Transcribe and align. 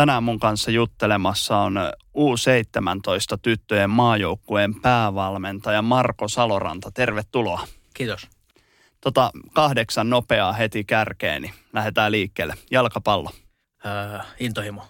Tänään 0.00 0.22
mun 0.22 0.40
kanssa 0.40 0.70
juttelemassa 0.70 1.56
on 1.58 1.76
U17 2.16 3.38
tyttöjen 3.42 3.90
maajoukkueen 3.90 4.80
päävalmentaja 4.80 5.82
Marko 5.82 6.28
Saloranta. 6.28 6.90
Tervetuloa. 6.90 7.68
Kiitos. 7.94 8.28
Tota, 9.00 9.30
kahdeksan 9.52 10.10
nopeaa 10.10 10.52
heti 10.52 10.84
kärkeen, 10.84 11.42
niin 11.42 11.54
lähdetään 11.72 12.12
liikkeelle. 12.12 12.54
Jalkapallo. 12.70 13.30
Öö, 13.86 14.18
intohimo. 14.40 14.82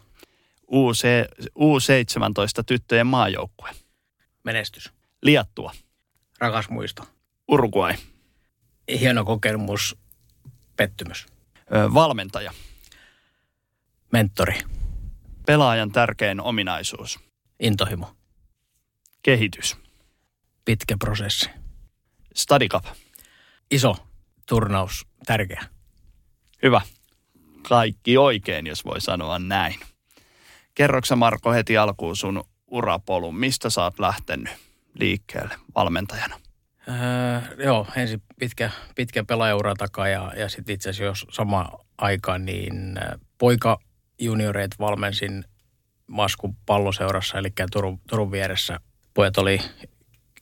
UC, 0.68 1.04
U17 1.42 2.64
tyttöjen 2.66 3.06
maajoukkue. 3.06 3.70
Menestys. 4.44 4.92
Liattua. 5.22 5.72
Rakas 6.38 6.68
muisto. 6.68 7.02
Uruguay. 7.48 7.94
Hieno 9.00 9.24
kokemus. 9.24 9.96
Pettymys. 10.76 11.26
Ö, 11.74 11.94
valmentaja. 11.94 12.52
Mentori. 14.12 14.79
Pelaajan 15.46 15.92
tärkein 15.92 16.40
ominaisuus. 16.40 17.20
Intohimo. 17.60 18.14
Kehitys. 19.22 19.76
Pitkä 20.64 20.96
prosessi. 20.98 21.50
Study 22.34 22.68
Cup. 22.68 22.84
Iso 23.70 23.96
turnaus. 24.48 25.06
Tärkeä. 25.26 25.64
Hyvä. 26.62 26.80
Kaikki 27.68 28.16
oikein, 28.16 28.66
jos 28.66 28.84
voi 28.84 29.00
sanoa 29.00 29.38
näin. 29.38 29.80
Kerroksä 30.74 31.16
Marko 31.16 31.52
heti 31.52 31.76
alkuun 31.76 32.16
sun 32.16 32.44
urapolun. 32.66 33.36
Mistä 33.36 33.70
sä 33.70 33.82
oot 33.82 33.98
lähtenyt 33.98 34.48
liikkeelle 34.94 35.54
valmentajana? 35.74 36.40
Öö, 36.88 37.64
joo, 37.64 37.86
ensin 37.96 38.22
pitkä, 38.38 38.70
pitkä 38.94 39.24
pelaajaura 39.24 39.74
takaa 39.74 40.08
ja, 40.08 40.32
ja 40.36 40.48
sitten 40.48 40.74
itse 40.74 40.90
asiassa 40.90 41.04
jos 41.04 41.34
sama 41.36 41.78
aikaan, 41.98 42.44
niin 42.44 43.00
poika 43.38 43.80
junioreet 44.20 44.70
valmensin 44.78 45.44
Maskun 46.06 46.56
palloseurassa, 46.66 47.38
eli 47.38 47.52
Turun, 47.72 48.00
Turun 48.08 48.32
vieressä. 48.32 48.80
Pojat 49.14 49.38
oli 49.38 49.60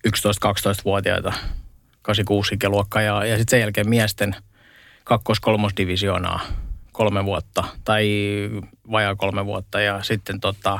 11-12-vuotiaita, 0.08 1.32
86 2.02 2.54
ikäluokka 2.54 3.00
ja, 3.00 3.24
ja 3.24 3.36
sitten 3.36 3.50
sen 3.50 3.60
jälkeen 3.60 3.88
miesten 3.88 4.36
kakkos-kolmosdivisioonaa 5.04 6.40
kolme 6.92 7.24
vuotta 7.24 7.64
tai 7.84 8.08
vajaa 8.90 9.16
kolme 9.16 9.46
vuotta 9.46 9.80
ja 9.80 10.02
sitten 10.02 10.40
tota, 10.40 10.78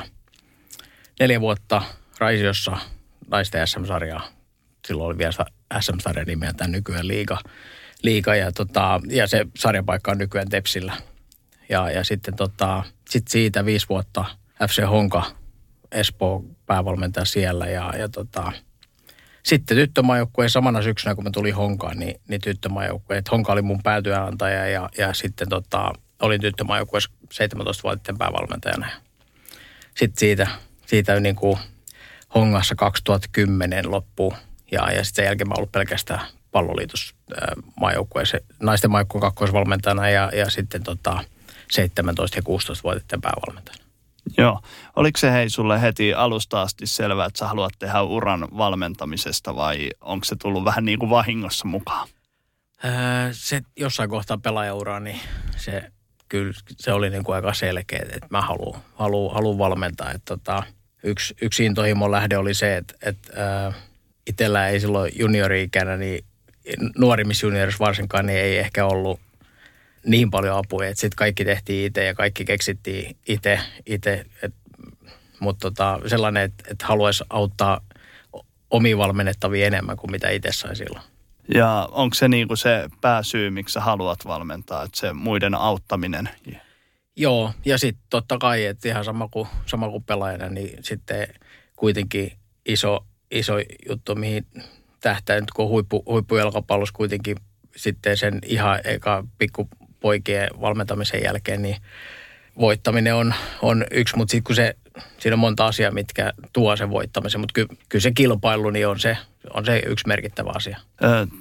neljä 1.19 1.41
vuotta 1.41 1.81
Raisiossa 2.17 2.77
naisten 3.27 3.67
SM-sarjaa. 3.67 4.27
Silloin 4.87 5.07
oli 5.07 5.17
vielä 5.17 5.31
SM-sarja 5.79 6.25
nimeltä 6.25 6.67
nykyään 6.67 7.07
liiga, 7.07 7.37
liiga 8.03 8.35
ja, 8.35 8.51
tota, 8.51 9.01
ja 9.07 9.27
se 9.27 9.45
sarjapaikka 9.55 10.11
on 10.11 10.17
nykyään 10.17 10.49
Tepsillä. 10.49 10.93
Ja, 11.69 11.91
ja 11.91 12.03
sitten 12.03 12.35
tota, 12.35 12.83
sit 13.09 13.27
siitä 13.27 13.65
viisi 13.65 13.89
vuotta 13.89 14.25
FC 14.67 14.87
Honka, 14.89 15.25
Espoo 15.91 16.43
päävalmentaja 16.65 17.25
siellä 17.25 17.67
ja, 17.67 17.93
ja 17.97 18.09
tota, 18.09 18.51
sitten 19.43 19.77
tyttömaajoukkueen 19.77 20.49
samana 20.49 20.81
syksynä, 20.81 21.15
kun 21.15 21.23
mä 21.23 21.29
tulin 21.29 21.55
Honkaan, 21.55 21.99
niin, 21.99 22.21
niin 22.27 22.41
tyttömaajoukkueen. 22.41 23.23
Honka 23.31 23.53
oli 23.53 23.61
mun 23.61 23.83
päätyönantaja 23.83 24.67
ja, 24.67 24.89
ja 24.97 25.13
sitten 25.13 25.49
tota, 25.49 25.93
olin 26.21 26.41
tyttömaajoukkueessa 26.41 27.11
17-vuotiaiden 27.33 28.17
päävalmentajana. 28.17 28.87
Sitten 29.95 30.19
siitä, 30.19 30.47
siitä 30.85 31.19
niin 31.19 31.35
kuin 31.35 31.57
Hongassa 32.35 32.75
2010 32.75 33.91
loppu 33.91 34.33
ja, 34.71 34.91
ja 34.91 35.03
sitten 35.03 35.23
sen 35.23 35.25
jälkeen 35.25 35.47
mä 35.47 35.53
ollut 35.57 35.71
pelkästään 35.71 36.21
palloliitos 36.51 37.15
maajoukkueessa, 37.79 38.37
naisten 38.59 38.91
maajoukkueen 38.91 39.21
kakkoisvalmentajana 39.21 40.09
ja, 40.09 40.31
ja 40.33 40.49
sitten 40.49 40.83
tota, 40.83 41.23
17- 41.73 41.81
ja 42.35 42.41
16-vuotiaiden 42.41 43.21
päävalmentajana. 43.21 43.83
Joo. 44.37 44.59
Oliko 44.95 45.17
se 45.17 45.31
hei 45.31 45.49
sulle 45.49 45.81
heti 45.81 46.13
alusta 46.13 46.61
asti 46.61 46.87
selvää, 46.87 47.25
että 47.25 47.39
sä 47.39 47.47
haluat 47.47 47.73
tehdä 47.79 48.01
uran 48.01 48.47
valmentamisesta 48.57 49.55
vai 49.55 49.89
onko 50.01 50.25
se 50.25 50.35
tullut 50.35 50.65
vähän 50.65 50.85
niin 50.85 50.99
kuin 50.99 51.09
vahingossa 51.09 51.67
mukaan? 51.67 52.07
Öö, 52.85 52.91
se 53.31 53.61
jossain 53.75 54.09
kohtaa 54.09 54.37
pelaajauraa, 54.37 54.99
niin 54.99 55.19
se 55.57 55.91
kyllä 56.29 56.53
se 56.77 56.93
oli 56.93 57.09
niin 57.09 57.23
kuin 57.23 57.35
aika 57.35 57.53
selkeä, 57.53 57.99
että 57.99 58.27
mä 58.29 58.41
haluan 58.41 58.81
halu, 58.95 59.29
halu 59.29 59.57
valmentaa. 59.57 60.11
Että 60.11 60.25
tota, 60.25 60.63
yksi, 61.03 61.35
yksi 61.41 61.65
intohimon 61.65 62.11
lähde 62.11 62.37
oli 62.37 62.53
se, 62.53 62.77
että, 62.77 62.93
että 63.01 63.67
äh, 63.67 63.75
itsellä 64.27 64.67
ei 64.67 64.79
silloin 64.79 65.11
juniori-ikänä, 65.19 65.97
niin 65.97 66.25
nuorimmissa 66.97 67.45
juniorissa 67.45 67.85
varsinkaan, 67.85 68.25
niin 68.25 68.39
ei 68.39 68.57
ehkä 68.57 68.85
ollut 68.85 69.19
niin 70.09 70.31
paljon 70.31 70.57
apuja, 70.57 70.89
että 70.89 71.01
sitten 71.01 71.17
kaikki 71.17 71.45
tehtiin 71.45 71.85
itse 71.85 72.05
ja 72.05 72.13
kaikki 72.13 72.45
keksittiin 72.45 73.17
itse, 73.27 73.59
itse 73.85 74.25
mutta 75.39 75.69
tota, 75.69 75.99
sellainen, 76.07 76.43
että, 76.43 76.63
että 76.71 76.85
haluaisi 76.85 77.23
auttaa 77.29 77.81
omiin 78.69 78.97
valmennettavia 78.97 79.67
enemmän 79.67 79.97
kuin 79.97 80.11
mitä 80.11 80.29
itse 80.29 80.51
sai 80.51 80.75
silloin. 80.75 81.03
Ja 81.53 81.89
onko 81.91 82.13
se 82.13 82.27
niin 82.27 82.47
kuin 82.47 82.57
se 82.57 82.89
pääsyy, 83.01 83.49
miksi 83.49 83.73
sä 83.73 83.81
haluat 83.81 84.25
valmentaa, 84.25 84.83
että 84.83 84.99
se 84.99 85.13
muiden 85.13 85.55
auttaminen? 85.55 86.29
Joo, 87.15 87.53
ja 87.65 87.77
sitten 87.77 88.03
totta 88.09 88.37
kai, 88.37 88.65
että 88.65 88.87
ihan 88.87 89.05
sama 89.05 89.27
kuin, 89.27 89.47
sama 89.65 89.89
kuin 89.89 90.03
pelaajana, 90.03 90.49
niin 90.49 90.83
sitten 90.83 91.27
kuitenkin 91.75 92.31
iso, 92.65 93.05
iso 93.31 93.53
juttu, 93.89 94.15
mihin 94.15 94.45
tähtää 94.99 95.39
nyt 95.39 95.51
kun 95.51 95.67
huippu, 95.67 96.03
huippujalkapallossa 96.05 96.95
kuitenkin 96.95 97.37
sitten 97.75 98.17
sen 98.17 98.39
ihan 98.45 98.79
eka 98.83 99.23
pikkupoikien 99.99 100.49
valmentamisen 100.61 101.23
jälkeen, 101.23 101.61
niin 101.61 101.77
voittaminen 102.59 103.15
on, 103.15 103.33
on 103.61 103.85
yksi, 103.91 104.17
mutta 104.17 104.31
sitten 104.31 104.43
kun 104.43 104.55
se, 104.55 104.75
siinä 105.17 105.35
on 105.35 105.39
monta 105.39 105.65
asiaa, 105.65 105.91
mitkä 105.91 106.33
tuo 106.53 106.75
sen 106.75 106.89
voittamisen, 106.89 107.41
mutta 107.41 107.53
ky, 107.53 107.67
kyllä 107.89 108.03
se 108.03 108.11
kilpailu 108.11 108.69
niin 108.69 108.87
on 108.87 108.99
se, 108.99 109.17
on 109.53 109.65
se 109.65 109.81
yksi 109.85 110.07
merkittävä 110.07 110.51
asia. 110.55 110.79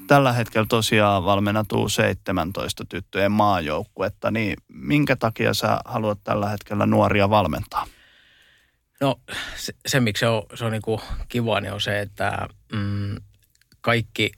Tällä 0.07 0.33
hetkellä 0.33 0.67
tosiaan 0.69 1.25
valmennatuu 1.25 1.89
17 1.89 2.85
tyttöjen 2.89 3.33
maajoukkuetta, 3.33 4.31
niin 4.31 4.57
minkä 4.69 5.17
takia 5.17 5.55
sä 5.55 5.79
haluat 5.85 6.19
tällä 6.25 6.49
hetkellä 6.49 6.87
nuoria 6.87 7.31
valmentaa? 7.31 7.87
No 9.01 9.21
se, 9.57 9.73
se 9.87 10.01
miksi 10.01 10.21
se 10.21 10.29
on, 10.29 10.43
se 10.55 10.65
on 10.65 10.73
niin 10.73 10.83
kiva, 11.29 11.61
niin 11.61 11.73
on 11.73 11.81
se, 11.81 12.01
että 12.01 12.49
mm, 12.73 13.17
kaikki 13.81 14.33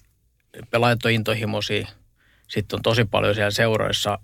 pelaajat 0.71 1.05
on 1.05 1.11
intohimoisia. 1.11 1.89
Sitten 2.51 2.77
on 2.77 2.83
tosi 2.83 3.05
paljon 3.05 3.35
siellä 3.35 3.51
seuroissa 3.51 4.19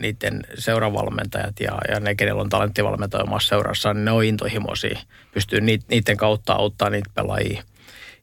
niiden 0.00 0.42
seuravalmentajat 0.58 1.60
ja, 1.60 1.78
ja 1.88 2.00
ne, 2.00 2.14
kenellä 2.14 2.42
on 2.42 2.48
talenttivalmentaja 2.48 3.24
omassa 3.24 3.48
seurassa, 3.48 3.94
niin 3.94 4.04
ne 4.04 4.10
on 4.10 4.24
intohimoisia. 4.24 4.98
Pystyy 5.34 5.60
niiden 5.60 6.16
kautta 6.16 6.52
auttaa 6.52 6.90
niitä 6.90 7.10
pelaajia. 7.14 7.62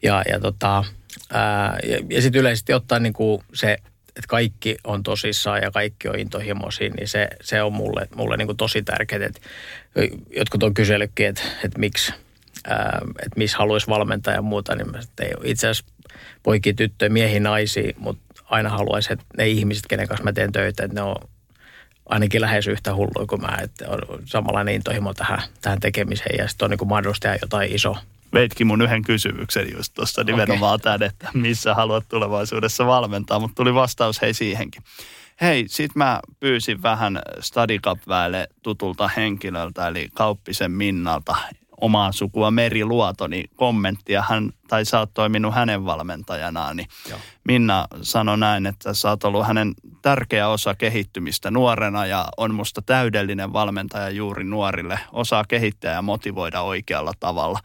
Ja, 0.03 0.23
ja, 0.29 0.39
tota, 0.39 0.83
ää, 1.33 1.79
ja, 1.83 1.99
ja 2.09 2.21
sitten 2.21 2.39
yleisesti 2.39 2.73
ottaen 2.73 3.03
niin 3.03 3.13
kuin 3.13 3.43
se, 3.53 3.77
että 4.07 4.27
kaikki 4.27 4.77
on 4.83 5.03
tosissaan 5.03 5.61
ja 5.61 5.71
kaikki 5.71 6.07
on 6.07 6.19
intohimoisia, 6.19 6.89
niin 6.89 7.07
se, 7.07 7.27
se 7.41 7.63
on 7.63 7.73
mulle, 7.73 8.07
mulle 8.15 8.37
niin 8.37 8.47
kuin 8.47 8.57
tosi 8.57 8.81
tärkeää. 8.81 9.29
Jotkut 10.35 10.63
on 10.63 10.73
kysellytkin, 10.73 11.27
että, 11.27 11.41
että 11.63 11.79
miksi, 11.79 12.13
että 13.19 13.37
missä 13.37 13.57
haluaisi 13.57 13.87
valmentaa 13.87 14.33
ja 14.33 14.41
muuta, 14.41 14.75
niin 14.75 14.87
ei 15.21 15.33
itse 15.43 15.67
asiassa 15.67 15.93
poikia, 16.43 16.73
tyttöjä, 16.73 17.09
miehiä, 17.09 17.39
naisia, 17.39 17.93
mutta 17.97 18.30
aina 18.51 18.69
haluaisin, 18.69 19.13
että 19.13 19.25
ne 19.37 19.47
ihmiset, 19.47 19.87
kenen 19.89 20.07
kanssa 20.07 20.23
mä 20.23 20.33
teen 20.33 20.51
töitä, 20.51 20.83
että 20.83 20.95
ne 20.95 21.01
on 21.01 21.15
ainakin 22.09 22.41
lähes 22.41 22.67
yhtä 22.67 22.95
hulluja 22.95 23.27
kuin 23.27 23.41
mä, 23.41 23.57
että 23.61 23.89
on 23.89 23.99
samanlainen 24.25 24.75
intohimo 24.75 25.13
tähän, 25.13 25.41
tähän 25.61 25.79
tekemiseen 25.79 26.37
ja 26.37 26.47
sitten 26.47 26.65
on 26.65 26.69
niin 26.69 26.87
mahdollista 26.87 27.23
tehdä 27.23 27.37
jotain 27.41 27.75
iso. 27.75 27.95
Veitkin 28.33 28.67
mun 28.67 28.81
yhden 28.81 29.01
kysymyksen 29.01 29.71
just 29.73 29.93
tuossa 29.93 30.23
nimenomaan 30.23 30.75
okay. 30.75 30.83
tämän, 30.83 31.09
että 31.09 31.29
missä 31.33 31.73
haluat 31.73 32.05
tulevaisuudessa 32.09 32.85
valmentaa, 32.85 33.39
mutta 33.39 33.55
tuli 33.55 33.73
vastaus 33.73 34.21
hei 34.21 34.33
siihenkin. 34.33 34.83
Hei, 35.41 35.65
sit 35.67 35.95
mä 35.95 36.19
pyysin 36.39 36.83
vähän 36.83 37.21
Study 37.39 37.79
Cup 37.79 37.99
tutulta 38.63 39.07
henkilöltä, 39.07 39.87
eli 39.87 40.09
Kauppisen 40.13 40.71
Minnalta, 40.71 41.35
omaa 41.81 42.11
sukua 42.11 42.51
Meri 42.51 42.85
Luoto, 42.85 43.27
niin 43.27 43.49
kommenttia 43.55 44.23
hän, 44.29 44.49
tai 44.67 44.85
sä 44.85 44.99
oot 44.99 45.13
toiminut 45.13 45.55
hänen 45.55 45.85
valmentajanaan, 45.85 46.77
niin 46.77 46.87
Joo. 47.09 47.19
Minna 47.43 47.87
sanoi 48.01 48.37
näin, 48.37 48.65
että 48.65 48.93
sä 48.93 49.09
oot 49.09 49.23
ollut 49.23 49.47
hänen 49.47 49.73
tärkeä 50.01 50.47
osa 50.47 50.75
kehittymistä 50.75 51.51
nuorena 51.51 52.05
ja 52.05 52.25
on 52.37 52.55
musta 52.55 52.81
täydellinen 52.81 53.53
valmentaja 53.53 54.09
juuri 54.09 54.43
nuorille, 54.43 54.99
osaa 55.11 55.43
kehittää 55.47 55.93
ja 55.93 56.01
motivoida 56.01 56.61
oikealla 56.61 57.13
tavalla. 57.19 57.59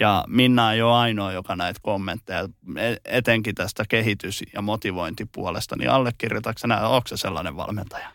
Ja 0.00 0.24
Minna 0.28 0.72
ei 0.72 0.82
ole 0.82 0.94
ainoa, 0.94 1.32
joka 1.32 1.56
näitä 1.56 1.80
kommentteja, 1.82 2.48
e, 2.76 2.94
etenkin 3.04 3.54
tästä 3.54 3.84
kehitys- 3.88 4.42
ja 4.54 4.62
motivointipuolesta, 4.62 5.76
niin 5.76 5.90
allekirjoitatko 5.90 6.66
näin, 6.66 6.84
onko 6.84 7.08
se 7.08 7.16
sellainen 7.16 7.56
valmentaja? 7.56 8.08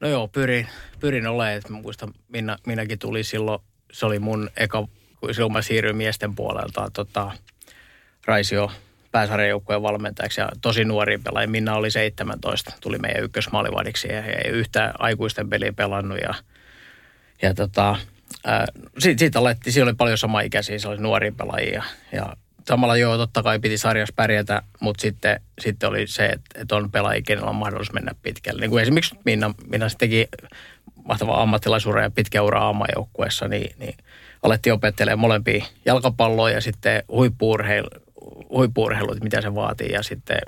No 0.00 0.08
joo, 0.08 0.28
pyrin, 0.28 0.68
pyrin 1.00 1.26
olemaan, 1.26 1.52
että 1.52 1.72
muistan, 1.72 2.12
Minna, 2.28 2.56
Minäkin 2.66 2.98
tuli 2.98 3.24
silloin 3.24 3.62
se 3.92 4.06
oli 4.06 4.18
mun 4.18 4.50
eka, 4.56 4.88
silloin 5.32 5.52
mä 5.52 5.62
siirryin 5.62 5.96
miesten 5.96 6.34
puolelta 6.34 6.90
tota, 6.92 7.30
Raisio 8.26 8.70
pääsarjajoukkueen 9.12 9.82
valmentajaksi 9.82 10.40
ja 10.40 10.48
tosi 10.62 10.84
nuori 10.84 11.18
pelaaja. 11.18 11.48
Minna 11.48 11.74
oli 11.74 11.90
17, 11.90 12.72
tuli 12.80 12.98
meidän 12.98 13.24
ykkösmaalivadiksi 13.24 14.08
ja 14.08 14.24
ei 14.24 14.50
yhtään 14.50 14.92
aikuisten 14.98 15.50
peliä 15.50 15.72
pelannut 15.72 16.18
ja, 16.18 16.34
ja 17.42 17.54
tota, 17.54 17.96
ää, 18.44 18.66
siitä, 18.98 19.18
siitä 19.18 19.38
alettiin, 19.38 19.72
siellä 19.72 19.88
oli 19.88 19.96
paljon 19.96 20.18
samaikäisiä, 20.18 20.78
se 20.78 20.88
oli 20.88 20.96
nuoria 20.96 21.32
pelaajia 21.32 21.82
ja 22.12 22.36
samalla 22.68 22.96
joo, 22.96 23.16
totta 23.16 23.42
kai 23.42 23.58
piti 23.58 23.78
sarjassa 23.78 24.14
pärjätä, 24.16 24.62
mutta 24.80 25.02
sitten, 25.02 25.40
sitten 25.60 25.88
oli 25.88 26.06
se, 26.06 26.26
että, 26.26 26.60
että 26.60 26.76
on 26.76 26.90
pelaajia, 26.90 27.22
kenellä 27.26 27.50
on 27.50 27.56
mahdollisuus 27.56 27.92
mennä 27.92 28.14
pitkälle. 28.22 28.60
Niin 28.60 28.70
kuin 28.70 28.82
esimerkiksi 28.82 29.18
Minna, 29.24 29.54
Minna 29.70 29.86
teki 29.98 30.28
mahtavaa 31.04 31.42
ammattilaisuura 31.42 32.02
ja 32.02 32.10
pitkä 32.10 32.42
ura 32.42 32.60
aamajoukkueessa, 32.60 33.48
niin, 33.48 33.74
niin 33.78 33.94
alettiin 34.42 34.72
opettelemaan 34.72 35.18
molempia 35.18 35.64
jalkapalloa 35.84 36.50
ja 36.50 36.60
sitten 36.60 37.02
huippuurheilu, 37.08 37.88
huippuurheilu, 38.50 39.16
mitä 39.22 39.40
se 39.40 39.54
vaatii 39.54 39.92
ja 39.92 40.02
sitten 40.02 40.38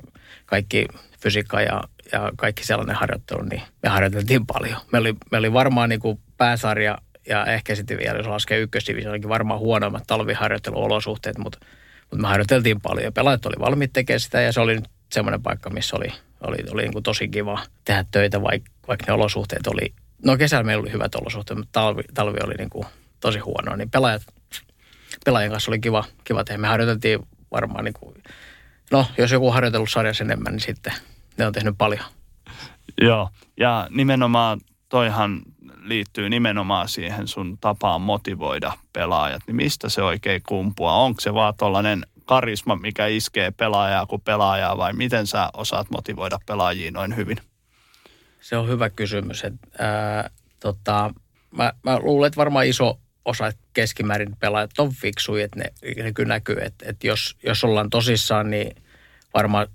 kaikki 0.47 0.87
fysiikka 1.21 1.61
ja, 1.61 1.83
ja 2.13 2.33
kaikki 2.37 2.65
sellainen 2.65 2.97
harjoittelu, 2.97 3.43
niin 3.43 3.63
me 3.83 3.89
harjoiteltiin 3.89 4.47
paljon. 4.47 4.77
Me 4.93 4.99
oli, 4.99 5.15
me 5.31 5.39
oli 5.39 5.53
varmaan 5.53 5.89
niin 5.89 6.01
kuin 6.01 6.21
pääsarja 6.37 6.99
ja 7.29 7.47
ehkä 7.47 7.75
sitten 7.75 7.99
vielä, 7.99 8.19
jos 8.19 8.27
laskee 8.27 8.59
ykkösdivisioonkin, 8.59 9.29
varmaan 9.29 9.61
huonoimmat 9.61 10.05
talviharjoitteluolosuhteet, 10.07 11.39
mutta, 11.39 11.59
mutta 12.01 12.23
me 12.23 12.29
harjoiteltiin 12.29 12.81
paljon. 12.81 13.13
Pelaajat 13.13 13.47
oli 13.47 13.57
valmiit 13.59 13.93
tekemään 13.93 14.21
sitä 14.21 14.41
ja 14.41 14.53
se 14.53 14.61
oli 14.61 14.75
nyt 14.75 14.89
semmoinen 15.13 15.43
paikka, 15.43 15.71
missä 15.71 15.97
oli, 15.97 16.09
oli, 16.41 16.57
oli 16.71 16.83
niin 16.83 16.93
kuin 16.93 17.03
tosi 17.03 17.29
kiva 17.29 17.61
tehdä 17.85 18.05
töitä, 18.11 18.43
vaikka, 18.43 18.71
vaikka 18.89 19.05
ne 19.09 19.13
olosuhteet 19.13 19.67
oli, 19.67 19.95
no 20.25 20.37
kesällä 20.37 20.65
meillä 20.65 20.83
oli 20.83 20.93
hyvät 20.93 21.15
olosuhteet, 21.15 21.59
mutta 21.59 21.81
talvi, 21.81 22.03
talvi 22.15 22.39
oli 22.45 22.55
niin 22.55 22.71
kuin 22.71 22.87
tosi 23.21 23.39
huono, 23.39 23.77
niin 23.77 23.91
pelaajat, 23.91 24.23
pelaajien 25.25 25.51
kanssa 25.51 25.71
oli 25.71 25.79
kiva, 25.79 26.05
kiva 26.25 26.45
tehdä. 26.45 26.61
Me 26.61 26.69
harjoiteltiin 26.69 27.19
varmaan, 27.51 27.85
niin 27.85 27.95
kuin, 28.01 28.23
no 28.91 29.07
jos 29.19 29.33
joku 29.33 29.49
on 29.49 29.55
harjoitellut 29.55 29.91
sarjassa 29.91 30.25
enemmän, 30.25 30.53
niin 30.53 30.61
sitten 30.61 30.93
ne 31.39 31.47
on 31.47 31.53
tehnyt 31.53 31.75
paljon. 31.79 32.05
Joo, 33.01 33.31
ja 33.57 33.89
nimenomaan 33.91 34.61
toihan 34.89 35.43
liittyy 35.83 36.29
nimenomaan 36.31 36.89
siihen 36.89 37.29
sun 37.29 37.59
tapaan 37.61 38.01
motivoida 38.01 38.73
pelaajat. 38.93 39.43
Niin 39.47 39.57
mistä 39.57 39.89
se 39.89 40.03
oikein 40.03 40.43
kumpua? 40.49 40.93
Onko 40.93 41.21
se 41.21 41.35
vaan 41.35 41.55
tuollainen 41.59 42.07
karisma, 42.25 42.77
mikä 42.77 43.07
iskee 43.07 43.51
pelaajaa 43.51 44.07
kuin 44.07 44.23
pelaajaa 44.23 44.77
vai 44.77 44.93
miten 44.93 45.27
sä 45.27 45.51
osaat 45.57 45.91
motivoida 45.91 46.39
pelaajia 46.47 46.91
noin 46.91 47.17
hyvin? 47.17 47.37
Se 48.45 48.57
on 48.57 48.69
hyvä 48.69 48.91
kysymys. 48.91 49.45
Et, 49.45 49.55
ää, 49.79 50.31
tota, 50.61 51.15
mä, 51.51 51.73
mä 51.83 51.99
luulen, 51.99 52.27
että 52.27 52.37
varmaan 52.37 52.67
iso 52.67 52.99
osa 53.25 53.53
keskimäärin 53.73 54.37
pelaajat 54.37 54.79
on 54.79 54.93
fiksuja, 54.93 55.45
että 55.45 55.59
ne, 55.59 55.73
ne 56.03 56.13
kyllä 56.13 56.29
näkyy, 56.29 56.57
että, 56.61 56.85
että 56.89 57.07
jos, 57.07 57.37
jos 57.43 57.65
ollaan 57.65 57.91
tosissaan, 57.91 58.51
niin 58.51 58.77
varmaan 59.35 59.67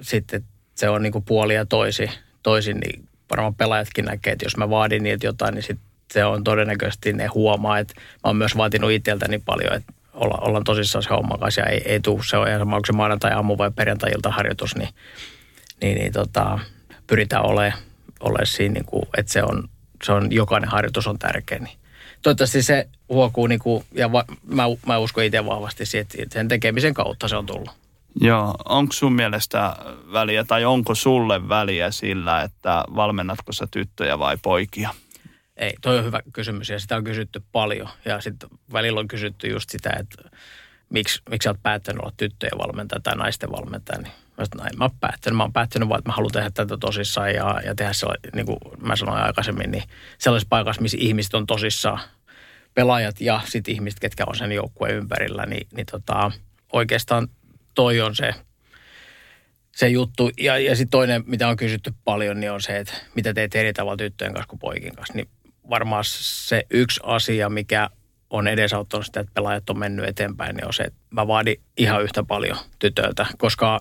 sitten 0.00 0.44
se 0.74 0.88
on 0.88 1.02
niin 1.02 1.12
kuin 1.12 1.24
puoli 1.24 1.54
ja 1.54 1.66
toisi, 1.66 2.10
toisin, 2.42 2.76
niin 2.76 3.08
varmaan 3.30 3.54
pelaajatkin 3.54 4.04
näkee, 4.04 4.32
että 4.32 4.44
jos 4.44 4.56
mä 4.56 4.70
vaadin 4.70 5.02
niitä 5.02 5.26
jotain, 5.26 5.54
niin 5.54 5.62
sit 5.62 5.78
se 6.12 6.24
on 6.24 6.44
todennäköisesti 6.44 7.12
ne 7.12 7.26
huomaa, 7.26 7.78
että 7.78 7.94
mä 7.96 8.20
oon 8.24 8.36
myös 8.36 8.56
vaatinut 8.56 8.90
itseltäni 8.90 9.38
paljon, 9.38 9.74
että 9.74 9.92
olla, 10.14 10.38
ollaan 10.40 10.64
tosissaan 10.64 11.02
se 11.02 11.08
homma 11.08 11.38
kanssa 11.38 11.60
ja 11.60 11.66
ei, 11.66 11.82
ei 11.84 12.00
tule, 12.00 12.24
se 12.24 12.36
on 12.36 12.48
ihan 12.48 12.60
sama, 12.60 12.76
onko 12.76 12.86
se 12.86 12.92
maanantai-aamu 12.92 13.58
vai 13.58 13.70
perjantai-ilta 13.70 14.30
harjoitus, 14.30 14.76
niin, 14.76 14.88
niin, 15.82 15.98
niin 15.98 16.12
tota, 16.12 16.58
pyritään 17.06 17.46
olemaan 17.46 17.78
ole 18.20 18.38
siinä, 18.44 18.72
niin 18.72 18.84
kuin, 18.84 19.02
että 19.16 19.32
se 19.32 19.42
on, 19.42 19.68
se 20.04 20.12
on, 20.12 20.32
jokainen 20.32 20.70
harjoitus 20.70 21.06
on 21.06 21.18
tärkeä, 21.18 21.58
niin 21.58 21.78
toivottavasti 22.22 22.62
se 22.62 22.88
huokuu, 23.08 23.46
niin 23.46 23.58
kuin, 23.58 23.84
ja 23.94 24.12
va, 24.12 24.24
mä, 24.46 24.62
mä 24.86 24.98
uskon 24.98 25.24
itse 25.24 25.46
vahvasti 25.46 25.86
siihen, 25.86 26.06
että 26.18 26.34
sen 26.34 26.48
tekemisen 26.48 26.94
kautta 26.94 27.28
se 27.28 27.36
on 27.36 27.46
tullut. 27.46 27.70
Joo, 28.20 28.54
onko 28.64 28.92
sun 28.92 29.12
mielestä 29.12 29.76
väliä 30.12 30.44
tai 30.44 30.64
onko 30.64 30.94
sulle 30.94 31.48
väliä 31.48 31.90
sillä, 31.90 32.42
että 32.42 32.84
valmennatko 32.94 33.52
sä 33.52 33.68
tyttöjä 33.70 34.18
vai 34.18 34.36
poikia? 34.42 34.90
Ei, 35.56 35.74
toi 35.82 35.98
on 35.98 36.04
hyvä 36.04 36.20
kysymys 36.32 36.68
ja 36.68 36.78
sitä 36.78 36.96
on 36.96 37.04
kysytty 37.04 37.42
paljon 37.52 37.88
ja 38.04 38.20
sitten 38.20 38.48
välillä 38.72 39.00
on 39.00 39.08
kysytty 39.08 39.48
just 39.48 39.70
sitä, 39.70 39.90
että 40.00 40.30
miksi, 40.90 41.22
miksi 41.30 41.44
sä 41.44 41.50
oot 41.50 41.62
päättänyt 41.62 42.02
olla 42.02 42.12
tyttöjen 42.16 42.58
valmentaja 42.58 43.00
tai 43.00 43.16
naisten 43.16 43.52
valmentaja, 43.52 44.00
niin 44.00 44.12
mä 44.38 44.44
sanoin, 44.44 44.64
näin 44.64 44.78
mä 44.78 44.84
oon 44.84 44.98
päättänyt. 45.00 45.36
Mä 45.36 45.42
oon 45.42 45.52
päättänyt 45.52 45.88
vaan, 45.88 45.98
että 45.98 46.08
mä 46.08 46.14
haluan 46.14 46.32
tehdä 46.32 46.50
tätä 46.50 46.76
tosissaan 46.80 47.34
ja, 47.34 47.60
ja 47.64 47.74
tehdä 47.74 47.92
se, 47.92 48.06
niin 48.34 48.46
kuin 48.46 48.58
mä 48.80 48.96
sanoin 48.96 49.22
aikaisemmin, 49.22 49.70
niin 49.70 49.84
sellaisessa 50.18 50.48
paikassa, 50.50 50.82
missä 50.82 50.96
ihmiset 51.00 51.34
on 51.34 51.46
tosissaan, 51.46 52.00
pelaajat 52.74 53.20
ja 53.20 53.40
sitten 53.44 53.74
ihmiset, 53.74 54.00
ketkä 54.00 54.24
on 54.26 54.36
sen 54.36 54.52
joukkueen 54.52 54.96
ympärillä, 54.96 55.46
niin, 55.46 55.66
niin 55.76 55.86
tota, 55.90 56.30
oikeastaan 56.72 57.28
toi 57.74 58.00
on 58.00 58.14
se, 58.14 58.34
se 59.76 59.88
juttu. 59.88 60.30
Ja, 60.40 60.58
ja 60.58 60.76
sitten 60.76 60.90
toinen, 60.90 61.24
mitä 61.26 61.48
on 61.48 61.56
kysytty 61.56 61.92
paljon, 62.04 62.40
niin 62.40 62.52
on 62.52 62.60
se, 62.60 62.78
että 62.78 62.92
mitä 63.14 63.34
teet 63.34 63.54
eri 63.54 63.72
tavalla 63.72 63.96
tyttöjen 63.96 64.34
kanssa 64.34 64.48
kuin 64.48 64.60
poikien 64.60 64.96
kanssa. 64.96 65.14
Niin 65.14 65.28
varmaan 65.70 66.04
se 66.06 66.66
yksi 66.70 67.00
asia, 67.02 67.48
mikä 67.48 67.90
on 68.30 68.48
edesauttanut 68.48 69.06
sitä, 69.06 69.20
että 69.20 69.32
pelaajat 69.34 69.70
on 69.70 69.78
mennyt 69.78 70.08
eteenpäin, 70.08 70.56
niin 70.56 70.66
on 70.66 70.72
se, 70.72 70.82
että 70.82 70.98
mä 71.10 71.26
vaadin 71.26 71.60
ihan 71.76 72.02
yhtä 72.02 72.22
paljon 72.22 72.56
tytöiltä, 72.78 73.26
koska 73.38 73.80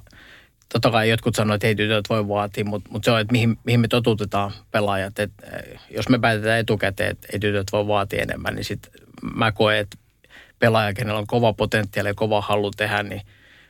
totta 0.74 0.92
kai 0.92 1.10
jotkut 1.10 1.36
sanoivat, 1.36 1.56
että 1.56 1.68
ei 1.68 1.76
tytöt 1.76 2.06
voi 2.10 2.28
vaatia, 2.28 2.66
mutta, 2.66 2.90
mutta 2.92 3.06
se 3.06 3.12
on, 3.12 3.20
että 3.20 3.32
mihin, 3.32 3.60
mihin 3.64 3.80
me 3.80 3.88
totutetaan 3.88 4.52
pelaajat. 4.72 5.20
Että 5.20 5.48
eh, 5.58 5.80
jos 5.90 6.10
me 6.10 6.20
päätetään 6.20 6.60
etukäteen, 6.60 7.12
että 7.12 7.28
ei 7.34 7.40
tytöt 7.40 7.68
voi 7.72 7.88
vaatia 7.88 8.22
enemmän, 8.22 8.56
niin 8.56 8.66
sitten 8.66 8.92
mä 9.36 9.52
koen, 9.52 9.80
että 9.80 9.98
pelaaja, 10.60 10.94
kenellä 10.94 11.20
on 11.20 11.28
kova 11.28 11.54
potentiaali 11.54 12.10
ja 12.10 12.14
kova 12.14 12.42
halu 12.42 12.72
tehdä, 12.72 13.04
niin 13.04 13.22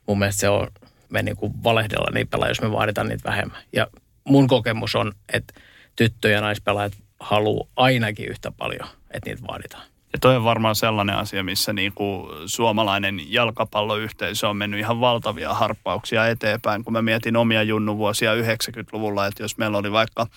mun 0.07 0.19
mielestä 0.19 0.39
se 0.39 0.49
on, 0.49 0.67
me 1.09 1.23
niin 1.23 1.35
kuin 1.35 1.63
valehdella 1.63 2.11
niin 2.13 2.27
pelaajia, 2.27 2.51
jos 2.51 2.61
me 2.61 2.71
vaaditaan 2.71 3.07
niitä 3.07 3.29
vähemmän. 3.29 3.63
Ja 3.73 3.87
mun 4.23 4.47
kokemus 4.47 4.95
on, 4.95 5.11
että 5.33 5.53
tyttö- 5.95 6.29
ja 6.29 6.41
naispelaajat 6.41 6.93
haluaa 7.19 7.67
ainakin 7.75 8.29
yhtä 8.29 8.51
paljon, 8.51 8.89
että 9.11 9.29
niitä 9.29 9.47
vaaditaan. 9.47 9.94
Ja 10.15 10.19
toi 10.19 10.35
on 10.35 10.43
varmaan 10.43 10.75
sellainen 10.75 11.15
asia, 11.15 11.43
missä 11.43 11.73
niin 11.73 11.91
kuin 11.95 12.27
suomalainen 12.45 13.21
jalkapalloyhteisö 13.27 14.49
on 14.49 14.57
mennyt 14.57 14.79
ihan 14.79 14.99
valtavia 14.99 15.53
harppauksia 15.53 16.27
eteenpäin. 16.27 16.83
Kun 16.83 16.93
mä 16.93 17.01
mietin 17.01 17.37
omia 17.37 17.63
junnuvuosia 17.63 18.35
90-luvulla, 18.35 19.25
että 19.27 19.43
jos 19.43 19.57
meillä 19.57 19.77
oli 19.77 19.91
vaikka 19.91 20.27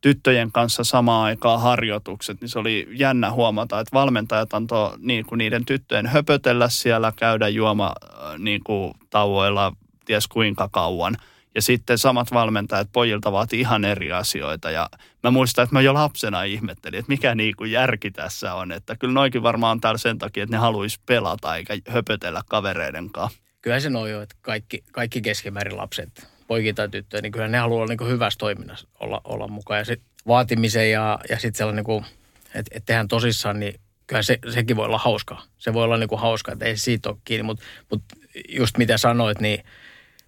tyttöjen 0.00 0.52
kanssa 0.52 0.84
samaan 0.84 1.24
aikaan 1.24 1.60
harjoitukset, 1.60 2.40
niin 2.40 2.48
se 2.48 2.58
oli 2.58 2.88
jännä 2.90 3.30
huomata, 3.30 3.80
että 3.80 3.96
valmentajat 3.96 4.54
antoi 4.54 4.92
niin 4.98 5.26
kuin 5.26 5.38
niiden 5.38 5.64
tyttöjen 5.64 6.06
höpötellä 6.06 6.68
siellä, 6.68 7.12
käydä 7.16 7.48
juoma 7.48 7.86
äh, 8.04 8.38
niin 8.38 8.60
kuin 8.64 8.94
tauoilla 9.10 9.72
ties 10.04 10.28
kuinka 10.28 10.68
kauan– 10.72 11.16
ja 11.54 11.62
sitten 11.62 11.98
samat 11.98 12.32
valmentajat 12.32 12.88
pojilta 12.92 13.32
vaati 13.32 13.60
ihan 13.60 13.84
eri 13.84 14.12
asioita. 14.12 14.70
Ja 14.70 14.90
mä 15.22 15.30
muistan, 15.30 15.62
että 15.62 15.74
mä 15.74 15.80
jo 15.80 15.94
lapsena 15.94 16.42
ihmettelin, 16.42 16.98
että 16.98 17.12
mikä 17.12 17.34
niin 17.34 17.56
kuin 17.56 17.70
järki 17.72 18.10
tässä 18.10 18.54
on. 18.54 18.72
Että 18.72 18.96
kyllä 18.96 19.14
noikin 19.14 19.42
varmaan 19.42 19.70
on 19.70 19.80
täällä 19.80 19.98
sen 19.98 20.18
takia, 20.18 20.42
että 20.42 20.56
ne 20.56 20.60
haluaisi 20.60 21.00
pelata 21.06 21.56
eikä 21.56 21.74
höpötellä 21.88 22.42
kavereiden 22.48 23.10
kanssa. 23.10 23.38
Kyllä 23.62 23.80
se 23.80 23.90
on 23.96 24.10
jo, 24.10 24.22
että 24.22 24.36
kaikki, 24.40 24.84
kaikki 24.92 25.20
keskimäärin 25.20 25.76
lapset, 25.76 26.28
poikia 26.46 26.74
tai 26.74 26.88
tyttöjä, 26.88 27.22
niin 27.22 27.32
kyllä 27.32 27.48
ne 27.48 27.58
haluaa 27.58 27.82
olla 27.82 27.94
niin 27.94 28.08
hyvässä 28.08 28.38
toiminnassa 28.38 28.88
olla, 29.00 29.20
olla 29.24 29.48
mukaan. 29.48 29.78
Ja 29.78 29.84
sitten 29.84 30.08
vaatimisen 30.26 30.90
ja, 30.90 31.18
ja 31.28 31.38
sitten 31.38 31.58
sellainen, 31.58 31.84
niin 31.88 32.04
että, 32.46 32.70
että 32.70 32.86
tehdään 32.86 33.08
tosissaan, 33.08 33.60
niin 33.60 33.80
kyllä 34.06 34.22
se, 34.22 34.38
sekin 34.54 34.76
voi 34.76 34.86
olla 34.86 34.98
hauskaa. 34.98 35.42
Se 35.58 35.72
voi 35.72 35.84
olla 35.84 35.96
niin 35.96 36.08
kuin 36.08 36.20
hauskaa, 36.20 36.52
että 36.52 36.64
ei 36.64 36.76
siitä 36.76 37.08
ole 37.08 37.18
kiinni, 37.24 37.42
mutta, 37.42 37.64
mutta 37.90 38.16
just 38.48 38.78
mitä 38.78 38.98
sanoit, 38.98 39.40
niin– 39.40 39.64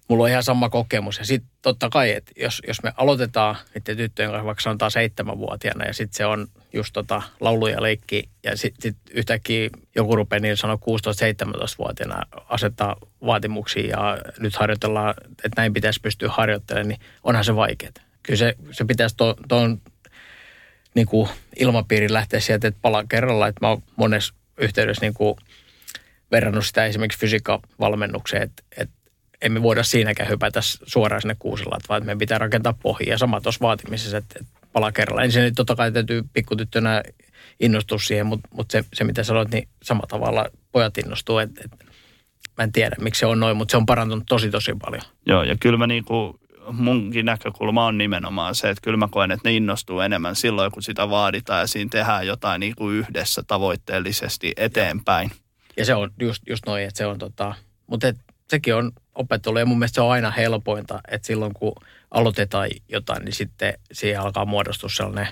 mulla 0.07 0.23
on 0.23 0.29
ihan 0.29 0.43
sama 0.43 0.69
kokemus. 0.69 1.17
Ja 1.17 1.25
sitten 1.25 1.51
totta 1.61 1.89
kai, 1.89 2.11
että 2.11 2.31
jos, 2.35 2.61
jos 2.67 2.83
me 2.83 2.93
aloitetaan 2.97 3.55
niiden 3.75 3.97
tyttöjen 3.97 4.31
kanssa 4.31 4.45
vaikka 4.45 4.61
sanotaan 4.61 4.91
seitsemänvuotiaana 4.91 5.85
ja 5.85 5.93
sitten 5.93 6.17
se 6.17 6.25
on 6.25 6.47
just 6.73 6.93
tota 6.93 7.21
laulu 7.39 7.67
ja 7.67 7.81
leikki 7.81 8.29
ja 8.43 8.57
sitten 8.57 8.81
sit 8.81 8.97
yhtäkkiä 9.11 9.69
joku 9.95 10.15
rupeaa 10.15 10.39
niin 10.39 10.57
sanoa 10.57 10.75
16-17-vuotiaana 10.75 12.21
asettaa 12.49 12.95
vaatimuksia 13.25 13.87
ja 13.87 14.17
nyt 14.39 14.55
harjoitellaan, 14.55 15.13
että 15.43 15.61
näin 15.61 15.73
pitäisi 15.73 16.01
pystyä 16.01 16.29
harjoittelemaan, 16.29 16.87
niin 16.87 16.99
onhan 17.23 17.45
se 17.45 17.55
vaikeaa. 17.55 17.91
Kyllä 18.23 18.37
se, 18.37 18.55
se 18.71 18.85
pitäisi 18.85 19.17
tuon 19.17 19.35
to, 19.47 19.67
niin 20.95 21.07
kuin 21.07 21.29
ilmapiirin 21.55 22.13
lähteä 22.13 22.39
sieltä, 22.39 22.67
että 22.67 22.79
pala 22.81 23.03
kerralla, 23.09 23.47
että 23.47 23.65
mä 23.65 23.69
oon 23.69 23.83
monessa 23.95 24.33
yhteydessä 24.57 25.01
niin 25.01 25.13
kuin 25.13 25.37
verrannut 26.31 26.65
sitä 26.65 26.85
esimerkiksi 26.85 27.19
fysiikkavalmennukseen, 27.19 28.43
että, 28.43 28.63
että 28.77 28.94
emme 29.45 29.63
voida 29.63 29.83
siinäkään 29.83 30.29
hypätä 30.29 30.59
suoraan 30.61 31.21
sinne 31.21 31.35
kuusella, 31.39 31.77
vaan 31.89 32.05
meidän 32.05 32.17
pitää 32.17 32.37
rakentaa 32.37 32.73
pohjia. 32.73 33.13
Ja 33.13 33.17
sama 33.17 33.41
tuossa 33.41 33.59
vaatimisessa, 33.61 34.17
että, 34.17 34.35
että 34.41 34.67
pala 34.73 34.91
kerralla. 34.91 35.23
Ensin 35.23 35.55
totta 35.55 35.75
kai 35.75 35.91
täytyy 35.91 36.23
pikkutyttönä 36.33 37.03
innostua 37.59 37.99
siihen, 37.99 38.25
mutta, 38.25 38.49
mutta 38.51 38.71
se, 38.71 38.83
se, 38.93 39.03
mitä 39.03 39.23
sanoit, 39.23 39.51
niin 39.51 39.67
samalla 39.83 40.07
tavalla 40.07 40.45
pojat 40.71 40.97
innostuu. 40.97 41.37
Että, 41.37 41.61
että 41.65 41.85
mä 42.57 42.63
en 42.63 42.71
tiedä, 42.71 42.95
miksi 42.99 43.19
se 43.19 43.25
on 43.25 43.39
noin, 43.39 43.57
mutta 43.57 43.71
se 43.71 43.77
on 43.77 43.85
parantunut 43.85 44.23
tosi 44.29 44.49
tosi 44.49 44.71
paljon. 44.81 45.01
Joo, 45.25 45.43
ja 45.43 45.55
kyllä 45.59 45.77
mä 45.77 45.87
niinku, 45.87 46.39
munkin 46.71 47.25
näkökulma 47.25 47.85
on 47.85 47.97
nimenomaan 47.97 48.55
se, 48.55 48.69
että 48.69 48.81
kyllä 48.81 48.97
mä 48.97 49.07
koen, 49.11 49.31
että 49.31 49.49
ne 49.49 49.55
innostuu 49.55 49.99
enemmän 49.99 50.35
silloin, 50.35 50.71
kun 50.71 50.83
sitä 50.83 51.09
vaaditaan 51.09 51.59
ja 51.59 51.67
siinä 51.67 51.89
tehdään 51.91 52.27
jotain 52.27 52.59
niinku 52.59 52.89
yhdessä 52.89 53.43
tavoitteellisesti 53.47 54.53
eteenpäin. 54.57 55.31
Ja 55.77 55.85
se 55.85 55.95
on 55.95 56.11
just, 56.19 56.43
just 56.49 56.65
noin, 56.65 56.83
että 56.83 56.97
se 56.97 57.05
on 57.05 57.17
tota, 57.17 57.55
mutta 57.87 58.07
et, 58.07 58.17
sekin 58.49 58.75
on 58.75 58.91
opettelu 59.15 59.57
ja 59.57 59.65
mun 59.65 59.79
mielestä 59.79 59.95
se 59.95 60.01
on 60.01 60.11
aina 60.11 60.31
helpointa, 60.31 60.99
että 61.11 61.27
silloin 61.27 61.53
kun 61.53 61.75
aloitetaan 62.11 62.69
jotain, 62.89 63.25
niin 63.25 63.33
sitten 63.33 63.73
siihen 63.91 64.21
alkaa 64.21 64.45
muodostua 64.45 64.89
sellainen 64.89 65.27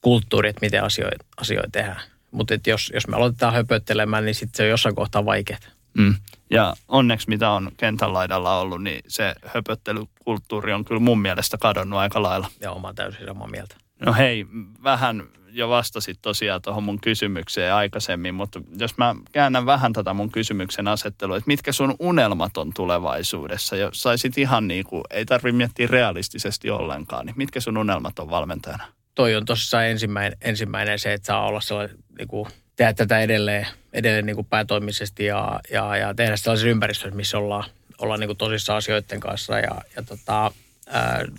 kulttuuri, 0.00 0.48
että 0.48 0.66
miten 0.66 0.84
asioita, 0.84 1.24
asioita 1.36 1.68
tehdään. 1.72 2.02
Mutta 2.30 2.54
jos, 2.66 2.90
jos 2.94 3.08
me 3.08 3.16
aloitetaan 3.16 3.54
höpöttelemään, 3.54 4.24
niin 4.24 4.34
sitten 4.34 4.56
se 4.56 4.62
on 4.62 4.68
jossain 4.68 4.94
kohtaa 4.94 5.24
vaikeaa. 5.24 5.60
Mm. 5.98 6.14
Ja 6.50 6.74
onneksi 6.88 7.28
mitä 7.28 7.50
on 7.50 7.70
kentän 7.76 8.12
laidalla 8.12 8.60
ollut, 8.60 8.82
niin 8.82 9.00
se 9.08 9.34
höpöttelykulttuuri 9.46 10.72
on 10.72 10.84
kyllä 10.84 11.00
mun 11.00 11.20
mielestä 11.20 11.58
kadonnut 11.58 11.98
aika 11.98 12.22
lailla. 12.22 12.48
Ja 12.60 12.70
oma 12.72 12.94
täysin 12.94 13.26
samaa 13.26 13.48
mieltä. 13.48 13.76
No 14.06 14.12
hei, 14.12 14.46
vähän 14.82 15.22
jo 15.52 15.68
vastasit 15.68 16.18
tosiaan 16.22 16.62
tuohon 16.62 16.82
mun 16.82 17.00
kysymykseen 17.00 17.74
aikaisemmin, 17.74 18.34
mutta 18.34 18.60
jos 18.78 18.98
mä 18.98 19.14
käännän 19.32 19.66
vähän 19.66 19.92
tätä 19.92 20.14
mun 20.14 20.32
kysymyksen 20.32 20.88
asettelua, 20.88 21.36
että 21.36 21.48
mitkä 21.48 21.72
sun 21.72 21.96
unelmat 21.98 22.56
on 22.56 22.72
tulevaisuudessa, 22.74 23.76
jos 23.76 24.02
saisit 24.02 24.38
ihan 24.38 24.68
niin 24.68 24.84
kuin, 24.84 25.02
ei 25.10 25.24
tarvitse 25.24 25.56
miettiä 25.56 25.86
realistisesti 25.90 26.70
ollenkaan, 26.70 27.26
niin 27.26 27.38
mitkä 27.38 27.60
sun 27.60 27.76
unelmat 27.76 28.18
on 28.18 28.30
valmentajana? 28.30 28.84
Toi 29.14 29.36
on 29.36 29.44
tosissaan 29.44 29.86
ensimmäinen, 29.86 30.38
ensimmäinen 30.42 30.98
se, 30.98 31.12
että 31.12 31.26
saa 31.26 31.46
olla 31.46 31.60
sellainen, 31.60 31.96
niin 32.18 32.28
kuin, 32.28 32.48
tehdä 32.76 32.92
tätä 32.92 33.20
edelleen, 33.20 33.66
edelleen 33.92 34.26
niin 34.26 34.36
kuin 34.36 34.46
päätoimisesti 34.46 35.24
ja, 35.24 35.60
ja, 35.72 35.96
ja 35.96 36.14
tehdä 36.14 36.36
sellaisessa 36.36 36.68
ympäristössä, 36.68 37.16
missä 37.16 37.38
ollaan, 37.38 37.64
ollaan 37.98 38.20
niin 38.20 38.28
kuin 38.28 38.36
tosissaan 38.36 38.76
asioiden 38.76 39.20
kanssa 39.20 39.58
ja, 39.58 39.82
ja 39.96 40.02
tota, 40.02 40.52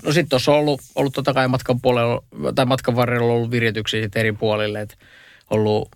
no 0.03 0.11
sitten 0.11 0.29
tuossa 0.29 0.51
on 0.51 0.57
ollut, 0.57 0.81
ollut 0.95 1.13
totta 1.13 1.33
kai 1.33 1.47
matkan 1.47 1.81
puolella, 1.81 2.23
tai 2.55 2.65
matkan 2.65 2.95
varrella 2.95 3.33
ollut 3.33 3.51
virjetyksiä 3.51 4.09
eri 4.15 4.31
puolille, 4.31 4.81
että 4.81 4.95
ollut 5.49 5.89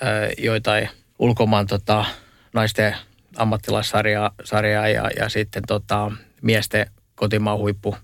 ää, 0.00 0.28
joitain 0.38 0.88
ulkomaan 1.18 1.66
tota, 1.66 2.04
naisten 2.52 2.96
ammattilaissarjaa 3.36 4.30
sarjaa 4.44 4.88
ja, 4.88 5.10
ja 5.16 5.28
sitten 5.28 5.62
tota, 5.66 6.12
miesten 6.42 6.86
kotimaan 7.14 7.58
huippu 7.58 7.96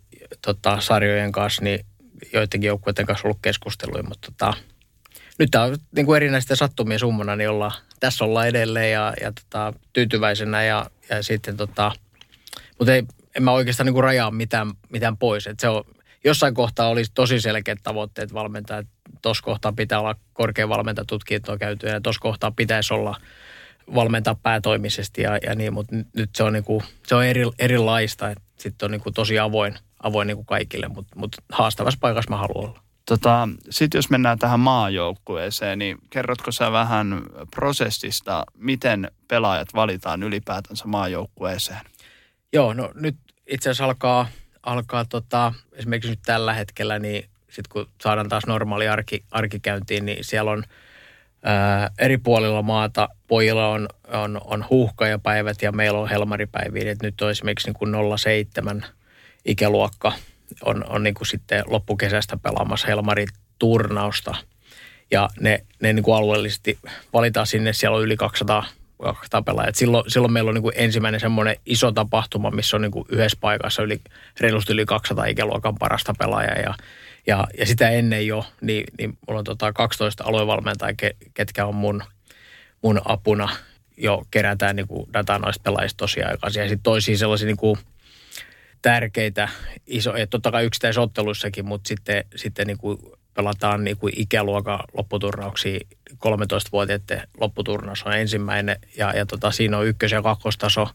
tota, 0.43 0.81
sarjojen 0.81 1.33
kanssa, 1.33 1.63
niin 1.63 1.87
joidenkin 2.33 2.69
joukkueiden 2.69 3.07
kanssa 3.07 3.29
ollut 3.29 3.39
keskusteluja, 3.43 4.03
mutta 4.03 4.33
tota, 4.33 4.55
nyt 5.39 5.51
tämä 5.51 5.65
on 5.65 5.77
niin 5.97 6.07
kuin 6.07 6.17
erinäisten 6.17 6.57
sattumien 6.57 7.01
summana, 7.01 7.37
niin 7.37 7.51
ollaan, 7.51 7.73
tässä 8.01 8.25
ollaan 8.25 8.49
edelleen 8.49 8.93
ja, 8.93 9.15
ja 9.21 9.33
tota, 9.33 9.73
tyytyväisenä 9.93 10.63
ja, 10.63 10.91
ja 11.11 11.23
sitten 11.23 11.57
tota, 11.57 11.93
mutta 12.79 12.95
ei, 12.95 13.03
en 13.37 13.43
mä 13.43 13.53
oikeastaan 13.53 13.85
niin 13.85 13.95
kuin 13.95 14.05
rajaa 14.05 14.31
mitään, 14.31 14.73
mitään 14.89 15.17
pois. 15.17 15.47
Et 15.47 15.61
se 15.61 15.69
on, 15.69 15.85
jossain 16.25 16.55
kohtaa 16.55 16.89
olisi 16.89 17.11
tosi 17.15 17.41
selkeät 17.41 17.79
tavoitteet 17.83 18.35
valmentaa. 18.35 18.83
Tuossa 19.23 19.43
kohtaa 19.43 19.73
pitää 19.73 20.01
olla 20.01 20.15
korkean 20.33 20.69
valmentatutkintoa 20.69 21.59
käyty 21.59 21.87
ja 21.87 22.01
tuossa 22.01 22.21
kohtaa 22.21 22.51
pitäisi 22.51 22.95
olla 22.95 23.17
valmentaa 23.95 24.35
päätoimisesti 24.35 25.23
ja, 25.23 25.39
ja 25.47 25.55
niin, 25.55 25.75
mutta 25.75 25.97
nyt 26.17 26.31
se 26.35 26.43
on, 26.43 26.53
niin 26.53 26.65
kuin, 26.65 26.83
se 27.07 27.15
on 27.15 27.25
eri, 27.25 27.45
erilaista. 27.59 28.35
Sitten 28.57 28.87
on 28.87 28.91
niin 28.91 29.01
kuin 29.01 29.15
tosi 29.15 29.39
avoin, 29.39 29.75
avoin 30.03 30.27
niin 30.27 30.37
kuin 30.37 30.47
kaikille, 30.47 30.89
mutta 30.89 31.17
mut 31.17 31.37
haastavassa 31.53 31.99
paikassa 32.01 32.31
mä 32.31 32.37
haluan 32.37 32.69
olla. 32.69 32.81
Tota, 33.07 33.49
Sitten 33.71 33.99
jos 33.99 34.11
mennään 34.11 34.39
tähän 34.39 34.61
maajoukkueeseen, 34.61 35.79
niin 35.79 35.99
kerrotko 36.11 36.53
sä 36.53 36.73
vähän 36.73 37.23
prosessista, 37.55 38.45
miten 38.55 39.11
pelaajat 39.29 39.69
valitaan 39.75 40.23
ylipäätänsä 40.23 40.87
maajoukkueeseen? 40.87 41.81
Joo, 42.53 42.75
no 42.75 42.93
nyt 42.95 43.17
itse 43.47 43.71
asiassa 43.71 43.85
alkaa, 43.85 44.29
alkaa 44.63 45.05
tota, 45.05 45.53
esimerkiksi 45.73 46.11
nyt 46.11 46.21
tällä 46.27 46.55
hetkellä, 46.55 46.99
niin 46.99 47.25
sitten 47.51 47.71
kun 47.73 47.89
saadaan 48.03 48.29
taas 48.29 48.47
normaali 48.47 48.89
arki, 48.89 49.25
arkikäyntiin, 49.31 50.07
niin 50.07 50.25
siellä 50.25 50.51
on 50.51 50.65
ää, 51.43 51.91
eri 51.99 52.19
puolilla 52.19 52.63
maata, 52.63 53.09
pojilla 53.29 53.69
on, 53.69 53.89
on, 54.09 54.41
on 54.45 54.65
huuhkajapäivät 54.71 55.63
ja 55.63 55.73
meillä 55.73 55.99
on 55.99 56.09
helmaripäiviä, 56.09 56.93
että 56.93 57.07
nyt 57.07 57.21
on 57.21 57.31
esimerkiksi 57.31 57.69
niin 57.69 57.75
kuin 57.75 57.95
07 58.19 58.85
ikäluokka 59.45 60.13
on, 60.65 60.85
on 60.89 61.03
niin 61.03 61.15
kuin 61.15 61.27
sitten 61.27 61.65
loppukesästä 61.67 62.37
pelaamassa 62.37 62.87
helmariturnausta 62.87 64.35
ja 65.11 65.29
ne, 65.41 65.65
ne 65.83 65.93
niin 65.93 66.03
kuin 66.03 66.17
alueellisesti 66.17 66.79
valitaan 67.13 67.47
sinne, 67.47 67.73
siellä 67.73 67.97
on 67.97 68.05
yli 68.05 68.17
200 68.17 68.65
pelaajat. 69.45 69.75
Silloin, 69.75 70.11
silloin 70.11 70.33
meillä 70.33 70.49
on 70.49 70.55
niin 70.55 70.63
kuin 70.63 70.75
ensimmäinen 70.77 71.21
semmoinen 71.21 71.57
iso 71.67 71.93
tapahtuma, 71.93 72.51
missä 72.51 72.77
on 72.77 72.83
niin 72.83 72.93
kuin 72.93 73.05
yhdessä 73.09 73.39
paikassa 73.41 73.83
yli, 73.83 74.01
reilusti 74.41 74.73
yli 74.73 74.87
200 74.87 75.25
ikäluokan 75.25 75.75
parasta 75.79 76.15
pelaajaa 76.19 76.57
ja, 76.57 76.75
ja, 77.27 77.47
ja 77.59 77.67
sitä 77.67 77.91
ennen 77.91 78.27
jo, 78.27 78.45
niin, 78.61 78.85
niin 78.99 79.19
mulla 79.29 79.39
on 79.39 79.45
tota 79.45 79.73
12 79.73 80.25
aluevalmentajaa, 80.25 80.95
ketkä 81.35 81.67
on 81.67 81.75
mun, 81.75 82.03
mun 82.83 83.01
apuna 83.05 83.49
jo 83.97 84.23
kerätään 84.31 84.77
niin 84.77 84.89
kuin 84.89 85.13
dataa 85.13 85.39
noista 85.39 85.63
pelaajista 85.63 85.97
tosiaan 85.97 86.39
Ja 86.43 86.51
sitten 86.51 86.83
toisia 86.83 87.19
sellaisia 87.19 87.47
niin 87.47 87.57
kuin 87.57 87.79
tärkeitä, 88.83 89.49
iso, 89.87 90.17
ja 90.17 90.27
totta 90.27 90.51
kai 90.51 90.65
yksittäisotteluissakin, 90.65 91.67
mutta 91.67 91.89
sitten, 91.89 92.25
sitten 92.37 92.67
niin 92.67 92.79
kuin 92.79 92.99
pelataan 93.35 93.85
niin 93.85 93.97
kuin 93.97 94.13
ikäluokan 94.17 94.81
lopputurnauksia 94.93 95.81
13-vuotiaiden 96.15 97.29
lopputurnaus 97.41 98.03
on 98.03 98.13
ensimmäinen 98.13 98.77
ja, 98.97 99.13
ja 99.17 99.27
tota, 99.27 99.51
siinä 99.51 99.79
on 99.79 99.87
ykkös- 99.87 100.13
ja 100.13 100.23
kakkostaso, 100.23 100.89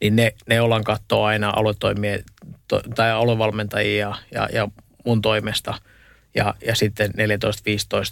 niin 0.00 0.16
ne, 0.16 0.32
ne 0.48 0.60
ollaan 0.60 0.84
katsoa 0.84 1.26
aina 1.26 1.52
aluetoimien 1.56 2.24
to, 2.68 2.82
tai 2.94 3.10
aluevalmentajia 3.10 4.06
ja, 4.06 4.16
ja, 4.32 4.48
ja 4.52 4.68
mun 5.04 5.22
toimesta. 5.22 5.74
Ja, 6.34 6.54
ja 6.66 6.74
sitten 6.74 7.10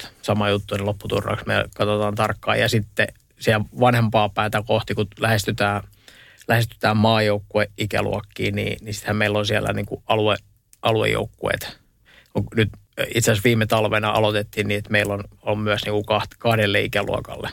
14-15 0.05 0.09
sama 0.23 0.49
juttu, 0.49 0.75
niin 0.75 0.87
lopputurnaus 0.87 1.47
me 1.47 1.55
katsotaan 1.77 2.15
tarkkaan. 2.15 2.61
Ja 2.61 2.69
sitten 2.69 3.09
siellä 3.39 3.65
vanhempaa 3.81 4.29
päätä 4.29 4.63
kohti, 4.67 4.95
kun 4.95 5.07
lähestytään, 5.21 5.83
lähestytään 6.49 6.97
maajoukkue-ikäluokkiin, 6.97 8.55
niin, 8.55 8.77
niin 8.81 8.95
sittenhän 8.95 9.17
meillä 9.17 9.39
on 9.39 9.47
siellä 9.47 9.73
niin 9.73 9.87
kuin 9.87 10.03
alue, 10.07 10.37
aluejoukkueet. 10.83 11.79
Nyt 12.55 12.69
itse 13.15 13.31
asiassa 13.31 13.45
viime 13.45 13.67
talvena 13.67 14.11
aloitettiin 14.11 14.69
niin, 14.69 14.79
että 14.79 14.91
meillä 14.91 15.15
on, 15.15 15.25
on 15.43 15.59
myös 15.59 15.85
niin 15.85 15.93
kuin 15.93 16.21
kahdelle 16.39 16.81
ikäluokalle. 16.81 17.51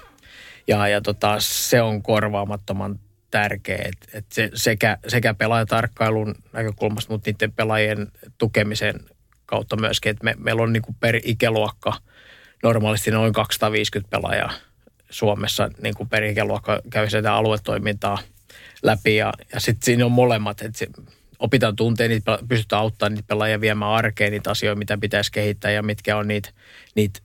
Ja, 0.67 0.87
ja 0.87 1.01
tota, 1.01 1.35
se 1.39 1.81
on 1.81 2.03
korvaamattoman 2.03 2.99
tärkeä, 3.31 3.85
että 3.85 4.17
et 4.17 4.25
se, 4.31 4.49
sekä, 4.53 4.97
sekä 5.07 5.33
pelaajatarkkailun 5.33 6.35
näkökulmasta, 6.53 7.13
mutta 7.13 7.29
niiden 7.29 7.51
pelaajien 7.51 8.07
tukemisen 8.37 8.99
kautta 9.45 9.75
myöskin, 9.75 10.09
että 10.09 10.23
me, 10.23 10.35
meillä 10.37 10.61
on 10.61 10.73
niin 10.73 10.83
kuin 10.83 10.95
per 10.99 11.19
ikäluokka 11.23 11.93
normaalisti 12.63 13.11
noin 13.11 13.33
250 13.33 14.09
pelaajaa 14.09 14.51
Suomessa 15.09 15.69
niin 15.81 15.95
kuin 15.95 16.09
per 16.09 16.23
ikäluokka 16.23 16.81
käy 16.89 17.09
sitä 17.09 17.33
aluetoimintaa 17.33 18.19
läpi 18.83 19.15
ja, 19.15 19.33
ja 19.53 19.59
sitten 19.59 19.85
siinä 19.85 20.05
on 20.05 20.11
molemmat, 20.11 20.61
että 20.61 20.85
opitaan 21.39 21.75
tunteen, 21.75 22.09
niitä 22.09 22.39
pystytään 22.47 22.81
auttamaan 22.81 23.13
niitä 23.13 23.27
pelaajia 23.27 23.61
viemään 23.61 23.91
arkeen 23.91 24.31
niitä 24.31 24.51
asioita, 24.51 24.79
mitä 24.79 24.97
pitäisi 24.97 25.31
kehittää 25.31 25.71
ja 25.71 25.83
mitkä 25.83 26.17
on 26.17 26.27
niitä, 26.27 26.49
niitä 26.95 27.19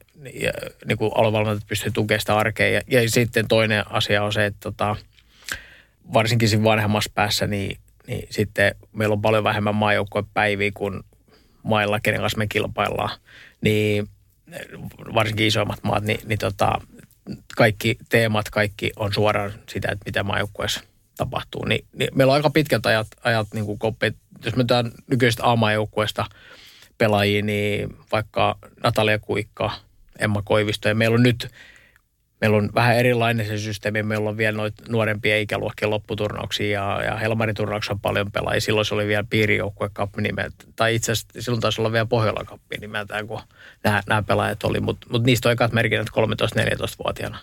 niin 0.86 0.98
kuin 0.98 1.12
aluevalmentajat 1.14 1.68
pystyy 1.68 1.92
tukemaan 1.92 2.20
sitä 2.20 2.36
arkeen. 2.36 2.74
Ja, 2.74 2.80
ja 2.86 3.10
sitten 3.10 3.48
toinen 3.48 3.92
asia 3.92 4.22
on 4.22 4.32
se, 4.32 4.46
että 4.46 4.60
tota, 4.60 4.96
varsinkin 6.12 6.48
siinä 6.48 6.64
vanhemmassa 6.64 7.10
päässä, 7.14 7.46
niin, 7.46 7.78
niin 8.06 8.26
sitten 8.30 8.74
meillä 8.92 9.12
on 9.12 9.22
paljon 9.22 9.44
vähemmän 9.44 9.74
maajoukkuepäiviä 9.74 10.70
kuin 10.74 11.00
mailla, 11.62 12.00
kenen 12.00 12.20
kanssa 12.20 12.38
me 12.38 12.46
kilpaillaan. 12.46 13.18
Niin 13.60 14.08
varsinkin 15.14 15.46
isommat 15.46 15.82
maat, 15.82 16.04
niin, 16.04 16.20
niin 16.24 16.38
tota, 16.38 16.72
kaikki 17.56 17.98
teemat, 18.08 18.50
kaikki 18.50 18.90
on 18.96 19.12
suoraan 19.14 19.52
sitä, 19.68 19.88
että 19.92 20.04
mitä 20.06 20.22
maajoukkueessa 20.22 20.80
tapahtuu. 21.24 21.64
Niin, 21.64 21.84
niin 21.92 22.10
meillä 22.14 22.30
on 22.30 22.34
aika 22.34 22.50
pitkät 22.50 22.86
ajat, 22.86 23.06
ajat 23.24 23.46
niin 23.54 23.66
kuin 23.66 23.78
koppeet. 23.78 24.16
Jos 24.44 24.56
me 24.56 24.64
tämän 24.64 24.92
nykyisestä 25.10 25.50
A-maajoukkueesta 25.50 26.24
pelaajia, 26.98 27.42
niin 27.42 27.96
vaikka 28.12 28.58
Natalia 28.82 29.18
Kuikka, 29.18 29.70
Emma 30.18 30.42
Koivisto 30.42 30.88
ja 30.88 30.94
meillä 30.94 31.14
on 31.14 31.22
nyt 31.22 31.50
Meillä 32.42 32.56
on 32.56 32.70
vähän 32.74 32.96
erilainen 32.96 33.46
se 33.46 33.58
systeemi. 33.58 34.02
Meillä 34.02 34.30
on 34.30 34.36
vielä 34.36 34.56
noita 34.56 34.82
nuorempia 34.88 35.38
ikäluokkien 35.38 35.90
lopputurnauksia 35.90 36.70
ja, 36.70 37.02
ja 37.04 37.16
Helmariturnauksia 37.16 37.92
on 37.92 38.00
paljon 38.00 38.32
pelaajia. 38.32 38.60
Silloin 38.60 38.84
se 38.84 38.94
oli 38.94 39.06
vielä 39.06 39.24
piirijoukkuekappi 39.30 40.22
nimeltä. 40.22 40.64
Tai 40.76 40.94
itse 40.94 41.12
asiassa 41.12 41.42
silloin 41.42 41.60
taisi 41.60 41.80
olla 41.80 41.92
vielä 41.92 42.06
Pohjola 42.06 42.44
kappi 42.44 42.76
nimeltään, 42.80 43.26
kun 43.26 43.40
nämä, 43.84 44.02
nämä 44.08 44.22
pelaajat 44.22 44.64
oli. 44.64 44.80
Mutta 44.80 45.06
mut 45.10 45.24
niistä 45.24 45.48
on 45.48 45.52
ekat 45.52 45.72
merkinnät 45.72 46.08
13-14-vuotiaana. 46.08 47.38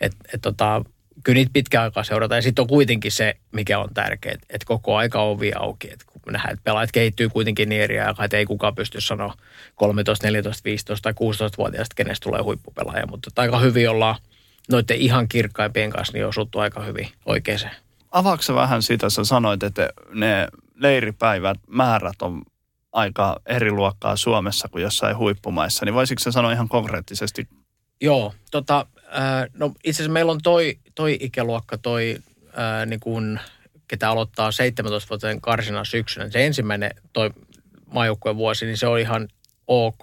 Et, 0.00 0.12
et 0.34 0.40
tota, 0.40 0.84
kyllä 1.24 1.34
niitä 1.34 1.50
pitkään 1.52 1.84
aikaa 1.84 2.04
seurata. 2.04 2.34
Ja 2.34 2.42
sitten 2.42 2.62
on 2.62 2.68
kuitenkin 2.68 3.12
se, 3.12 3.34
mikä 3.52 3.78
on 3.78 3.88
tärkeää, 3.94 4.34
että 4.50 4.66
koko 4.66 4.96
aika 4.96 5.22
on 5.22 5.30
ovi 5.30 5.52
auki. 5.56 5.92
Et 5.92 6.04
kun 6.04 6.32
nähdään, 6.32 6.52
että 6.52 6.64
pelaajat 6.64 6.92
kehittyy 6.92 7.28
kuitenkin 7.28 7.68
niin 7.68 7.82
eri 7.82 8.00
aikaa, 8.00 8.24
että 8.24 8.36
ei 8.36 8.46
kukaan 8.46 8.74
pysty 8.74 9.00
sanoa 9.00 9.34
13, 9.74 10.26
14, 10.26 10.64
15 10.64 11.02
tai 11.02 11.12
16-vuotiaasta, 11.12 11.94
kenestä 11.94 12.24
tulee 12.24 12.42
huippupelaaja. 12.42 13.06
Mutta 13.06 13.30
aika 13.36 13.58
hyvin 13.58 13.90
ollaan 13.90 14.16
noiden 14.70 14.96
ihan 14.96 15.28
kirkkaimpien 15.28 15.90
kanssa 15.90 16.12
niin 16.12 16.26
osuttu 16.26 16.58
aika 16.58 16.82
hyvin 16.82 17.08
oikeeseen. 17.26 17.76
Avaatko 18.10 18.54
vähän 18.54 18.82
sitä, 18.82 19.10
sä 19.10 19.24
sanoit, 19.24 19.62
että 19.62 19.88
ne 20.14 20.48
leiripäivät, 20.74 21.58
määrät 21.68 22.22
on 22.22 22.42
aika 22.92 23.40
eri 23.46 23.70
luokkaa 23.70 24.16
Suomessa 24.16 24.68
kuin 24.68 24.82
jossain 24.82 25.16
huippumaissa, 25.16 25.84
niin 25.84 25.94
voisitko 25.94 26.20
sä 26.20 26.32
sanoa 26.32 26.52
ihan 26.52 26.68
konkreettisesti? 26.68 27.48
Joo, 28.00 28.34
tota, 28.50 28.86
äh, 29.16 29.46
no 29.58 29.68
itse 29.84 30.02
asiassa 30.02 30.12
meillä 30.12 30.32
on 30.32 30.40
toi 30.42 30.78
toi 30.94 31.16
ikäluokka, 31.20 31.78
toi 31.78 32.16
ää, 32.52 32.86
niin 32.86 33.00
kun, 33.00 33.38
ketä 33.88 34.10
aloittaa 34.10 34.50
17-vuotiaan 34.50 35.40
karsina 35.40 35.84
syksynä, 35.84 36.28
se 36.28 36.46
ensimmäinen 36.46 36.90
toi 37.12 37.30
maajoukkueen 37.86 38.36
vuosi, 38.36 38.66
niin 38.66 38.76
se 38.76 38.86
on 38.86 38.98
ihan 38.98 39.28
ok, 39.66 40.02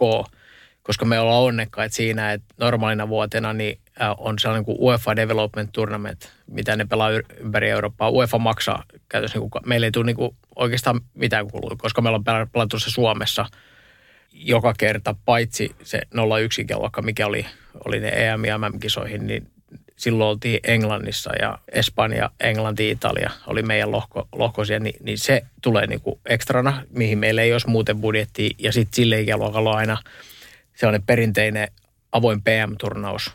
koska 0.84 1.06
me 1.06 1.20
ollaan 1.20 1.44
onnekkaita 1.44 1.96
siinä, 1.96 2.34
että 2.34 2.56
normaalina 2.58 3.10
vuotena 3.10 3.54
niin 3.54 3.80
on 4.18 4.40
sellainen 4.40 4.66
kuin 4.66 4.78
UEFA 4.80 5.16
Development 5.16 5.70
Tournament, 5.74 6.32
mitä 6.48 6.76
ne 6.76 6.86
pelaa 6.86 7.10
ympäri 7.40 7.70
Eurooppaa. 7.70 8.12
UEFA 8.12 8.38
maksaa 8.38 8.84
käytössä, 9.10 9.40
niin 9.40 9.50
kuin, 9.50 9.62
meillä 9.66 9.86
ei 9.86 9.92
tule 9.92 10.06
niin 10.06 10.16
kuin 10.16 10.38
oikeastaan 10.56 11.02
mitään 11.14 11.48
kulua, 11.52 11.76
koska 11.78 12.02
meillä 12.02 12.16
on 12.16 12.50
pelattu 12.52 12.80
se 12.80 12.90
Suomessa 12.90 13.46
joka 14.34 14.74
kerta, 14.78 15.16
paitsi 15.26 15.76
se 15.84 16.02
01 16.44 16.66
luokka, 16.76 17.02
mikä 17.02 17.28
oli, 17.28 17.46
oli 17.86 18.00
ne 18.00 18.10
EM- 18.10 18.46
ja 18.46 18.58
MM-kisoihin, 18.58 19.28
niin 19.28 19.48
silloin 19.96 20.30
oltiin 20.30 20.60
Englannissa 20.64 21.32
ja 21.42 21.60
Espanja, 21.72 22.30
Englanti, 22.40 22.90
Italia 22.90 23.30
oli 23.48 23.64
meidän 23.64 23.92
lohko, 23.92 24.28
lohkoisia, 24.32 24.80
niin, 24.80 24.96
niin 25.04 25.18
se 25.18 25.42
tulee 25.62 25.88
niin 25.88 26.02
kuin 26.02 26.20
ekstrana, 26.26 26.84
mihin 26.90 27.18
meillä 27.18 27.42
ei 27.42 27.52
olisi 27.52 27.70
muuten 27.70 28.02
budjetti. 28.02 28.56
Ja 28.60 28.72
sitten 28.72 28.96
sille 28.96 29.22
ikäluokalla 29.22 29.70
on 29.70 29.78
aina 29.78 29.98
sellainen 30.76 31.06
perinteinen 31.06 31.68
avoin 32.12 32.42
PM-turnaus, 32.42 33.32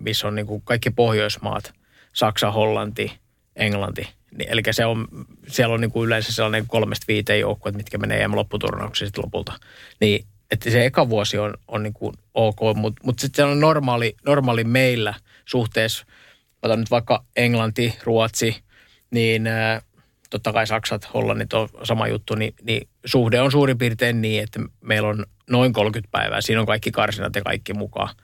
missä 0.00 0.28
on 0.28 0.34
niin 0.34 0.46
kuin 0.46 0.62
kaikki 0.64 0.90
Pohjoismaat, 0.90 1.72
Saksa, 2.12 2.50
Hollanti, 2.50 3.12
Englanti. 3.56 4.08
Niin, 4.38 4.52
eli 4.52 4.62
se 4.70 4.86
on, 4.86 5.08
siellä 5.48 5.74
on 5.74 5.80
niin 5.80 5.90
kuin 5.90 6.06
yleensä 6.06 6.32
sellainen 6.32 6.66
kolmesta 6.66 7.04
viiteen 7.08 7.40
joukkueet, 7.40 7.76
mitkä 7.76 7.98
menee 7.98 8.22
EM-lopputurnauksiin 8.22 9.06
sitten 9.06 9.24
lopulta. 9.24 9.52
Niin 10.00 10.24
että 10.52 10.70
se 10.70 10.86
eka 10.86 11.08
vuosi 11.08 11.38
on, 11.38 11.54
on 11.68 11.82
niin 11.82 11.92
kuin 11.92 12.14
ok, 12.34 12.60
mutta 12.74 13.02
mut 13.04 13.18
sitten 13.18 13.36
se 13.36 13.50
on 13.50 13.60
normaali, 13.60 14.16
normaali 14.26 14.64
meillä 14.64 15.14
suhteessa, 15.44 16.06
otan 16.62 16.78
nyt 16.78 16.90
vaikka 16.90 17.24
Englanti, 17.36 17.98
Ruotsi, 18.04 18.56
niin 19.10 19.46
äh, 19.46 19.82
totta 20.30 20.52
kai 20.52 20.66
Saksat, 20.66 21.14
Hollannit 21.14 21.52
on 21.52 21.68
sama 21.82 22.08
juttu, 22.08 22.34
niin, 22.34 22.54
niin 22.62 22.88
suhde 23.04 23.40
on 23.40 23.52
suurin 23.52 23.78
piirtein 23.78 24.22
niin, 24.22 24.42
että 24.42 24.60
meillä 24.80 25.08
on 25.08 25.26
noin 25.50 25.72
30 25.72 26.10
päivää. 26.10 26.40
Siinä 26.40 26.60
on 26.60 26.66
kaikki 26.66 26.90
karsinat 26.90 27.36
ja 27.36 27.42
kaikki 27.42 27.74
mukaan. 27.74 28.14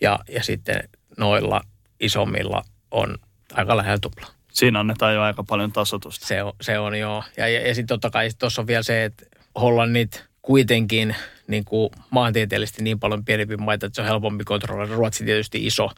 Ja, 0.00 0.18
ja 0.28 0.42
sitten 0.42 0.88
noilla 1.18 1.60
isommilla 2.00 2.64
on 2.90 3.18
aika 3.52 3.76
lähellä 3.76 3.98
tupla. 3.98 4.26
Siinä 4.52 4.80
annetaan 4.80 5.14
jo 5.14 5.22
aika 5.22 5.44
paljon 5.44 5.72
tasotusta. 5.72 6.26
Se 6.26 6.42
on, 6.42 6.52
se 6.60 6.78
on 6.78 6.98
joo. 6.98 7.24
Ja, 7.36 7.48
ja, 7.48 7.68
ja 7.68 7.74
sitten 7.74 7.86
totta 7.86 8.10
kai 8.10 8.28
tuossa 8.38 8.62
on 8.62 8.66
vielä 8.66 8.82
se, 8.82 9.04
että 9.04 9.26
Hollannit 9.60 10.24
kuitenkin 10.42 11.16
niin 11.46 11.64
kuin 11.64 11.90
maantieteellisesti 12.10 12.82
niin 12.82 13.00
paljon 13.00 13.24
pienempi 13.24 13.56
maita, 13.56 13.86
että 13.86 13.96
se 13.96 14.02
on 14.02 14.08
helpompi 14.08 14.44
kontrolloida. 14.44 14.94
Ruotsi 14.94 15.24
tietysti 15.24 15.66
iso, 15.66 15.90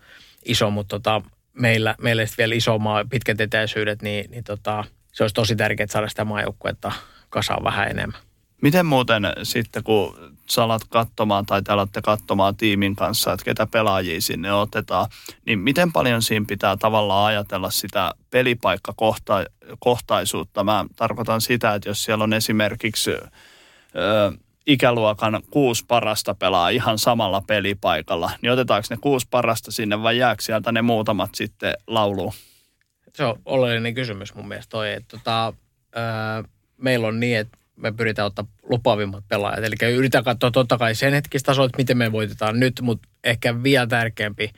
iso 0.44 0.70
mutta 0.70 0.98
tota, 0.98 1.22
meillä, 1.52 1.94
meillä 2.02 2.24
vielä 2.38 2.54
iso 2.54 2.78
maa, 2.78 3.04
pitkät 3.10 3.40
etäisyydet, 3.40 4.02
niin, 4.02 4.30
niin 4.30 4.44
tota, 4.44 4.84
se 5.12 5.24
olisi 5.24 5.34
tosi 5.34 5.56
tärkeää 5.56 5.86
saada 5.90 6.08
sitä 6.08 6.24
maajoukkuetta 6.24 6.92
kasaan 7.30 7.64
vähän 7.64 7.88
enemmän. 7.88 8.20
Miten 8.62 8.86
muuten 8.86 9.22
sitten, 9.42 9.84
kun 9.84 10.16
sä 10.50 10.64
alat 10.64 10.82
katsomaan 10.88 11.46
tai 11.46 11.62
te 11.62 11.72
alatte 11.72 12.02
katsomaan 12.02 12.56
tiimin 12.56 12.96
kanssa, 12.96 13.32
että 13.32 13.44
ketä 13.44 13.66
pelaajia 13.66 14.20
sinne 14.20 14.52
otetaan, 14.52 15.06
niin 15.46 15.58
miten 15.58 15.92
paljon 15.92 16.22
siinä 16.22 16.46
pitää 16.48 16.76
tavallaan 16.76 17.26
ajatella 17.26 17.70
sitä 17.70 18.14
pelipaikkakohtaisuutta? 18.30 20.64
Mä 20.64 20.84
tarkoitan 20.96 21.40
sitä, 21.40 21.74
että 21.74 21.88
jos 21.88 22.04
siellä 22.04 22.24
on 22.24 22.32
esimerkiksi 22.32 23.10
ö, 23.10 23.26
ikäluokan 24.66 25.42
kuusi 25.50 25.84
parasta 25.88 26.34
pelaa 26.34 26.68
ihan 26.68 26.98
samalla 26.98 27.42
pelipaikalla, 27.46 28.30
niin 28.42 28.52
otetaanko 28.52 28.86
ne 28.90 28.96
kuusi 29.00 29.26
parasta 29.30 29.70
sinne 29.72 30.02
vai 30.02 30.18
jääkö 30.18 30.42
sieltä 30.42 30.72
ne 30.72 30.82
muutamat 30.82 31.34
sitten 31.34 31.74
lauluun? 31.86 32.32
Se 33.14 33.24
on 33.24 33.38
oleellinen 33.44 33.94
kysymys 33.94 34.34
mun 34.34 34.48
mielestä 34.48 34.70
toi, 34.70 34.92
että 34.92 35.18
tota, 35.18 35.52
ää, 35.94 36.44
meillä 36.76 37.06
on 37.06 37.20
niin, 37.20 37.38
että 37.38 37.58
me 37.76 37.92
pyritään 37.92 38.26
ottaa 38.26 38.46
lupaavimmat 38.62 39.24
pelaajat. 39.28 39.64
Eli 39.64 39.94
yritetään 39.94 40.24
katsoa 40.24 40.50
totta 40.50 40.78
kai 40.78 40.94
sen 40.94 41.12
hetkistä 41.12 41.46
tasoa, 41.46 41.64
että 41.64 41.78
miten 41.78 41.98
me 41.98 42.12
voitetaan 42.12 42.60
nyt, 42.60 42.80
mutta 42.82 43.08
ehkä 43.24 43.62
vielä 43.62 43.86
tärkeämpi, 43.86 44.50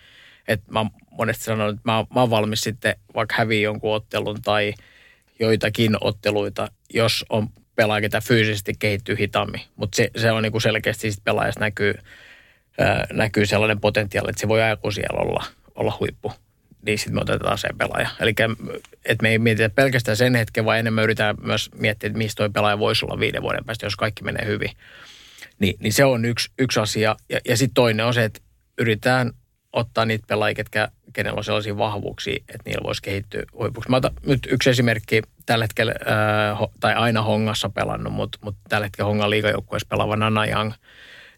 että 0.49 0.73
mä 0.73 0.87
monesti 1.11 1.45
sanon, 1.45 1.71
että 1.71 1.83
mä, 1.85 2.05
mä 2.15 2.21
oon 2.21 2.31
valmis 2.31 2.61
sitten 2.61 2.97
vaikka 3.15 3.35
häviä 3.39 3.61
jonkun 3.61 3.95
ottelun 3.95 4.43
tai 4.43 4.75
joitakin 5.41 5.97
otteluita, 6.01 6.69
jos 6.95 7.25
on 7.29 7.49
pelaaja, 7.79 8.01
ketä 8.01 8.21
fyysisesti 8.21 8.73
kehittyy 8.79 9.17
hitaammin. 9.19 9.61
Mutta 9.77 9.97
se, 9.97 10.11
se 10.17 10.33
on 10.33 10.43
niinku 10.43 10.61
selkeästi 10.61 11.13
sit 11.13 11.25
pelaajassa 11.25 11.61
näkyy, 11.61 11.95
ää, 12.79 13.07
näkyy 13.13 13.47
sellainen 13.47 13.81
potentiaali, 13.81 14.31
että 14.31 14.41
se 14.41 14.49
voi 14.49 14.63
ajaku 14.63 14.91
siellä 14.91 15.21
olla, 15.21 15.45
olla 15.75 15.97
huippu. 16.01 16.33
Niin 16.83 16.99
sitten 16.99 17.15
me 17.15 17.21
otetaan 17.21 17.59
se 17.59 17.69
pelaaja. 17.79 18.09
Eli 18.21 18.31
että 19.05 19.23
me 19.23 19.29
ei 19.29 19.39
mietitä 19.39 19.71
pelkästään 19.71 20.17
sen 20.17 20.35
hetken, 20.35 20.65
vaan 20.65 20.79
enemmän 20.79 21.05
yritetään 21.05 21.37
myös 21.43 21.71
miettiä, 21.75 22.07
että 22.07 22.19
mistä 22.19 22.37
tuo 22.37 22.51
pelaaja 22.51 22.79
voisi 22.79 23.05
olla 23.05 23.21
viiden 23.21 23.43
vuoden 23.43 23.65
päästä, 23.65 23.87
jos 23.87 23.97
kaikki 23.97 24.25
menee 24.25 24.47
hyvin. 24.47 24.71
Ni, 25.59 25.75
niin 25.81 25.93
se 25.93 26.05
on 26.05 26.25
yksi, 26.25 26.51
yksi 26.59 26.81
asia. 26.81 27.17
Ja, 27.29 27.41
ja 27.49 27.57
sitten 27.57 27.75
toinen 27.75 28.07
on 28.07 28.15
se, 28.15 28.25
että 28.25 28.41
yritetään 28.79 29.33
ottaa 29.73 30.05
niitä 30.05 30.25
pelaajia, 30.29 30.55
ketkä, 30.55 30.89
kenellä 31.19 31.39
on 31.39 31.45
sellaisia 31.45 31.79
vahvuuksia, 31.79 32.37
että 32.37 32.63
niillä 32.65 32.83
voisi 32.83 33.03
kehittyä 33.03 33.43
huipuksi. 33.53 33.91
Mä 33.91 33.97
otan 33.97 34.15
nyt 34.27 34.47
yksi 34.51 34.71
esimerkki. 34.71 35.23
Tällä 35.47 35.65
hetkellä, 35.65 35.95
äh, 36.53 36.59
tai 36.81 36.95
aina 36.95 37.23
Hongassa 37.23 37.69
pelannut, 37.69 38.13
mutta, 38.13 38.39
mutta 38.43 38.61
tällä 38.69 38.87
hetkellä 38.87 39.09
Hongan 39.09 39.31
liigajoukkueessa 39.31 39.87
pelaava 39.91 40.17
Nana 40.17 40.47
Young, 40.47 40.73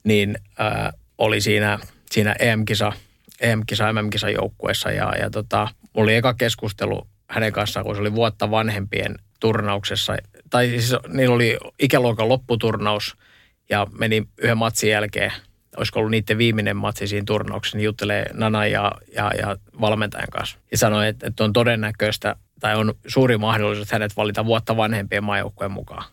niin 0.04 0.38
äh, 0.60 0.92
oli 1.18 1.40
siinä, 1.40 1.78
siinä 2.10 2.34
EM-kisa, 2.38 2.92
EM-kisa, 3.40 3.92
MM-kisa 3.92 4.30
joukkueessa 4.30 4.90
ja, 4.90 5.12
ja 5.20 5.30
tota, 5.30 5.68
oli 5.94 6.14
eka 6.14 6.34
keskustelu 6.34 7.06
hänen 7.28 7.52
kanssaan, 7.52 7.86
kun 7.86 7.94
se 7.94 8.00
oli 8.00 8.14
vuotta 8.14 8.50
vanhempien 8.50 9.14
turnauksessa, 9.40 10.16
tai 10.50 10.68
siis 10.68 10.94
niillä 11.08 11.34
oli 11.34 11.58
ikäluokan 11.78 12.28
lopputurnaus 12.28 13.16
ja 13.70 13.86
meni 13.98 14.22
yhden 14.38 14.58
matsin 14.58 14.90
jälkeen– 14.90 15.32
olisiko 15.76 15.98
ollut 15.98 16.10
niiden 16.10 16.38
viimeinen 16.38 16.76
matsi 16.76 17.06
siinä 17.06 17.24
turnauksessa, 17.26 17.78
niin 17.78 17.84
juttelee 17.84 18.26
Nana 18.34 18.66
ja, 18.66 18.92
ja, 19.14 19.30
ja 19.38 19.56
valmentajan 19.80 20.28
kanssa. 20.32 20.58
Ja 20.70 20.78
sanoi, 20.78 21.08
että, 21.08 21.26
että 21.26 21.44
on 21.44 21.52
todennäköistä, 21.52 22.36
tai 22.60 22.76
on 22.76 22.94
suuri 23.06 23.38
mahdollisuus, 23.38 23.86
että 23.86 23.94
hänet 23.94 24.16
valita 24.16 24.44
vuotta 24.44 24.76
vanhempien 24.76 25.24
maajoukkojen 25.24 25.70
mukaan. 25.70 26.04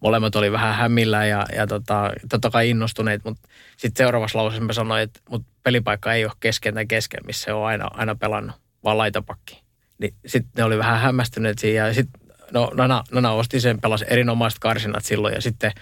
Molemmat 0.00 0.36
oli 0.36 0.52
vähän 0.52 0.74
hämmillä 0.74 1.26
ja, 1.26 1.46
ja 1.56 1.66
tota, 1.66 2.12
totta 2.28 2.50
kai 2.50 2.70
innostuneet, 2.70 3.24
mutta 3.24 3.48
sitten 3.76 4.04
seuraavassa 4.04 4.38
lauseessa 4.38 4.64
mä 4.64 4.72
sanoin, 4.72 5.02
että 5.02 5.20
mut 5.30 5.42
pelipaikka 5.62 6.12
ei 6.12 6.24
ole 6.24 6.32
kesken 6.40 6.74
tai 6.74 6.86
kesken, 6.86 7.20
missä 7.26 7.56
on 7.56 7.66
aina, 7.66 7.88
aina 7.92 8.14
pelannut, 8.14 8.56
vaan 8.84 8.98
laitapakki. 8.98 9.62
Niin 9.98 10.14
sitten 10.26 10.52
ne 10.56 10.64
oli 10.64 10.78
vähän 10.78 11.00
hämmästyneet 11.00 11.58
siinä 11.58 11.86
ja 11.86 11.94
sitten 11.94 12.20
no, 12.52 12.70
Nana, 12.74 13.04
Nana 13.12 13.32
osti 13.32 13.60
sen, 13.60 13.80
pelasi 13.80 14.04
erinomaiset 14.08 14.58
karsinat 14.58 15.04
silloin 15.04 15.34
ja 15.34 15.40
sitten 15.40 15.72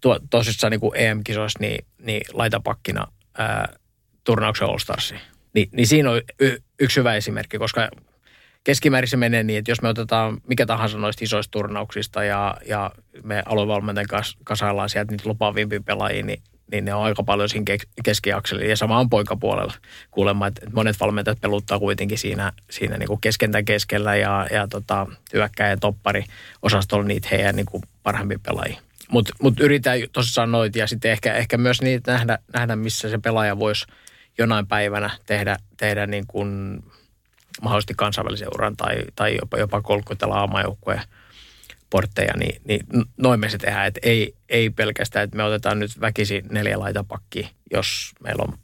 tuo, 0.00 0.20
tosissaan 0.30 0.70
niin 0.70 0.80
kuin 0.80 0.96
EM-kisoissa 0.96 1.58
niin, 1.60 1.84
niin 1.98 2.22
laitapakkina 2.32 3.06
ää, 3.38 3.68
turnauksen 4.24 4.68
All 4.68 4.78
Starsiin. 4.78 5.20
Ni, 5.54 5.68
niin 5.72 5.86
siinä 5.86 6.10
on 6.10 6.22
y, 6.40 6.56
yksi 6.80 7.00
hyvä 7.00 7.14
esimerkki, 7.14 7.58
koska 7.58 7.88
keskimäärin 8.64 9.08
se 9.08 9.16
menee 9.16 9.42
niin, 9.42 9.58
että 9.58 9.70
jos 9.70 9.82
me 9.82 9.88
otetaan 9.88 10.40
mikä 10.46 10.66
tahansa 10.66 10.98
noista 10.98 11.24
isoista 11.24 11.50
turnauksista 11.50 12.24
ja, 12.24 12.56
ja 12.66 12.90
me 13.22 13.42
aluevalmentajan 13.46 14.08
kanssa 14.08 14.38
kasaillaan 14.44 14.88
sieltä 14.88 15.12
niitä 15.12 15.28
lupaavimpia 15.28 15.80
pelaajia, 15.80 16.22
niin, 16.22 16.42
niin 16.72 16.84
ne 16.84 16.94
on 16.94 17.04
aika 17.04 17.22
paljon 17.22 17.48
siinä 17.48 17.76
keskiakselilla. 18.04 18.70
Ja 18.70 18.76
sama 18.76 18.98
on 18.98 19.10
poikapuolella 19.10 19.72
kuulemma, 20.10 20.46
että 20.46 20.70
monet 20.72 21.00
valmentajat 21.00 21.40
peluttaa 21.40 21.78
kuitenkin 21.78 22.18
siinä, 22.18 22.52
siinä 22.70 22.96
niin 22.96 23.08
kuin 23.08 23.20
keskentä 23.20 23.62
keskellä 23.62 24.16
ja, 24.16 24.46
ja 24.52 24.68
tota, 24.68 25.06
hyökkäjä 25.32 25.70
ja 25.70 25.76
toppari 25.76 26.24
osastolla 26.62 27.04
niitä 27.04 27.28
heidän 27.30 27.56
niin 27.56 27.66
kuin 27.66 27.82
parhaimpia 28.02 28.38
pelaajia. 28.42 28.80
Mutta 29.10 29.32
mut 29.42 29.60
yritän 29.60 29.98
tosissaan 30.12 30.52
noita 30.52 30.78
ja 30.78 30.86
sitten 30.86 31.10
ehkä, 31.10 31.34
ehkä 31.34 31.58
myös 31.58 31.82
niitä 31.82 32.12
nähdä, 32.12 32.38
nähdä, 32.52 32.76
missä 32.76 33.08
se 33.08 33.18
pelaaja 33.18 33.58
voisi 33.58 33.86
jonain 34.38 34.66
päivänä 34.66 35.10
tehdä, 35.26 35.56
tehdä 35.76 36.06
niin 36.06 36.24
kuin 36.26 36.80
mahdollisesti 37.62 37.94
kansainvälisen 37.96 38.48
uran 38.54 38.76
tai, 38.76 38.96
tai 39.14 39.36
jopa, 39.40 39.58
jopa 39.58 39.82
kolkutella 39.82 40.34
aamajoukkoja 40.34 41.02
portteja, 41.90 42.32
niin, 42.36 42.62
niin 42.64 42.86
noin 43.16 43.40
me 43.40 43.48
se 43.48 43.58
tehdään. 43.58 43.86
Et 43.86 43.98
ei, 44.02 44.34
ei 44.48 44.70
pelkästään, 44.70 45.24
että 45.24 45.36
me 45.36 45.44
otetaan 45.44 45.78
nyt 45.78 46.00
väkisi 46.00 46.42
neljä 46.50 46.78
laitapakkia, 46.78 47.48
jos 47.72 48.12
meillä 48.20 48.44
on 48.48 48.58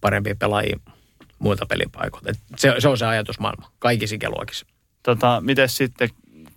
parempia 0.00 0.36
pelaajia 0.36 0.78
muilta 1.38 1.66
pelipaikoilta. 1.66 2.32
se, 2.56 2.74
se 2.78 2.88
on 2.88 2.98
se 2.98 3.06
ajatusmaailma 3.06 3.70
kaikissa 3.78 4.16
ikäluokissa. 4.16 4.66
Tota, 5.02 5.40
miten 5.40 5.68
sitten 5.68 6.08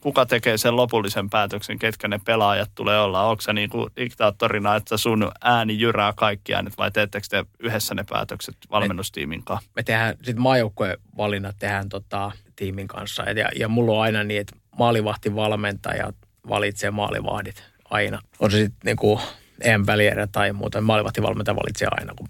kuka 0.03 0.25
tekee 0.25 0.57
sen 0.57 0.75
lopullisen 0.75 1.29
päätöksen, 1.29 1.79
ketkä 1.79 2.07
ne 2.07 2.19
pelaajat 2.25 2.71
tulee 2.75 2.99
olla? 2.99 3.23
Onko 3.23 3.41
se 3.41 3.53
niin 3.53 3.69
kuin 3.69 3.89
diktaattorina, 3.95 4.75
että 4.75 4.97
sun 4.97 5.31
ääni 5.41 5.79
jyrää 5.79 6.13
kaikki 6.15 6.55
äänet 6.55 6.77
vai 6.77 6.91
teettekö 6.91 7.27
te 7.29 7.45
yhdessä 7.59 7.95
ne 7.95 8.03
päätökset 8.09 8.55
valmennustiimin 8.71 9.43
kanssa? 9.43 9.69
Me 9.75 9.83
tehdään, 9.83 10.15
sitten 10.15 10.41
maajoukkojen 10.41 10.97
valinnat 11.17 11.55
tehdään 11.59 11.89
tota, 11.89 12.31
tiimin 12.55 12.87
kanssa. 12.87 13.23
Ja, 13.23 13.49
ja 13.55 13.67
mulla 13.67 13.91
on 13.91 14.01
aina 14.01 14.23
niin, 14.23 14.41
että 14.41 14.55
maalivahtivalmentaja 14.77 16.13
valitsee 16.49 16.91
maalivahdit 16.91 17.63
aina. 17.89 18.21
On 18.39 18.51
se 18.51 18.57
sitten 18.57 18.79
niin 18.85 18.97
kuin 18.97 19.19
en 19.61 19.85
välierä 19.85 20.27
tai 20.27 20.53
muuta. 20.53 20.81
Maalivahtivalmentaja 20.81 21.55
valitsee 21.55 21.87
aina. 21.91 22.13
Kun 22.15 22.27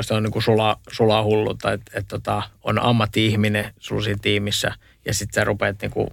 se 0.00 0.14
on 0.14 0.22
niin 0.22 0.32
kuin 0.32 0.42
sulaa, 0.92 1.22
hullutta, 1.22 1.72
että, 1.72 1.84
että, 1.86 1.98
että 1.98 2.08
tota, 2.08 2.42
on 2.62 2.82
ammatti-ihminen 2.82 3.74
sulla 3.78 4.02
siinä 4.02 4.18
tiimissä 4.22 4.72
ja 5.04 5.14
sitten 5.14 5.34
sä 5.34 5.44
rupeat 5.44 5.82
niin 5.82 5.90
kuin 5.90 6.08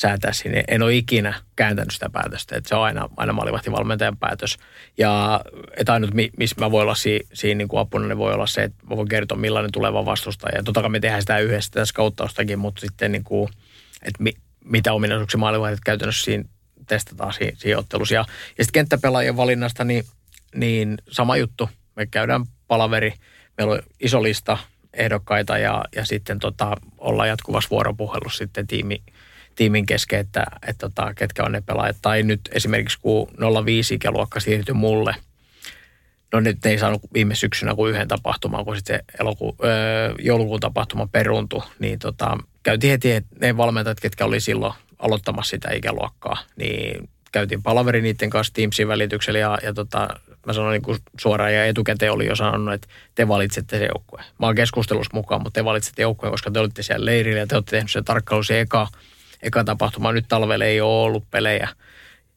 säätää 0.00 0.32
sinne. 0.32 0.64
En 0.68 0.82
ole 0.82 0.94
ikinä 0.94 1.34
kääntänyt 1.56 1.92
sitä 1.92 2.10
päätöstä, 2.10 2.56
että 2.56 2.68
se 2.68 2.74
on 2.74 2.82
aina, 2.82 3.08
aina 3.16 3.32
maalivahtivalmentajan 3.32 4.16
päätös. 4.16 4.58
Ja 4.98 5.40
että 5.76 5.92
ainut, 5.92 6.10
missä 6.36 6.56
mä 6.58 6.70
voin 6.70 6.82
olla 6.82 6.94
si, 6.94 7.26
siinä 7.32 7.58
niin 7.58 7.68
kuin 7.68 7.80
apuna, 7.80 8.06
niin 8.06 8.18
voi 8.18 8.34
olla 8.34 8.46
se, 8.46 8.62
että 8.62 8.86
mä 8.90 8.96
voin 8.96 9.08
kertoa, 9.08 9.38
millainen 9.38 9.72
tuleva 9.72 10.04
vastustaja. 10.04 10.56
Ja 10.56 10.62
totta 10.62 10.80
kai 10.80 10.90
me 10.90 11.00
tehdään 11.00 11.22
sitä 11.22 11.38
yhdessä 11.38 11.70
tässä 11.70 11.94
kauttaustakin, 11.94 12.58
mutta 12.58 12.80
sitten 12.80 13.12
niin 13.12 13.24
kuin, 13.24 13.48
että 14.02 14.22
mi, 14.22 14.32
mitä 14.64 14.92
ominaisuuksia 14.92 15.38
maalivahdit 15.38 15.80
käytännössä 15.84 16.24
siinä 16.24 16.44
testataan 16.86 17.32
siinä, 17.32 17.56
siinä 17.56 17.78
ottelussa. 17.78 18.14
Ja, 18.14 18.24
ja 18.58 18.64
sitten 18.64 18.80
kenttäpelaajien 18.80 19.36
valinnasta, 19.36 19.84
niin, 19.84 20.04
niin 20.54 20.98
sama 21.10 21.36
juttu. 21.36 21.70
Me 21.96 22.06
käydään 22.06 22.44
palaveri, 22.68 23.14
meillä 23.58 23.74
on 23.74 23.82
iso 24.00 24.22
lista 24.22 24.58
ehdokkaita 24.92 25.58
ja, 25.58 25.84
ja 25.96 26.04
sitten 26.04 26.38
tota, 26.38 26.76
ollaan 26.98 27.28
jatkuvassa 27.28 27.70
vuoropuhelussa 27.70 28.38
sitten 28.38 28.66
tiimi, 28.66 29.02
tiimin 29.54 29.86
kesken, 29.86 30.20
että, 30.20 30.46
että 30.66 30.88
tota, 30.88 31.14
ketkä 31.14 31.44
on 31.44 31.52
ne 31.52 31.60
pelaajat. 31.60 31.96
Tai 32.02 32.22
nyt 32.22 32.40
esimerkiksi 32.52 32.98
kun 33.00 33.28
05 33.64 33.94
ikäluokka 33.94 34.40
siirtyi 34.40 34.74
mulle, 34.74 35.14
no 36.32 36.40
nyt 36.40 36.66
ei 36.66 36.78
saanut 36.78 37.02
viime 37.14 37.34
syksynä 37.34 37.74
kuin 37.74 37.90
yhden 37.90 38.08
tapahtuman, 38.08 38.64
kun 38.64 38.76
sitten 38.76 38.96
se 38.96 39.14
eloku, 39.20 39.56
öö, 39.64 40.14
joulukuun 40.18 40.60
tapahtuma 40.60 41.06
peruntui, 41.06 41.62
niin 41.78 41.98
tota, 41.98 42.38
käytiin 42.62 42.90
heti, 42.90 43.12
että 43.12 43.36
ne 43.40 43.56
valmentajat, 43.56 44.00
ketkä 44.00 44.24
oli 44.24 44.40
silloin 44.40 44.72
aloittamassa 44.98 45.50
sitä 45.50 45.72
ikäluokkaa, 45.72 46.38
niin 46.56 47.08
käytiin 47.32 47.62
palaveri 47.62 48.02
niiden 48.02 48.30
kanssa 48.30 48.52
Teamsin 48.52 48.88
välityksellä 48.88 49.38
ja, 49.38 49.58
ja 49.62 49.74
tota, 49.74 50.08
mä 50.46 50.52
sanoin 50.52 50.82
niin 50.82 50.98
suoraan 51.20 51.54
ja 51.54 51.66
etukäteen 51.66 52.12
oli 52.12 52.26
jo 52.26 52.36
sanonut, 52.36 52.74
että 52.74 52.88
te 53.14 53.28
valitsette 53.28 53.78
se 53.78 53.86
joukkue. 53.86 54.22
Mä 54.38 54.46
oon 54.46 54.54
keskustelussa 54.54 55.14
mukaan, 55.14 55.42
mutta 55.42 55.60
te 55.60 55.64
valitsette 55.64 56.02
joukkueen, 56.02 56.30
koska 56.30 56.50
te 56.50 56.60
olitte 56.60 56.82
siellä 56.82 57.06
leirillä 57.06 57.40
ja 57.40 57.46
te 57.46 57.54
olette 57.54 57.70
tehneet 57.70 57.90
sen 57.90 58.04
tarkkailu 58.04 58.42
se 58.42 58.60
eka, 58.60 58.88
eka 59.42 59.64
tapahtuma. 59.64 60.12
Nyt 60.12 60.24
talvella 60.28 60.64
ei 60.64 60.80
ole 60.80 61.02
ollut 61.04 61.30
pelejä, 61.30 61.68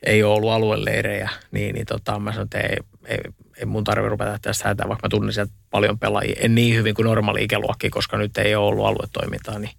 ei 0.04 0.24
ole 0.24 0.34
ollut 0.34 0.52
alueleirejä, 0.52 1.30
niin, 1.52 1.76
niin 1.76 1.86
tota, 1.86 2.20
mä 2.20 2.32
sanoin, 2.32 2.46
että 2.46 2.60
ei, 2.60 2.78
ei, 3.06 3.20
ei 3.58 3.66
mun 3.66 3.84
tarvitse 3.84 4.10
rupeta 4.10 4.40
tästä 4.42 4.68
hätää, 4.68 4.88
vaikka 4.88 5.08
mä 5.08 5.10
tunnen 5.10 5.34
sieltä 5.34 5.54
paljon 5.70 6.00
pelaajia. 6.00 6.36
En 6.40 6.56
niin 6.56 6.76
hyvin 6.76 6.96
kuin 6.96 7.06
normaali 7.06 7.44
ikäluokki, 7.44 7.90
koska 7.90 8.18
nyt 8.18 8.38
ei 8.38 8.56
ole 8.56 8.68
ollut 8.68 8.86
aluetoimintaa, 8.86 9.60
niin 9.60 9.74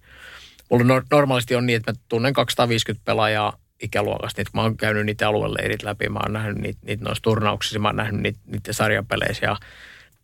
mulla 0.69 1.03
normaalisti 1.11 1.55
on 1.55 1.65
niin, 1.65 1.77
että 1.77 1.91
mä 1.91 1.97
tunnen 2.09 2.33
250 2.33 3.05
pelaajaa 3.05 3.57
ikäluokasta, 3.81 4.39
niin 4.39 4.51
kun 4.51 4.59
mä 4.59 4.63
oon 4.63 4.77
käynyt 4.77 5.05
niitä 5.05 5.27
alueleirit 5.27 5.83
läpi, 5.83 6.09
mä 6.09 6.19
oon 6.19 6.33
nähnyt 6.33 6.57
niitä, 6.57 6.79
niitä 6.83 7.03
noissa 7.03 7.21
turnauksissa, 7.21 7.79
mä 7.79 7.87
oon 7.87 7.95
nähnyt 7.95 8.21
niitä, 8.21 8.39
niitä 8.45 8.73
sarjapeleissä 8.73 9.45
ja 9.45 9.57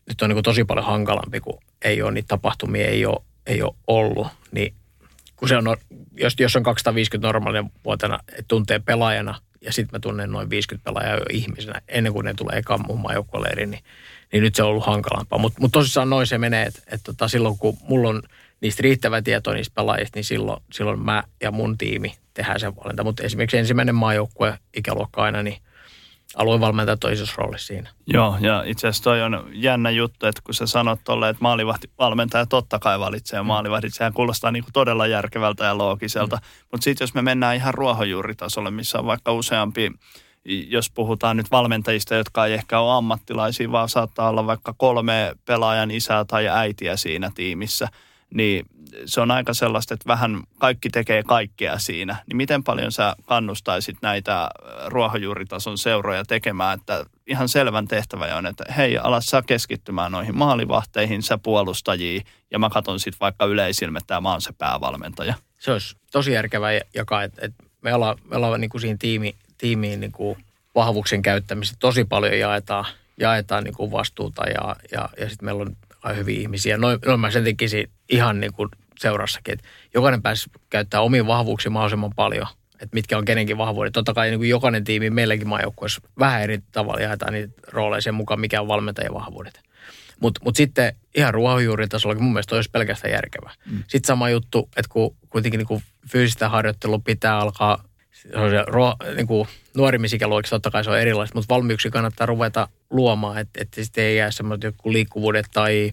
nyt 0.07 0.21
on 0.21 0.29
niin 0.29 0.43
tosi 0.43 0.63
paljon 0.63 0.85
hankalampi, 0.85 1.39
kun 1.39 1.59
ei 1.81 2.01
ole 2.01 2.11
niitä 2.11 2.27
tapahtumia, 2.27 2.87
ei 2.87 3.05
ole, 3.05 3.21
ei 3.47 3.61
ole 3.61 3.75
ollut, 3.87 4.27
niin 4.51 4.73
kun 5.41 5.49
se 5.49 5.58
on, 5.58 5.77
jos, 6.13 6.36
jos 6.39 6.56
on 6.56 6.63
250 6.63 7.27
normaalinen 7.27 7.71
vuotena, 7.86 8.19
että 8.30 8.45
tuntee 8.47 8.80
pelaajana 8.80 9.36
ja 9.62 9.73
sitten 9.73 9.95
mä 9.95 9.99
tunnen 9.99 10.32
noin 10.32 10.49
50 10.49 10.84
pelaajaa 10.84 11.17
jo 11.17 11.25
ihmisenä 11.30 11.82
ennen 11.88 12.13
kuin 12.13 12.25
ne 12.25 12.34
tulee 12.34 12.58
eka 12.58 12.77
mun 12.77 12.99
maajoukkueleiriin, 12.99 13.71
niin, 13.71 13.84
niin 14.32 14.43
nyt 14.43 14.56
se 14.56 14.63
on 14.63 14.69
ollut 14.69 14.86
hankalampaa. 14.86 15.39
Mutta 15.39 15.62
mut 15.62 15.71
tosissaan 15.71 16.10
noin 16.10 16.27
se 16.27 16.38
menee, 16.38 16.65
että 16.65 16.82
et 16.88 17.01
tota, 17.04 17.27
silloin 17.27 17.58
kun 17.58 17.77
mulla 17.82 18.10
on 18.10 18.21
niistä 18.62 18.82
riittävä 18.84 19.21
tieto 19.21 19.54
niistä 19.54 19.75
pelaajista, 19.75 20.17
niin 20.17 20.23
silloin, 20.23 20.63
silloin 20.71 20.99
mä 20.99 21.23
ja 21.41 21.51
mun 21.51 21.77
tiimi 21.77 22.15
tehdään 22.34 22.60
sen 22.60 22.75
valinta. 22.75 23.04
Mutta 23.04 23.23
esimerkiksi 23.23 23.58
ensimmäinen 23.58 23.95
maajoukkue 23.95 24.58
ikäluokka 24.73 25.23
aina, 25.23 25.43
niin 25.43 25.58
aluevalmentajat 26.35 27.03
on 27.03 27.13
isossa 27.13 27.35
roolissa 27.37 27.67
siinä. 27.67 27.89
Joo, 28.07 28.37
ja 28.39 28.63
itse 28.65 28.87
asiassa 28.87 29.03
toi 29.03 29.21
on 29.21 29.45
jännä 29.53 29.89
juttu, 29.89 30.25
että 30.25 30.41
kun 30.43 30.53
sä 30.53 30.67
sanot 30.67 30.99
tolle, 31.03 31.29
että 31.29 31.41
maalivahtivalmentaja 31.41 32.45
totta 32.45 32.79
kai 32.79 32.99
valitsee 32.99 33.41
mm. 33.41 33.47
maalivahdit, 33.47 33.93
sehän 33.93 34.13
kuulostaa 34.13 34.51
niin 34.51 34.63
kuin 34.63 34.73
todella 34.73 35.07
järkevältä 35.07 35.65
ja 35.65 35.77
loogiselta. 35.77 36.35
Mm. 36.35 36.41
Mutta 36.71 36.83
sitten 36.83 37.03
jos 37.03 37.13
me 37.13 37.21
mennään 37.21 37.55
ihan 37.55 37.73
ruohonjuuritasolle, 37.73 38.71
missä 38.71 38.99
on 38.99 39.05
vaikka 39.05 39.33
useampi 39.33 39.91
jos 40.45 40.91
puhutaan 40.91 41.37
nyt 41.37 41.51
valmentajista, 41.51 42.15
jotka 42.15 42.45
ei 42.45 42.53
ehkä 42.53 42.79
ole 42.79 42.97
ammattilaisia, 42.97 43.71
vaan 43.71 43.89
saattaa 43.89 44.29
olla 44.29 44.47
vaikka 44.47 44.73
kolme 44.77 45.33
pelaajan 45.45 45.91
isää 45.91 46.25
tai 46.25 46.47
äitiä 46.47 46.97
siinä 46.97 47.31
tiimissä– 47.35 47.87
niin 48.33 48.65
se 49.06 49.21
on 49.21 49.32
aika 49.32 49.54
sellaista, 49.54 49.93
että 49.93 50.08
vähän 50.08 50.43
kaikki 50.58 50.89
tekee 50.89 51.23
kaikkea 51.23 51.80
siinä. 51.80 52.15
Niin 52.27 52.38
miten 52.38 52.63
paljon 52.63 52.91
sä 52.91 53.15
kannustaisit 53.25 53.97
näitä 54.01 54.49
ruohonjuuritason 54.86 55.77
seuroja 55.77 56.25
tekemään, 56.25 56.80
että 56.80 57.06
ihan 57.27 57.49
selvän 57.49 57.88
tehtävä 57.88 58.36
on, 58.36 58.45
että 58.45 58.63
hei, 58.77 58.97
alas 58.97 59.25
sä 59.25 59.41
keskittymään 59.41 60.12
noihin 60.12 60.38
maalivahteihin, 60.38 61.23
sä 61.23 61.38
puolustajiin, 61.38 62.23
ja 62.51 62.60
mä 62.60 62.69
katson 62.69 62.99
sitten 62.99 63.19
vaikka 63.19 63.45
yleisilmettä 63.45 64.13
ja 64.13 64.21
mä 64.21 64.32
oon 64.32 64.41
se 64.41 64.54
päävalmentaja. 64.58 65.34
Se 65.60 65.71
olisi 65.71 65.95
tosi 66.12 66.32
järkevä 66.32 66.67
jakaa, 66.93 67.23
että, 67.23 67.45
että 67.45 67.63
me 67.82 67.93
ollaan, 67.93 68.17
me 68.30 68.36
ollaan 68.36 68.62
niin 68.62 68.69
kuin 68.69 68.82
siinä 68.82 68.97
tiimi, 68.99 69.36
tiimiin 69.58 69.99
niin 69.99 70.12
kuin 70.12 70.38
vahvuuksien 70.75 71.21
käyttämistä 71.21 71.77
tosi 71.80 72.06
paljon 72.06 72.39
jaetaan, 72.39 72.86
jaetaan 73.17 73.63
niin 73.63 73.75
kuin 73.75 73.91
vastuuta 73.91 74.43
ja, 74.49 74.75
ja, 74.91 75.10
ja 75.19 75.30
sitten 75.30 75.45
meillä 75.45 75.62
on 75.62 75.75
hyviä 76.09 76.41
ihmisiä. 76.41 76.77
Noin, 76.77 76.99
noin 77.05 77.19
mä 77.19 77.31
sen 77.31 77.43
tekisin 77.43 77.89
ihan 78.09 78.39
niin 78.39 78.53
kuin 78.53 78.69
seurassakin, 78.99 79.53
että 79.53 79.67
jokainen 79.93 80.21
pääsi 80.21 80.49
käyttää 80.69 81.01
omiin 81.01 81.27
vahvuuksiin 81.27 81.71
mahdollisimman 81.71 82.13
paljon, 82.15 82.47
että 82.73 82.93
mitkä 82.93 83.17
on 83.17 83.25
kenenkin 83.25 83.57
vahvuudet. 83.57 83.93
Totta 83.93 84.13
kai 84.13 84.29
niin 84.29 84.39
kuin 84.39 84.49
jokainen 84.49 84.83
tiimi 84.83 85.09
meilläkin 85.09 85.47
maajoukkueessa 85.47 86.01
vähän 86.19 86.41
eri 86.41 86.59
tavalla 86.71 87.01
jaetaan 87.01 87.33
niitä 87.33 87.53
rooleja 87.67 88.01
sen 88.01 88.15
mukaan, 88.15 88.39
mikä 88.39 88.61
on 88.61 88.67
valmentajan 88.67 89.13
vahvuudet. 89.13 89.61
Mutta 90.19 90.41
mut 90.43 90.55
sitten 90.55 90.95
ihan 91.15 91.33
ruohonjuuritasolla 91.33 92.15
mun 92.15 92.33
mielestä 92.33 92.55
olisi 92.55 92.69
pelkästään 92.71 93.13
järkevää. 93.13 93.53
Mm. 93.65 93.77
Sitten 93.77 94.07
sama 94.07 94.29
juttu, 94.29 94.69
että 94.77 94.89
kun 94.89 95.15
kuitenkin 95.29 95.57
niin 95.57 95.67
kuin 95.67 95.83
fyysistä 96.11 96.49
harjoittelua 96.49 96.99
pitää 96.99 97.39
alkaa 97.39 97.83
niin 99.15 99.27
kuin 99.27 99.47
nuorimisikäluokissa 99.77 100.55
totta 100.55 100.71
kai 100.71 100.84
se 100.84 100.89
on 100.89 100.99
erilaista, 100.99 101.38
mutta 101.38 101.53
valmiuksia 101.53 101.91
kannattaa 101.91 102.27
ruveta 102.27 102.67
luomaan, 102.89 103.38
että, 103.38 103.62
että 103.62 103.84
sitten 103.84 104.03
ei 104.03 104.17
jää 104.17 104.31
semmoiset 104.31 104.63
joku 104.63 104.93
liikkuvuudet 104.93 105.45
tai, 105.53 105.91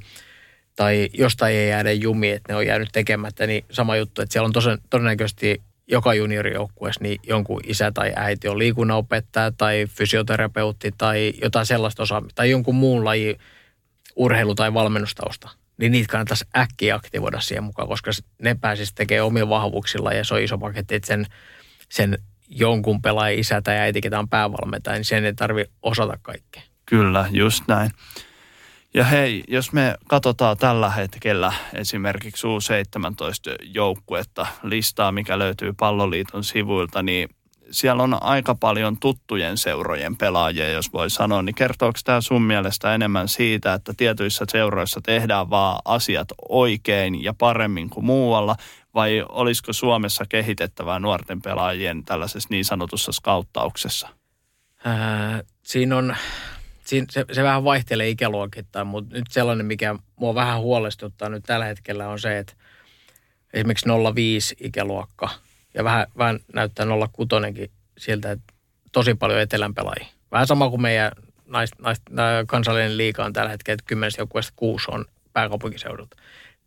tai 0.77 1.09
jostain 1.13 1.57
ei 1.57 1.69
jäädä 1.69 1.93
jumi, 1.93 2.31
että 2.31 2.53
ne 2.53 2.57
on 2.57 2.67
jäänyt 2.67 2.89
tekemättä, 2.93 3.47
niin 3.47 3.65
sama 3.71 3.97
juttu, 3.97 4.23
että 4.23 4.33
siellä 4.33 4.47
on 4.47 4.53
tosen, 4.53 4.79
todennäköisesti 4.91 5.63
joka 5.87 6.15
juniorijoukkueessa 6.15 7.03
niin 7.03 7.21
jonkun 7.23 7.61
isä 7.67 7.93
tai 7.93 8.13
äiti 8.17 8.49
on 8.49 8.59
liikunnanopettaja 8.59 9.53
tai 9.53 9.87
fysioterapeutti 9.91 10.95
tai 10.99 11.33
jotain 11.43 11.67
sellaista 11.67 12.03
osaamista 12.03 12.37
tai 12.37 12.51
jonkun 12.51 12.75
muun 12.75 13.05
laji 13.05 13.39
urheilu- 14.17 14.55
tai 14.55 14.75
valmennustausta. 14.75 15.49
Niin 15.79 15.93
niitä 15.93 16.11
kannattaisi 16.11 16.45
äkkiä 16.57 16.95
aktivoida 16.95 17.41
siihen 17.41 17.65
mukaan, 17.65 17.89
koska 17.89 18.11
ne 18.43 18.57
pääsisi 18.61 18.95
tekemään 18.95 19.27
omilla 19.27 19.49
vahvuuksilla 19.49 20.13
ja 20.13 20.25
se 20.25 20.35
on 20.35 20.43
iso 20.43 20.59
paketti, 20.59 20.95
että 20.95 21.07
sen, 21.07 21.27
sen 21.89 22.19
jonkun 22.49 23.03
pelaajan 23.03 23.39
isä 23.39 23.63
tai 23.63 23.79
äiti, 23.79 24.01
ketä 24.01 24.19
on 24.19 24.29
päävalmentaja, 24.29 24.97
niin 24.97 25.05
sen 25.05 25.25
ei 25.25 25.35
tarvitse 25.35 25.73
osata 25.83 26.19
kaikkea. 26.23 26.63
Kyllä, 26.87 27.27
just 27.31 27.65
näin. 27.69 27.91
Ja 28.95 29.05
hei, 29.05 29.45
jos 29.49 29.73
me 29.73 29.95
katsotaan 30.09 30.57
tällä 30.57 30.91
hetkellä 30.91 31.53
esimerkiksi 31.75 32.47
U17-joukkuetta, 32.47 34.47
listaa, 34.63 35.13
mikä 35.13 35.39
löytyy 35.39 35.73
Palloliiton 35.73 36.45
sivuilta, 36.45 37.03
niin 37.03 37.29
siellä 37.71 38.03
on 38.03 38.23
aika 38.23 38.55
paljon 38.55 38.97
tuttujen 39.01 39.57
seurojen 39.57 40.17
pelaajia, 40.17 40.71
jos 40.71 40.93
voi 40.93 41.11
sanoa. 41.11 41.43
Niin 41.43 41.55
kertooko 41.55 41.99
tämä 42.05 42.21
sun 42.21 42.43
mielestä 42.43 42.95
enemmän 42.95 43.29
siitä, 43.29 43.75
että 43.75 43.95
tietyissä 43.97 44.45
seuroissa 44.51 45.01
tehdään 45.01 45.51
vaan 45.51 45.81
asiat 45.85 46.29
oikein 46.49 47.25
ja 47.25 47.35
paremmin 47.39 47.91
kuin 47.91 48.07
muualla, 48.07 48.57
vai 48.99 49.25
olisiko 49.29 49.73
Suomessa 49.73 50.25
kehitettävää 50.29 50.99
nuorten 50.99 51.43
pelaajien 51.43 52.05
tällaisessa 52.05 52.49
niin 52.51 52.65
sanotussa 52.65 53.13
skauttauksessa? 53.13 54.09
Ää, 54.85 55.43
siinä 55.63 55.97
on, 55.97 56.17
siinä, 56.85 57.07
se, 57.11 57.25
se 57.33 57.43
vähän 57.43 57.65
vaihtelee 57.65 58.09
ikäluokittain, 58.09 58.87
mutta 58.87 59.15
nyt 59.15 59.27
sellainen, 59.31 59.67
mikä 59.67 59.97
mua 60.17 60.35
vähän 60.35 60.61
huolestuttaa 60.61 61.29
nyt 61.29 61.45
tällä 61.45 61.65
hetkellä 61.65 62.09
on 62.09 62.21
se, 62.21 62.39
että 62.39 62.53
esimerkiksi 63.53 63.87
05 64.15 64.57
ikäluokka 64.61 65.29
ja 65.75 65.85
vähän, 65.85 66.07
vähän 66.19 66.41
näyttää 66.55 66.87
06 67.13 67.73
siltä, 67.99 68.31
että 68.31 68.55
tosi 68.93 69.15
paljon 69.15 69.41
etelän 69.41 69.75
pelaajia. 69.75 70.07
Vähän 70.33 70.47
sama 70.47 70.71
kuin 70.71 70.83
meidän 70.83 71.13
nais, 71.47 71.71
nais, 71.79 72.03
kansallinen 72.47 72.97
liika 72.97 73.25
on 73.25 73.33
tällä 73.33 73.51
hetkellä, 73.51 73.75
että 73.75 73.89
kymmenestä 73.89 74.21
joukkueesta 74.21 74.53
kuusi 74.57 74.87
on 74.91 75.05
pääkaupunkiseudulta. 75.33 76.17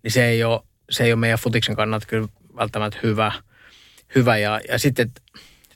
Niin 0.03 0.11
se 0.11 0.25
ei 0.25 0.43
ole 0.43 0.61
se 0.91 1.03
ei 1.03 1.11
ole 1.11 1.19
meidän 1.19 1.39
futiksen 1.39 1.75
kannalta 1.75 2.07
kyllä 2.07 2.27
välttämättä 2.55 2.99
hyvä. 3.03 3.31
hyvä. 4.15 4.37
Ja, 4.37 4.61
ja 4.67 4.79
sitten 4.79 5.11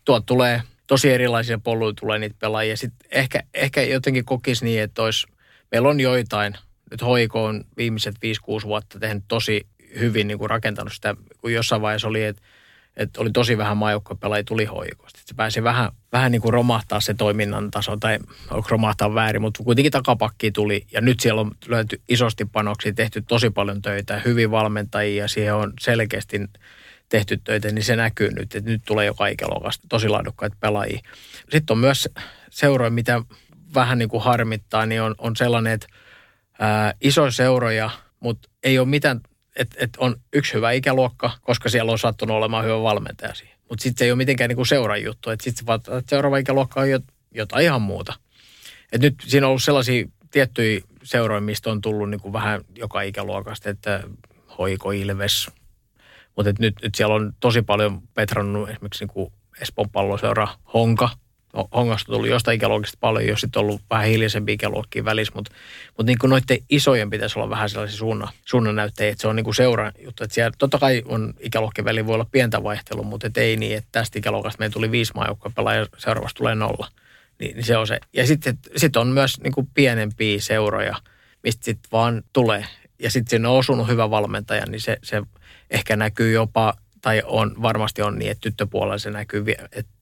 tuot 0.06 0.26
tulee 0.26 0.62
tosi 0.88 1.12
erilaisia 1.12 1.60
polluja 1.60 1.94
tulee 1.94 2.20
niitä 2.20 2.36
pelaajia. 2.40 2.78
Sitten 2.78 3.10
ehkä, 3.12 3.44
ehkä 3.54 3.82
jotenkin 3.82 4.26
kokisi 4.26 4.66
niin, 4.66 4.82
että 4.82 5.04
olisi, 5.04 5.28
meillä 5.72 5.90
on 5.90 6.00
joitain, 6.00 6.58
nyt 6.92 7.02
HIK 7.02 7.36
on 7.36 7.64
viimeiset 7.78 8.16
5-6 8.16 8.20
vuotta 8.66 9.00
tehnyt 9.00 9.24
tosi 9.28 9.68
hyvin 10.00 10.28
niin 10.28 10.38
kuin 10.38 10.50
rakentanut 10.50 10.94
sitä, 10.94 11.16
kun 11.42 11.54
jossain 11.54 11.82
vaiheessa 11.82 12.08
oli, 12.08 12.24
että 12.24 12.42
että 12.98 13.22
oli 13.22 13.32
tosi 13.32 13.58
vähän 13.58 13.78
maajoukkuepelaajia 13.78 14.44
tuli 14.44 14.66
hoikosta. 14.66 15.20
Se 15.26 15.34
pääsi 15.36 15.64
vähän, 15.64 15.92
vähän 16.12 16.32
niin 16.32 16.42
kuin 16.42 16.54
romahtaa 16.54 17.00
se 17.00 17.14
toiminnan 17.14 17.72
taso, 17.72 17.98
tai 17.98 18.20
romahtaa 18.70 19.16
väärin, 19.16 19.42
mutta 19.42 19.64
kuitenkin 19.64 19.92
takapakki 19.92 20.52
tuli. 20.52 20.86
Ja 20.92 21.02
nyt 21.02 21.20
siellä 21.20 21.42
on 21.42 21.52
löyty 21.68 22.02
isosti 22.10 22.46
panoksia, 22.46 22.94
tehty 22.94 23.22
tosi 23.22 23.50
paljon 23.50 23.82
töitä, 23.82 24.22
hyvin 24.26 24.52
valmentajia, 24.52 25.24
ja 25.24 25.28
siihen 25.28 25.56
on 25.56 25.74
selkeästi 25.80 26.40
tehty 27.10 27.38
töitä, 27.38 27.72
niin 27.72 27.84
se 27.84 27.96
näkyy 27.96 28.32
nyt, 28.32 28.56
että 28.56 28.70
nyt 28.70 28.82
tulee 28.86 29.06
joka 29.06 29.28
ikäluokasta 29.28 29.88
tosi 29.90 30.10
laadukkaita 30.10 30.58
pelaajia. 30.60 31.00
Sitten 31.50 31.74
on 31.74 31.78
myös 31.78 32.10
seuroja, 32.50 32.90
mitä 32.90 33.22
vähän 33.74 33.98
niin 33.98 34.10
kuin 34.10 34.24
harmittaa, 34.24 34.86
niin 34.86 35.02
on, 35.02 35.16
on 35.18 35.36
sellainen, 35.36 35.74
että 35.74 35.88
ää, 36.60 36.94
isoja 37.02 37.32
seuroja, 37.32 37.90
mutta 38.20 38.50
ei 38.64 38.80
ole 38.80 38.88
mitään, 38.88 39.22
että 39.56 39.76
et 39.80 39.90
on 39.98 40.16
yksi 40.34 40.54
hyvä 40.54 40.72
ikäluokka, 40.72 41.32
koska 41.42 41.70
siellä 41.70 41.92
on 41.92 42.00
sattunut 42.00 42.38
olemaan 42.38 42.66
hyvä 42.66 42.84
valmentaja 42.84 43.36
siihen. 43.36 43.58
Mutta 43.70 43.84
sitten 43.84 44.00
se 44.00 44.06
ei 44.06 44.12
ole 44.12 44.18
mitenkään 44.18 44.48
niin 44.48 44.56
kuin 44.56 44.68
seuran 44.68 45.04
juttu, 45.04 45.30
että 45.30 45.44
sitten 45.44 45.66
seuraava 46.10 46.38
ikäluokka 46.38 46.82
on 46.82 46.88
jotain 47.32 47.66
ihan 47.66 47.82
muuta. 47.82 48.14
Et 48.92 49.02
nyt 49.02 49.16
siinä 49.28 49.48
on 49.48 49.50
ollut 49.50 49.64
sellaisia 49.64 50.06
tiettyjä 50.32 50.82
seuroja, 51.04 51.42
mistä 51.42 51.72
on 51.72 51.82
tullut 51.82 52.10
niin 52.10 52.22
kuin 52.22 52.34
vähän 52.34 52.62
joka 52.76 53.02
ikäluokasta, 53.02 53.70
että 53.70 54.04
Hoiko 54.58 54.92
Ilves. 54.92 55.50
Mutta 56.36 56.54
nyt, 56.60 56.76
nyt 56.82 56.96
siellä 56.96 57.16
on 57.16 57.34
tosi 57.40 57.62
paljon 57.62 58.02
petrannut 58.14 58.70
esimerkiksi 58.70 59.04
niin 59.04 59.14
kuin 59.14 59.34
Espoon 59.62 59.90
palloseura 59.90 60.48
Honka. 60.74 61.10
Hongasta 61.76 62.12
tuli 62.12 62.30
jostain 62.30 62.56
ikäluokista 62.56 62.98
paljon, 63.02 63.28
jos 63.28 63.42
sitten 63.42 63.60
ollut 63.60 63.82
vähän 63.90 64.06
hiljaisempi 64.06 64.54
ikäluokkiin 64.54 65.06
välissä, 65.06 65.34
mutta, 65.36 65.52
mutta 65.88 66.04
niin 66.04 66.18
kuin 66.18 66.30
noiden 66.30 66.58
isojen 66.70 67.10
pitäisi 67.10 67.40
olla 67.40 67.50
vähän 67.50 67.70
sellaisia 67.70 67.98
suunnan, 67.98 68.28
suunnannäyttejä, 68.46 69.12
että 69.12 69.22
se 69.22 69.28
on 69.28 69.36
niin 69.36 69.44
kuin 69.44 69.56
seuran 69.56 69.92
juttu. 70.00 70.24
Että 70.24 70.34
siellä 70.34 70.52
totta 70.58 70.78
kai 70.78 71.04
on 71.06 71.34
ikäluokkien 71.40 71.86
väliin 71.86 72.08
voi 72.08 72.16
olla 72.16 72.28
pientä 72.32 72.64
vaihtelua, 72.64 73.04
mutta 73.04 73.28
et 73.28 73.38
ei 73.38 73.58
niin, 73.58 73.78
että 73.78 73.90
tästä 73.92 74.20
ikäluokasta 74.20 74.60
meillä 74.60 74.74
tuli 74.74 74.92
viisi 74.92 75.14
maajoukkoa 75.16 75.52
pelaa 75.56 75.74
seuraavasta 75.98 76.38
tulee 76.38 76.56
nolla. 76.56 76.88
Niin, 77.40 77.56
niin 77.56 77.66
se 77.66 77.78
on 77.78 77.88
se. 77.88 78.00
Ja 78.14 78.28
sitten 78.28 78.58
sit 78.76 78.96
on 78.96 79.08
myös 79.08 79.42
niin 79.42 79.54
kuin 79.54 79.68
pienempiä 79.74 80.40
seuroja, 80.40 80.96
mistä 81.44 81.66
sitten 81.66 81.92
vaan 81.92 82.24
tulee. 82.34 82.66
Ja 83.00 83.12
sitten 83.12 83.30
siinä 83.30 83.50
on 83.50 83.58
osunut 83.58 83.88
hyvä 83.88 84.10
valmentaja, 84.10 84.66
niin 84.66 84.82
se, 84.82 84.98
se 85.04 85.22
ehkä 85.70 85.96
näkyy 85.96 86.32
jopa, 86.32 86.74
tai 87.02 87.22
on 87.26 87.56
varmasti 87.62 88.02
on 88.02 88.20
niin, 88.20 88.32
että 88.32 88.42
tyttöpuolella 88.42 88.98
se 88.98 89.12
näkyy, 89.12 89.46
että 89.72 89.95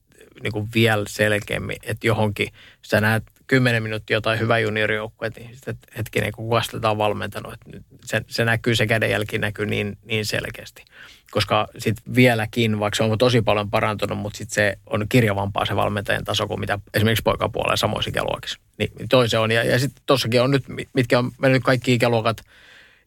niin 0.44 0.52
kuin 0.52 0.68
vielä 0.74 1.04
selkeämmin, 1.08 1.76
että 1.82 2.06
johonkin, 2.06 2.48
sä 2.82 3.00
näet 3.00 3.22
kymmenen 3.46 3.82
minuuttia 3.82 4.16
jotain 4.16 4.38
hyvä 4.38 4.58
juniorijoukkue, 4.58 5.30
niin 5.36 5.50
sitten 5.54 5.76
hetkinen, 5.96 6.32
kun 6.32 6.44
kuvasta 6.44 6.90
on 6.90 6.98
valmentanut, 6.98 7.52
että 7.52 7.78
se, 8.04 8.22
se 8.28 8.44
näkyy, 8.44 8.76
se 8.76 8.86
kädenjälki 8.86 9.38
näkyy 9.38 9.66
niin, 9.66 9.98
niin 10.04 10.26
selkeästi. 10.26 10.84
Koska 11.30 11.68
sitten 11.78 12.14
vieläkin, 12.14 12.80
vaikka 12.80 12.96
se 12.96 13.02
on 13.02 13.18
tosi 13.18 13.42
paljon 13.42 13.70
parantunut, 13.70 14.18
mutta 14.18 14.36
sitten 14.36 14.54
se 14.54 14.78
on 14.86 15.06
kirjavampaa 15.08 15.66
se 15.66 15.76
valmentajan 15.76 16.24
taso 16.24 16.46
kuin 16.46 16.60
mitä 16.60 16.78
esimerkiksi 16.94 17.22
poikapuolella 17.22 17.76
samoissa 17.76 18.08
ikäluokissa. 18.08 18.58
Niin, 18.78 18.92
niin 18.98 19.08
toi 19.08 19.28
se 19.28 19.38
on. 19.38 19.50
Ja, 19.50 19.64
ja 19.64 19.78
sitten 19.78 20.02
tuossakin 20.06 20.42
on 20.42 20.50
nyt, 20.50 20.64
mitkä 20.92 21.18
on 21.18 21.30
mennyt 21.38 21.62
kaikki 21.62 21.94
ikäluokat, 21.94 22.36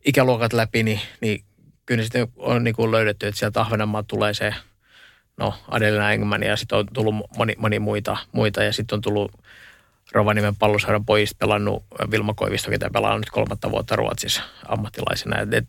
ikäluokat 0.06 0.54
läpi, 0.54 0.84
niin, 0.84 1.00
niin 1.22 1.44
kyllä 1.86 2.04
sitten 2.04 2.28
on 2.36 2.64
niin 2.64 2.76
kuin 2.76 2.92
löydetty, 2.92 3.28
että 3.28 3.40
sieltä 3.40 3.62
Ahvenanmaa 3.62 4.04
tulee 4.04 4.34
se, 4.34 4.54
no 5.38 5.54
Adelina 5.68 6.12
Engman 6.12 6.44
ja 6.44 6.56
sitten 6.56 6.78
on 6.78 6.86
tullut 6.94 7.16
moni, 7.38 7.56
moni 7.58 7.80
muita, 7.80 8.18
muita 8.32 8.64
ja 8.64 8.74
sitten 8.74 8.96
on 8.96 9.02
tullut 9.02 9.32
Rovaniemen 10.12 10.56
palloseuran 10.56 11.06
pojista 11.06 11.36
pelannut 11.40 11.84
Vilma 12.12 12.34
Koivisto, 12.34 12.72
ketä 12.72 12.90
pelaa 12.94 13.18
nyt 13.18 13.30
kolmatta 13.30 13.72
vuotta 13.72 13.96
Ruotsissa 13.96 14.44
ammattilaisena. 14.68 15.42
Et, 15.42 15.54
et, 15.54 15.66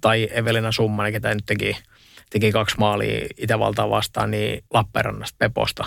tai 0.00 0.28
Evelina 0.30 0.72
Summanen, 0.72 1.12
ketä 1.12 1.34
nyt 1.34 1.46
teki, 1.46 1.76
teki 2.30 2.52
kaksi 2.52 2.76
maalia 2.78 3.26
Itävaltaa 3.36 3.90
vastaan, 3.90 4.30
niin 4.30 4.64
Lappeenrannasta 4.74 5.36
Peposta. 5.38 5.84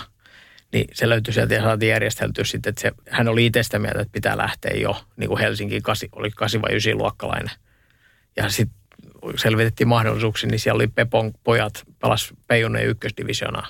Niin 0.72 0.88
se 0.92 1.08
löytyi 1.08 1.34
sieltä 1.34 1.54
ja 1.54 1.62
saatiin 1.62 1.90
järjesteltyä 1.90 2.44
sitten, 2.44 2.70
että 2.70 2.80
se, 2.80 2.92
hän 3.10 3.28
oli 3.28 3.46
itse 3.46 3.62
sitä 3.62 3.78
mieltä, 3.78 4.00
että 4.00 4.12
pitää 4.12 4.36
lähteä 4.36 4.76
jo 4.76 5.04
niin 5.16 5.28
kuin 5.28 5.40
Helsinkiin, 5.40 5.82
kasi, 5.82 6.08
oli 6.12 6.30
8 6.30 6.62
vai 6.62 6.70
9 6.70 6.98
luokkalainen. 6.98 7.50
Ja 8.36 8.48
sitten 8.48 8.78
selvitettiin 9.36 9.88
mahdollisuuksia, 9.88 10.50
niin 10.50 10.58
siellä 10.58 10.76
oli 10.76 10.86
Pepon 10.86 11.32
pojat, 11.44 11.84
pelas 12.00 12.34
Peijunen 12.46 12.86
ykkösdivisionaa. 12.86 13.66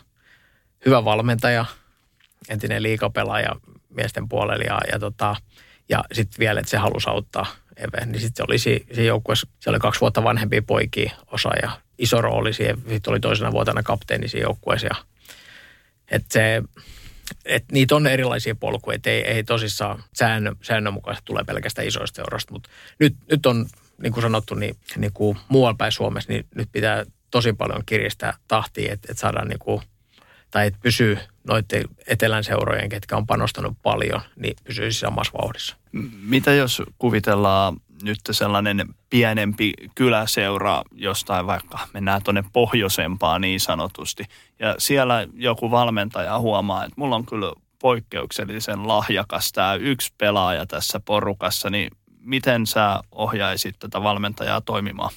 Hyvä 0.86 1.04
valmentaja, 1.04 1.64
entinen 2.48 2.82
liikapelaaja, 2.82 3.56
miesten 3.88 4.28
puolella 4.28 4.64
ja, 4.64 4.78
ja, 4.92 4.98
tota, 4.98 5.36
ja 5.88 6.04
sitten 6.12 6.38
vielä, 6.38 6.60
että 6.60 6.70
se 6.70 6.76
halusi 6.76 7.10
auttaa 7.10 7.46
Eve, 7.76 8.06
niin 8.06 8.20
sitten 8.20 8.46
oli 8.48 8.58
siinä 8.58 9.02
joukkueessa, 9.02 9.48
se 9.60 9.70
oli 9.70 9.78
kaksi 9.78 10.00
vuotta 10.00 10.24
vanhempia 10.24 10.62
poikia 10.62 11.12
osa 11.26 11.50
ja 11.62 11.70
iso 11.98 12.20
rooli 12.20 12.52
siihen, 12.52 12.76
sitten 12.88 13.10
oli 13.10 13.20
toisena 13.20 13.52
vuotena 13.52 13.82
kapteeni 13.82 14.28
siinä 14.28 14.46
joukkueessa 14.46 14.88
että 16.10 16.32
se, 16.32 16.62
et 17.44 17.64
niitä 17.72 17.96
on 17.96 18.06
erilaisia 18.06 18.54
polkuja, 18.54 18.98
ei, 19.06 19.20
ei 19.20 19.44
tosissaan 19.44 20.02
säännö, 20.14 20.54
säännönmukaisesti 20.62 21.26
tule 21.26 21.44
pelkästään 21.44 21.88
isoista 21.88 22.16
seurasta, 22.16 22.52
mutta 22.52 22.70
nyt, 22.98 23.16
nyt 23.30 23.46
on, 23.46 23.66
niin 24.02 24.12
kuin 24.12 24.22
sanottu, 24.22 24.54
niin, 24.54 24.76
niin 24.96 25.12
kuin 25.12 25.38
muualla 25.48 25.76
päin 25.78 25.92
Suomessa, 25.92 26.32
niin 26.32 26.46
nyt 26.54 26.68
pitää 26.72 27.04
tosi 27.30 27.52
paljon 27.52 27.82
kiristää 27.86 28.34
tahtia, 28.48 28.92
että, 28.92 29.08
että 29.10 29.20
saadaan 29.20 29.48
niin 29.48 29.58
kuin, 29.58 29.82
tai 30.50 30.66
että 30.66 30.78
pysyy 30.82 31.18
noiden 31.48 31.84
etelän 32.06 32.44
seurojen, 32.44 32.88
ketkä 32.88 33.16
on 33.16 33.26
panostanut 33.26 33.76
paljon, 33.82 34.20
niin 34.36 34.56
pysyisi 34.64 34.98
samassa 34.98 35.32
vauhdissa. 35.42 35.76
Mitä 36.22 36.52
jos 36.52 36.82
kuvitellaan 36.98 37.76
nyt 38.02 38.18
sellainen 38.30 38.94
pienempi 39.10 39.72
kyläseura 39.94 40.82
jostain 40.92 41.46
vaikka 41.46 41.78
mennään 41.94 42.22
tuonne 42.22 42.44
pohjoisempaan 42.52 43.40
niin 43.40 43.60
sanotusti. 43.60 44.24
Ja 44.58 44.74
siellä 44.78 45.28
joku 45.34 45.70
valmentaja 45.70 46.38
huomaa, 46.38 46.84
että 46.84 46.94
mulla 46.96 47.16
on 47.16 47.26
kyllä 47.26 47.52
poikkeuksellisen 47.78 48.88
lahjakas 48.88 49.52
tämä 49.52 49.74
yksi 49.74 50.12
pelaaja 50.18 50.66
tässä 50.66 51.00
porukassa, 51.00 51.70
niin 51.70 51.90
miten 52.26 52.66
sä 52.66 53.00
ohjaisit 53.12 53.78
tätä 53.78 54.02
valmentajaa 54.02 54.60
toimimaan? 54.60 55.14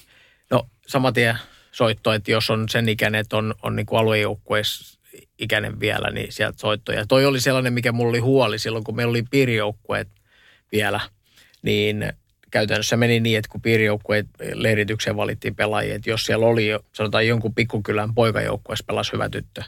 No 0.50 0.68
saman 0.86 1.12
tien 1.12 1.38
soitto, 1.72 2.12
että 2.12 2.30
jos 2.30 2.50
on 2.50 2.68
sen 2.68 2.88
ikäinen, 2.88 3.20
että 3.20 3.36
on, 3.36 3.54
on 3.62 3.76
niin 3.76 3.86
aluejoukkueessa 3.92 5.00
ikäinen 5.38 5.80
vielä, 5.80 6.10
niin 6.10 6.32
sieltä 6.32 6.58
soittoja. 6.58 7.06
Toi 7.06 7.26
oli 7.26 7.40
sellainen, 7.40 7.72
mikä 7.72 7.92
mulla 7.92 8.10
oli 8.10 8.18
huoli 8.18 8.58
silloin, 8.58 8.84
kun 8.84 8.96
meillä 8.96 9.10
oli 9.10 9.22
piirijoukkueet 9.30 10.08
vielä, 10.72 11.00
niin 11.62 12.12
käytännössä 12.50 12.96
meni 12.96 13.20
niin, 13.20 13.38
että 13.38 13.48
kun 13.48 13.60
piirijoukkueet 13.60 14.26
leiritykseen 14.52 15.16
valittiin 15.16 15.56
pelaajia, 15.56 15.94
että 15.94 16.10
jos 16.10 16.22
siellä 16.22 16.46
oli 16.46 16.68
jo, 16.68 16.80
sanotaan 16.92 17.26
jonkun 17.26 17.54
pikkukylän 17.54 18.14
poikajoukkueessa 18.14 18.84
pelasi 18.86 19.12
hyvä 19.12 19.28
tyttö, 19.28 19.62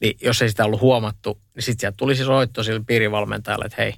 niin 0.00 0.16
jos 0.22 0.42
ei 0.42 0.48
sitä 0.48 0.64
ollut 0.64 0.80
huomattu, 0.80 1.38
niin 1.54 1.62
sitten 1.62 1.80
sieltä 1.80 1.96
tuli 1.96 2.16
se 2.16 2.24
soitto 2.24 2.62
sille 2.62 2.80
piirivalmentajalle, 2.86 3.64
että 3.64 3.82
hei, 3.82 3.94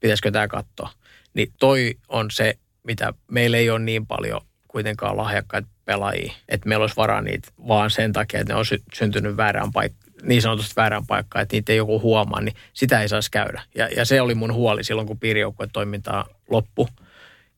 pitäisikö 0.00 0.30
tämä 0.30 0.48
katsoa. 0.48 0.90
Niin 1.34 1.52
toi 1.58 1.94
on 2.08 2.30
se, 2.30 2.54
mitä 2.82 3.14
meillä 3.30 3.56
ei 3.56 3.70
ole 3.70 3.78
niin 3.78 4.06
paljon 4.06 4.40
kuitenkaan 4.68 5.16
lahjakkaita 5.16 5.68
pelaajia, 5.84 6.32
että 6.48 6.68
meillä 6.68 6.82
olisi 6.82 6.96
varaa 6.96 7.20
niitä 7.20 7.48
vaan 7.68 7.90
sen 7.90 8.12
takia, 8.12 8.40
että 8.40 8.52
ne 8.52 8.58
on 8.58 8.64
syntynyt 8.94 9.36
väärään 9.36 9.72
paikkaan 9.72 10.08
niin 10.22 10.42
sanotusti 10.42 10.76
väärään 10.76 11.06
paikkaan, 11.06 11.42
että 11.42 11.56
niitä 11.56 11.72
ei 11.72 11.78
joku 11.78 12.00
huomaa, 12.00 12.40
niin 12.40 12.54
sitä 12.72 13.02
ei 13.02 13.08
saisi 13.08 13.30
käydä. 13.30 13.62
Ja, 13.74 13.88
ja 13.96 14.04
se 14.04 14.20
oli 14.20 14.34
mun 14.34 14.54
huoli 14.54 14.84
silloin, 14.84 15.06
kun 15.06 15.18
piirijoukkueen 15.18 15.70
toimintaa 15.72 16.26
loppu. 16.50 16.88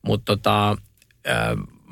Mutta 0.02 0.36
tota, 0.36 0.76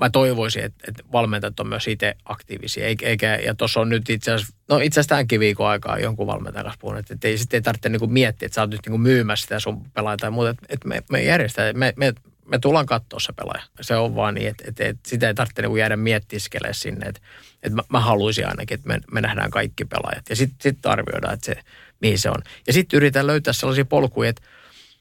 mä 0.00 0.10
toivoisin, 0.10 0.64
että, 0.64 0.84
että 0.88 1.02
valmentajat 1.12 1.60
on 1.60 1.68
myös 1.68 1.88
itse 1.88 2.14
aktiivisia. 2.24 2.86
Eikä, 3.02 3.34
ja 3.34 3.54
tuossa 3.54 3.80
on 3.80 3.88
nyt 3.88 4.10
itse 4.10 4.32
asiassa, 4.32 4.56
no 4.68 4.78
itse 4.78 5.00
asiassa 5.00 5.08
tämänkin 5.08 5.40
viikon 5.40 5.68
aikaa 5.68 5.98
jonkun 5.98 6.26
valmentajan 6.26 6.64
kanssa 6.64 6.80
puhunut, 6.80 7.10
että 7.10 7.28
ei, 7.28 7.38
sitten 7.38 7.58
ei 7.58 7.62
tarvitse 7.62 7.88
niinku 7.88 8.06
miettiä, 8.06 8.46
että 8.46 8.54
sä 8.54 8.60
oot 8.60 8.70
nyt 8.70 8.80
niinku 8.86 8.98
myymässä 8.98 9.42
sitä 9.42 9.60
sun 9.60 9.90
pelaajaa 9.90 10.16
tai 10.16 10.30
muuta. 10.30 10.50
Että, 10.50 10.66
että 10.68 10.88
me, 10.88 11.02
me 11.10 11.22
järjestetään, 11.22 11.78
me, 11.78 11.92
me, 11.96 12.14
me 12.44 12.58
tullaan 12.58 12.86
katsoa 12.86 13.20
se 13.20 13.32
pelaaja. 13.32 13.62
Se 13.80 13.96
on 13.96 14.14
vaan 14.14 14.34
niin, 14.34 14.48
että, 14.48 14.64
että, 14.66 14.84
että 14.84 15.08
sitä 15.08 15.28
ei 15.28 15.34
tarvitse 15.34 15.62
niinku 15.62 15.76
jäädä 15.76 15.96
miettiskelee 15.96 16.74
sinne. 16.74 17.06
Että, 17.06 17.20
että 17.62 17.76
mä, 17.76 17.82
mä 17.88 18.00
haluaisin 18.00 18.48
ainakin, 18.48 18.74
että 18.74 18.88
me, 18.88 19.00
me 19.12 19.20
nähdään 19.20 19.50
kaikki 19.50 19.84
pelaajat. 19.84 20.28
Ja 20.30 20.36
sitten 20.36 20.56
sit 20.60 20.86
arvioidaan, 20.86 21.34
että 21.34 21.46
se, 21.46 21.54
mihin 22.00 22.18
se 22.18 22.30
on. 22.30 22.42
Ja 22.66 22.72
sitten 22.72 22.96
yritetään 22.96 23.26
löytää 23.26 23.52
sellaisia 23.52 23.84
polkuja, 23.84 24.30
että 24.30 24.42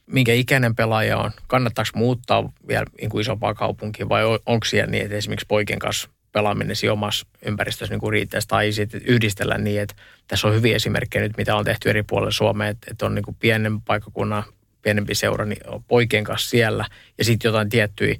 minkä 0.07 0.33
ikäinen 0.33 0.75
pelaaja 0.75 1.17
on, 1.17 1.31
kannattaako 1.47 1.89
muuttaa 1.95 2.49
vielä 2.67 2.85
niin 3.01 3.09
kuin 3.09 3.21
isompaa 3.21 3.53
kaupunkiin 3.53 4.09
vai 4.09 4.23
onko 4.45 4.65
siellä 4.65 4.91
niin, 4.91 5.03
että 5.03 5.17
esimerkiksi 5.17 5.45
poikien 5.47 5.79
kanssa 5.79 6.09
pelaaminen 6.31 6.75
siinä 6.75 6.93
omassa 6.93 7.27
ympäristössä 7.45 7.93
niin 7.93 7.99
kuin 7.99 8.27
tai 8.47 8.71
sitten 8.71 9.01
yhdistellä 9.05 9.57
niin, 9.57 9.81
että 9.81 9.95
tässä 10.27 10.47
on 10.47 10.53
hyviä 10.53 10.75
esimerkkejä 10.75 11.23
nyt, 11.23 11.37
mitä 11.37 11.55
on 11.55 11.65
tehty 11.65 11.89
eri 11.89 12.03
puolilla 12.03 12.31
Suomea, 12.31 12.67
että, 12.67 12.87
että 12.91 13.05
on 13.05 13.15
niin 13.15 13.23
kuin 13.23 13.37
pienen 13.39 13.81
paikkakunnan 13.81 14.43
pienempi 14.81 15.15
seura 15.15 15.45
niin 15.45 15.61
poikien 15.87 16.23
kanssa 16.23 16.49
siellä. 16.49 16.85
Ja 17.17 17.23
sitten 17.23 17.49
jotain 17.49 17.69
tiettyjä, 17.69 18.15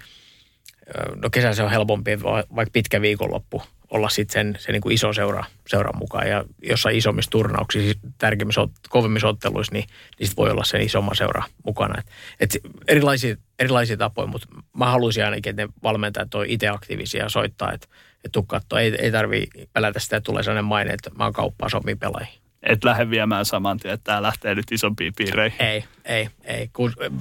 no 1.16 1.30
kesä 1.30 1.54
se 1.54 1.64
on 1.64 1.72
helpompi, 1.72 2.22
vaikka 2.56 2.72
pitkä 2.74 3.02
viikonloppu 3.02 3.62
olla 3.90 4.10
sitten 4.10 4.34
sen, 4.34 4.56
se 4.60 4.72
niin 4.72 4.82
kuin 4.82 4.94
iso 4.94 5.14
seura, 5.14 5.44
seuran 5.68 5.98
mukaan. 5.98 6.28
Ja 6.28 6.44
jossain 6.64 6.96
isommissa 6.96 7.32
turnauksissa, 7.32 8.00
tärkeimmissä, 8.18 8.68
kovimmissa 8.90 9.28
otteluissa, 9.28 9.74
niin, 9.74 9.86
niin 10.20 10.28
sit 10.28 10.38
voi 10.38 10.52
olla 10.52 10.64
sen 10.64 10.82
isomman 10.82 11.16
seura 11.16 11.44
mukana. 11.66 12.00
Et, 12.00 12.56
et 12.56 12.62
erilaisia, 12.88 13.36
erilaisia 13.60 13.98
tapoja, 13.98 14.28
mutta 14.28 14.48
mä 14.78 14.86
haluaisin 14.86 15.26
ainakin, 15.26 15.50
että 15.50 15.62
ne 15.62 15.70
valmentajat 15.84 16.36
on 16.36 16.46
itse 16.46 16.68
aktiivisia 16.68 17.24
ja 17.24 17.30
soittaa, 17.30 17.72
että 17.74 17.88
et 18.26 18.32
tuu 18.32 18.44
katsoa. 18.44 18.80
Ei, 18.80 18.96
ei 19.00 19.12
tarvi 19.12 19.48
pelätä 19.74 20.00
sitä, 20.00 20.18
että 20.18 20.26
tulee 20.26 20.44
sellainen 20.44 20.66
maine, 20.66 20.94
että 20.94 21.12
mä 21.18 21.24
oon 21.24 21.34
kauppaa 21.34 21.70
sopii 21.70 21.96
pelaajia. 21.96 22.40
Et 22.64 22.84
lähde 22.84 23.10
viemään 23.10 23.46
saman 23.46 23.78
tien, 23.78 23.94
että 23.94 24.04
tämä 24.04 24.22
lähtee 24.22 24.56
nyt 24.56 24.72
isompiin 24.72 25.14
piireihin. 25.18 25.62
Ei, 25.62 25.84
ei, 26.06 26.30
ei. 26.44 26.70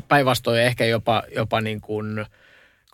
Päinvastoin 0.09 0.61
ehkä 0.61 0.85
jopa, 0.85 1.23
jopa 1.35 1.61
niin 1.61 1.81
kuin– 1.81 2.27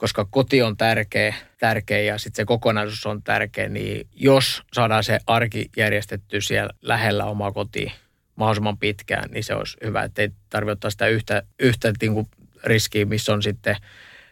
koska 0.02 0.26
koti 0.30 0.62
on 0.62 0.76
tärkeä, 0.76 1.34
tärkeä 1.58 2.00
ja 2.00 2.18
sitten 2.18 2.36
se 2.36 2.44
kokonaisuus 2.44 3.06
on 3.06 3.22
tärkeä, 3.22 3.68
niin 3.68 4.06
jos 4.14 4.62
saadaan 4.72 5.04
se 5.04 5.18
arki 5.26 5.70
järjestetty 5.76 6.40
siellä 6.40 6.70
lähellä 6.80 7.24
omaa 7.24 7.52
kotia 7.52 7.92
mahdollisimman 8.36 8.78
pitkään, 8.78 9.30
niin 9.30 9.44
se 9.44 9.54
olisi 9.54 9.76
hyvä, 9.84 10.02
että 10.02 10.22
ei 10.22 10.30
tarvitse 10.50 10.72
ottaa 10.72 10.90
sitä 10.90 11.06
yhtä, 11.06 11.42
yhtä 11.58 11.92
niin 12.00 12.28
riskiä, 12.64 13.04
missä 13.04 13.32
on 13.32 13.42
sitten, 13.42 13.76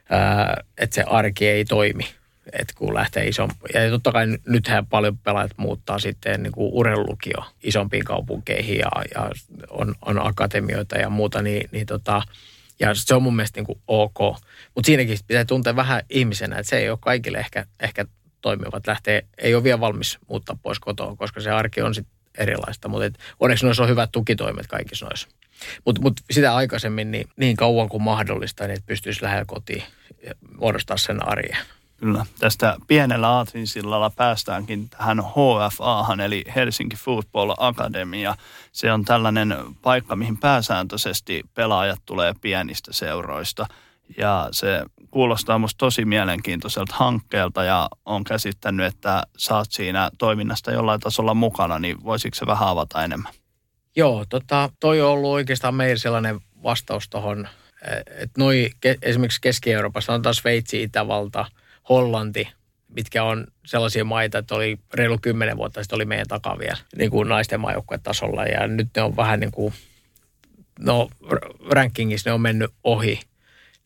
ää, 0.09 0.64
että 0.78 0.94
se 0.94 1.02
arki 1.02 1.48
ei 1.48 1.64
toimi 1.64 2.04
että 2.52 2.74
kun 2.76 2.94
lähtee 2.94 3.24
iso, 3.24 3.48
ja 3.74 3.90
totta 3.90 4.12
kai 4.12 4.26
nythän 4.46 4.87
paljon 4.87 5.18
pelaajat 5.18 5.52
muuttaa 5.56 5.98
sitten 5.98 6.42
niin 6.42 6.52
kuin 6.52 6.72
urheilulukio 6.72 7.44
isompiin 7.62 8.04
kaupunkeihin 8.04 8.78
ja, 8.78 8.90
ja 9.14 9.30
on, 9.68 9.94
on 10.02 10.26
akatemioita 10.26 10.98
ja 10.98 11.11
muuta, 11.11 11.42
niin, 11.42 11.68
niin 11.72 11.87
tota, 11.87 12.22
ja 12.81 12.95
se 12.95 13.14
on 13.14 13.23
mun 13.23 13.37
mielestä 13.37 13.61
niin 13.61 13.66
kuin 13.66 13.81
ok. 13.87 14.19
Mutta 14.75 14.87
siinäkin 14.87 15.19
pitää 15.27 15.45
tuntea 15.45 15.77
vähän 15.77 16.03
ihmisenä, 16.11 16.59
että 16.59 16.71
se 16.71 16.79
ei 16.79 16.90
ole 16.90 16.99
kaikille 17.01 17.38
ehkä, 17.38 17.66
ehkä 17.81 18.05
toimivat. 18.40 18.87
Lähtee, 18.87 19.27
ei 19.38 19.55
ole 19.55 19.64
vielä 19.64 19.81
valmis 19.81 20.19
muuttaa 20.29 20.59
pois 20.62 20.79
kotoa, 20.79 21.16
koska 21.16 21.40
se 21.40 21.51
arki 21.51 21.83
on 21.83 21.95
sitten 21.95 22.14
erilaista. 22.38 22.88
Mutta 22.88 23.19
onneksi 23.40 23.64
noissa 23.64 23.83
on 23.83 23.88
hyvät 23.88 24.12
tukitoimet 24.12 24.66
kaikissa 24.66 25.07
noissa. 25.07 25.29
Mutta 25.85 26.03
mut 26.03 26.21
sitä 26.31 26.55
aikaisemmin 26.55 27.11
niin, 27.11 27.29
niin 27.37 27.57
kauan 27.57 27.88
kuin 27.88 28.03
mahdollista, 28.03 28.64
niin 28.64 28.77
että 28.77 28.87
pystyisi 28.87 29.23
lähellä 29.23 29.45
kotiin 29.47 29.83
muodostaa 30.59 30.97
sen 30.97 31.29
arjen. 31.29 31.57
Kyllä. 32.01 32.27
Tästä 32.39 32.77
pienellä 32.87 33.29
Aatvinsillalla 33.29 34.11
päästäänkin 34.11 34.91
tähän 34.91 35.19
HFAhan, 35.21 36.21
eli 36.21 36.45
Helsinki 36.55 36.97
Football 36.97 37.55
Academia. 37.59 38.37
Se 38.73 38.93
on 38.93 39.05
tällainen 39.05 39.55
paikka, 39.83 40.17
mihin 40.17 40.37
pääsääntöisesti 40.37 41.43
pelaajat 41.55 42.01
tulee 42.07 42.35
pienistä 42.41 42.93
seuroista. 42.93 43.67
Ja 44.19 44.49
se 44.53 44.85
kuulostaa 45.11 45.59
musta 45.59 45.79
tosi 45.79 46.05
mielenkiintoiselta 46.05 46.95
hankkeelta 46.97 47.65
ja 47.65 47.89
on 48.07 48.25
käsittänyt, 48.25 48.87
että 48.87 49.23
saat 49.37 49.67
siinä 49.71 50.11
toiminnasta 50.19 50.73
jollain 50.73 51.01
tasolla 51.01 51.35
mukana, 51.35 51.79
niin 51.79 52.05
voisiko 52.05 52.35
se 52.35 52.47
vähän 52.47 52.69
avata 52.69 53.05
enemmän? 53.05 53.33
Joo, 53.97 54.25
tota, 54.29 54.71
toi 54.81 55.01
on 55.01 55.11
ollut 55.11 55.31
oikeastaan 55.31 55.75
meidän 55.75 55.99
sellainen 55.99 56.41
vastaus 56.63 57.09
tuohon, 57.09 57.49
että 58.07 58.39
noi 58.39 58.71
esimerkiksi 59.03 59.41
Keski-Euroopassa 59.41 60.13
on 60.13 60.23
taas 60.23 60.37
Sveitsi, 60.37 60.83
Itävalta– 60.83 61.47
Hollanti, 61.90 62.48
mitkä 62.88 63.24
on 63.24 63.46
sellaisia 63.66 64.05
maita, 64.05 64.38
että 64.38 64.55
oli 64.55 64.79
reilu 64.94 65.18
kymmenen 65.22 65.57
vuotta 65.57 65.83
sitten 65.83 65.96
oli 65.96 66.05
meidän 66.05 66.26
takaa 66.29 66.59
vielä 66.59 66.76
niin 66.96 67.11
kuin 67.11 67.29
naisten 67.29 67.61
tasolla 68.03 68.44
ja 68.44 68.66
nyt 68.66 68.88
ne 68.96 69.03
on 69.03 69.16
vähän 69.16 69.40
niin 69.40 69.50
kuin, 69.50 69.74
no 70.79 71.11
rankingissa 71.70 72.31
ne 72.31 72.35
on 72.35 72.40
mennyt 72.40 72.70
ohi, 72.85 73.20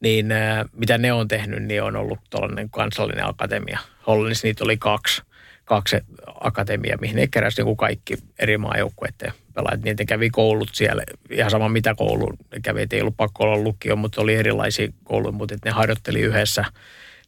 niin 0.00 0.32
äh, 0.32 0.64
mitä 0.72 0.98
ne 0.98 1.12
on 1.12 1.28
tehnyt, 1.28 1.62
niin 1.62 1.82
on 1.82 1.96
ollut 1.96 2.18
tuollainen 2.30 2.70
kansallinen 2.70 3.26
akatemia. 3.26 3.78
Hollannissa 4.06 4.46
niitä 4.46 4.64
oli 4.64 4.76
kaksi, 4.76 5.22
kaksi 5.64 5.96
akatemia, 6.40 6.98
mihin 7.00 7.16
ne 7.16 7.26
keräsi 7.26 7.56
niin 7.60 7.66
kuin 7.66 7.76
kaikki 7.76 8.14
eri 8.38 8.58
maajoukkueiden 8.58 9.32
pelaajat. 9.54 9.82
Niitä 9.82 10.04
kävi 10.04 10.30
koulut 10.30 10.70
siellä, 10.72 11.02
ihan 11.30 11.50
sama 11.50 11.68
mitä 11.68 11.94
koulu 11.94 12.32
ne 12.52 12.60
kävi, 12.62 12.86
ei 12.90 13.00
ollut 13.00 13.16
pakko 13.16 13.44
olla 13.44 13.56
lukio, 13.56 13.96
mutta 13.96 14.20
oli 14.20 14.34
erilaisia 14.34 14.88
kouluja, 15.04 15.32
mutta 15.32 15.54
ne 15.64 15.70
harjoitteli 15.70 16.20
yhdessä– 16.20 16.64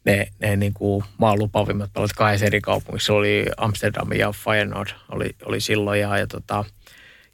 ne, 0.07 0.27
ne 0.39 0.55
niin 0.55 0.73
kuin 0.73 1.03
maan 1.17 1.39
lupavimmat 1.39 1.93
pelit 1.93 2.13
kahdessa 2.13 2.45
eri 2.45 2.61
kaupungissa. 2.61 3.13
oli 3.13 3.45
Amsterdam 3.57 4.11
ja 4.11 4.31
Feyenoord 4.31 4.89
oli, 5.11 5.29
oli 5.45 5.61
silloin 5.61 5.99
ja, 5.99 6.17
ja 6.17 6.27
tota, 6.27 6.65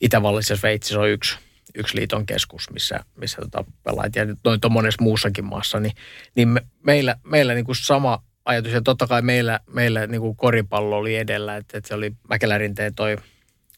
Itävallissa 0.02 0.54
ja 0.54 0.58
Sveitsissä 0.58 1.00
on 1.00 1.10
yksi, 1.10 1.38
yksi 1.76 1.98
liiton 1.98 2.26
keskus, 2.26 2.70
missä, 2.70 3.00
missä 3.16 3.42
tota 3.42 3.66
pelaat. 3.84 4.16
Ja 4.16 4.26
noin 4.44 4.60
monessa 4.70 5.04
muussakin 5.04 5.46
maassa, 5.46 5.80
niin, 5.80 5.94
niin 6.36 6.48
me, 6.48 6.62
meillä, 6.84 7.16
meillä 7.24 7.54
niin 7.54 7.66
kuin 7.66 7.76
sama 7.76 8.24
ajatus. 8.46 8.72
Ja 8.72 8.82
totta 8.82 9.08
kai 9.08 9.22
meillä, 9.22 9.60
meillä 9.70 10.08
niin 10.08 10.22
kuin 10.22 10.36
koripallo 10.36 10.98
oli 10.98 11.16
edellä, 11.16 11.58
että, 11.58 11.78
että 11.78 11.88
se 11.88 11.94
oli 11.94 12.12
Mäkelärinteen 12.30 12.96
toi 12.96 13.18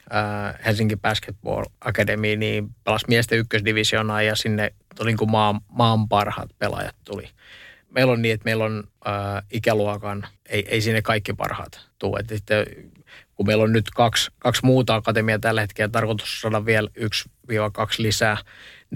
ää, 0.10 0.60
Helsinki 0.66 0.96
Basketball 0.96 1.66
Academy, 1.82 2.36
niin 2.36 2.70
pelasi 2.84 3.06
miesten 3.08 3.40
ykkösdivisioonaa 3.40 4.22
ja 4.22 4.36
sinne 4.36 4.74
tuli 4.96 5.10
niin 5.10 5.18
kuin 5.18 5.32
maan, 5.32 5.62
maan 5.68 6.08
parhaat 6.08 6.50
pelaajat 6.60 6.96
tuli– 7.06 7.30
meillä 7.96 8.14
on 8.14 8.22
niin, 8.22 8.34
että 8.34 8.46
meillä 8.46 8.64
on 8.66 8.84
ää, 9.06 9.42
ikäluokan, 9.52 10.28
ei, 10.50 10.66
ei 10.70 10.82
sinne 10.82 11.02
kaikki 11.02 11.34
parhaat 11.34 11.80
tule. 12.00 12.20
Että 12.20 12.36
sitten, 12.36 12.66
kun 13.36 13.48
meillä 13.48 13.64
on 13.64 13.72
nyt 13.72 13.90
kaksi, 13.90 14.32
kaksi 14.40 14.66
muuta 14.66 14.96
akatemiaa 14.96 15.40
tällä 15.40 15.62
hetkellä, 15.62 15.90
tarkoitus 15.90 16.42
saada 16.42 16.66
vielä 16.66 16.90
yksi 16.96 17.30
kaksi 17.74 18.04
lisää, 18.04 18.38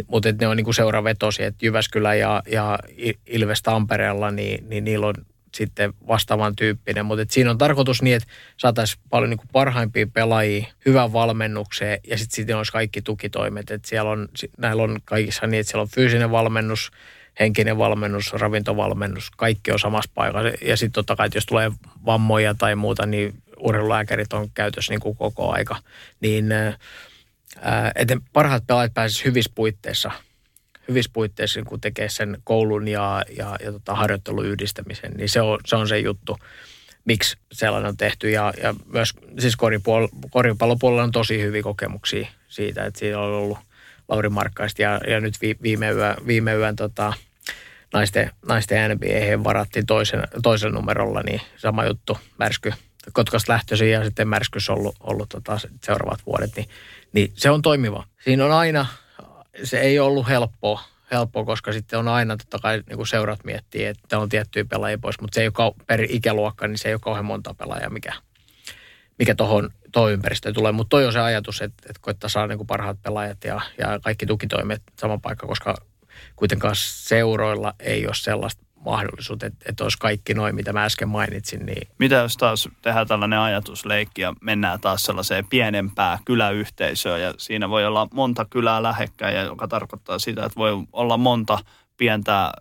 mutta 0.07 0.29
ne 0.41 0.47
on 0.47 0.57
niin 0.57 0.65
kuin 0.65 0.75
seuravetosia, 0.75 1.47
että 1.47 1.65
Jyväskylä 1.65 2.15
ja, 2.15 2.43
ja 2.51 2.79
Ilves 3.27 3.61
Tampereella, 3.61 4.31
niin, 4.31 4.69
niin 4.69 4.83
niillä 4.83 5.07
on 5.07 5.15
sitten 5.55 5.93
vastaavan 6.07 6.55
tyyppinen. 6.55 7.05
Mutta 7.05 7.25
siinä 7.29 7.49
on 7.49 7.57
tarkoitus 7.57 8.01
niin, 8.01 8.15
että 8.15 8.29
saataisiin 8.57 9.03
paljon 9.09 9.29
niin 9.29 9.39
parhaimpia 9.51 10.07
pelaajia 10.13 10.65
hyvän 10.85 11.13
valmennukseen 11.13 11.99
ja 12.07 12.17
sitten 12.17 12.35
sitten 12.35 12.57
olisi 12.57 12.71
kaikki 12.71 13.01
tukitoimet. 13.01 13.71
Että 13.71 13.87
siellä 13.87 14.11
on, 14.11 14.27
näillä 14.57 14.83
on 14.83 14.97
kaikissa 15.05 15.47
niin, 15.47 15.59
että 15.59 15.71
siellä 15.71 15.81
on 15.81 15.89
fyysinen 15.89 16.31
valmennus, 16.31 16.91
henkinen 17.39 17.77
valmennus, 17.77 18.33
ravintovalmennus, 18.33 19.31
kaikki 19.37 19.71
on 19.71 19.79
samassa 19.79 20.11
paikassa. 20.13 20.51
Ja 20.61 20.77
sitten 20.77 20.93
totta 20.93 21.15
kai, 21.15 21.25
että 21.25 21.37
jos 21.37 21.45
tulee 21.45 21.71
vammoja 22.05 22.53
tai 22.53 22.75
muuta, 22.75 23.05
niin 23.05 23.33
urheilulääkärit 23.57 24.33
on 24.33 24.49
käytössä 24.53 24.93
niin 24.93 24.99
kuin 24.99 25.17
koko 25.17 25.51
aika. 25.51 25.75
Niin 26.19 26.49
että 27.95 28.17
parhaat 28.33 28.67
pelaajat 28.67 28.93
pääsisivät 28.93 29.25
hyvissä 29.25 29.51
puitteissa, 29.55 30.11
hyvissä 30.87 31.11
puitteissa 31.13 31.63
kun 31.63 31.81
tekee 31.81 32.09
sen 32.09 32.37
koulun 32.43 32.87
ja, 32.87 33.23
ja, 33.37 33.55
ja 33.63 33.71
tota, 33.71 33.95
harjoittelun 33.95 34.45
yhdistämisen, 34.45 35.11
niin 35.11 35.29
se 35.29 35.41
on, 35.41 35.59
se 35.65 35.75
on 35.75 35.87
se 35.87 35.99
juttu 35.99 36.37
miksi 37.05 37.37
sellainen 37.51 37.89
on 37.89 37.97
tehty. 37.97 38.29
Ja, 38.29 38.53
ja 38.63 38.75
myös 38.85 39.13
siis 39.39 39.55
koripallopuolella 40.29 41.03
on 41.03 41.11
tosi 41.11 41.41
hyviä 41.41 41.63
kokemuksia 41.63 42.27
siitä, 42.47 42.85
että 42.85 42.99
siinä 42.99 43.19
on 43.19 43.33
ollut 43.33 43.57
Lauri 44.09 44.29
Markkaista 44.29 44.81
ja, 44.81 44.99
ja 45.07 45.19
nyt 45.19 45.33
vi, 45.41 45.55
viime 45.61 45.91
yön, 45.91 46.15
viime 46.27 46.53
yön 46.53 46.75
tota, 46.75 47.13
naisten, 47.93 48.31
naisten 48.47 48.91
NBA 48.91 49.43
varattiin 49.43 49.85
toisen, 49.85 50.23
toisen 50.43 50.71
numerolla, 50.71 51.21
niin 51.25 51.41
sama 51.57 51.85
juttu, 51.85 52.17
Märsky 52.37 52.73
Kotkasta 53.13 53.53
lähtöisin 53.53 53.91
ja 53.91 54.03
sitten 54.03 54.27
Märskys 54.27 54.69
ollut, 54.69 54.95
ollut 54.99 55.29
tota, 55.29 55.59
seuraavat 55.83 56.19
vuodet, 56.25 56.55
niin, 56.55 56.69
niin, 57.13 57.31
se 57.35 57.49
on 57.49 57.61
toimiva. 57.61 58.03
Siinä 58.23 58.45
on 58.45 58.51
aina, 58.51 58.85
se 59.63 59.79
ei 59.79 59.99
ollut 59.99 60.27
helppoa, 60.27 60.83
helppoa 61.11 61.45
koska 61.45 61.73
sitten 61.73 61.99
on 61.99 62.07
aina 62.07 62.37
totta 62.37 62.59
kai 62.59 62.83
niin 62.89 63.07
seurat 63.07 63.43
miettii, 63.43 63.85
että 63.85 64.19
on 64.19 64.29
tiettyjä 64.29 64.65
pelaajia 64.65 64.97
pois, 64.97 65.21
mutta 65.21 65.35
se 65.35 65.41
ei 65.41 65.51
ole 65.57 65.73
per 65.87 66.05
ikäluokka, 66.09 66.67
niin 66.67 66.77
se 66.77 66.87
ei 66.87 66.93
ole 66.93 67.01
kauhean 67.03 67.25
monta 67.25 67.53
pelaajaa, 67.53 67.89
mikä, 67.89 68.13
mikä 69.19 69.35
tuohon 69.35 69.69
tuo 69.91 70.09
ympäristö 70.09 70.53
tulee. 70.53 70.71
Mutta 70.71 70.89
toi 70.89 71.05
on 71.05 71.13
se 71.13 71.19
ajatus, 71.19 71.61
että, 71.61 71.83
että 71.89 71.99
koittaa 72.01 72.29
saada 72.29 72.55
niin 72.55 72.67
parhaat 72.67 73.01
pelaajat 73.01 73.43
ja, 73.43 73.61
ja 73.77 73.99
kaikki 74.03 74.25
tukitoimet 74.25 74.81
sama 74.99 75.17
paikka, 75.17 75.47
koska 75.47 75.75
kuitenkaan 76.35 76.75
seuroilla 76.77 77.73
ei 77.79 78.05
ole 78.05 78.15
sellaista 78.15 78.63
mahdollisuutta, 78.85 79.45
että, 79.45 79.69
että 79.69 79.83
olisi 79.83 79.97
kaikki 79.97 80.33
noin, 80.33 80.55
mitä 80.55 80.73
mä 80.73 80.85
äsken 80.85 81.09
mainitsin. 81.09 81.65
Niin... 81.65 81.87
Mitä 81.97 82.15
jos 82.15 82.37
taas 82.37 82.69
tehdään 82.81 83.07
tällainen 83.07 83.39
ajatusleikki 83.39 84.21
ja 84.21 84.33
mennään 84.41 84.79
taas 84.79 85.03
sellaiseen 85.03 85.47
pienempään 85.49 86.19
kyläyhteisöön 86.25 87.21
ja 87.21 87.33
siinä 87.37 87.69
voi 87.69 87.85
olla 87.85 88.07
monta 88.13 88.45
kylää 88.49 88.83
lähekkäin, 88.83 89.45
joka 89.45 89.67
tarkoittaa 89.67 90.19
sitä, 90.19 90.45
että 90.45 90.59
voi 90.59 90.71
olla 90.93 91.17
monta 91.17 91.59
pientä 91.97 92.51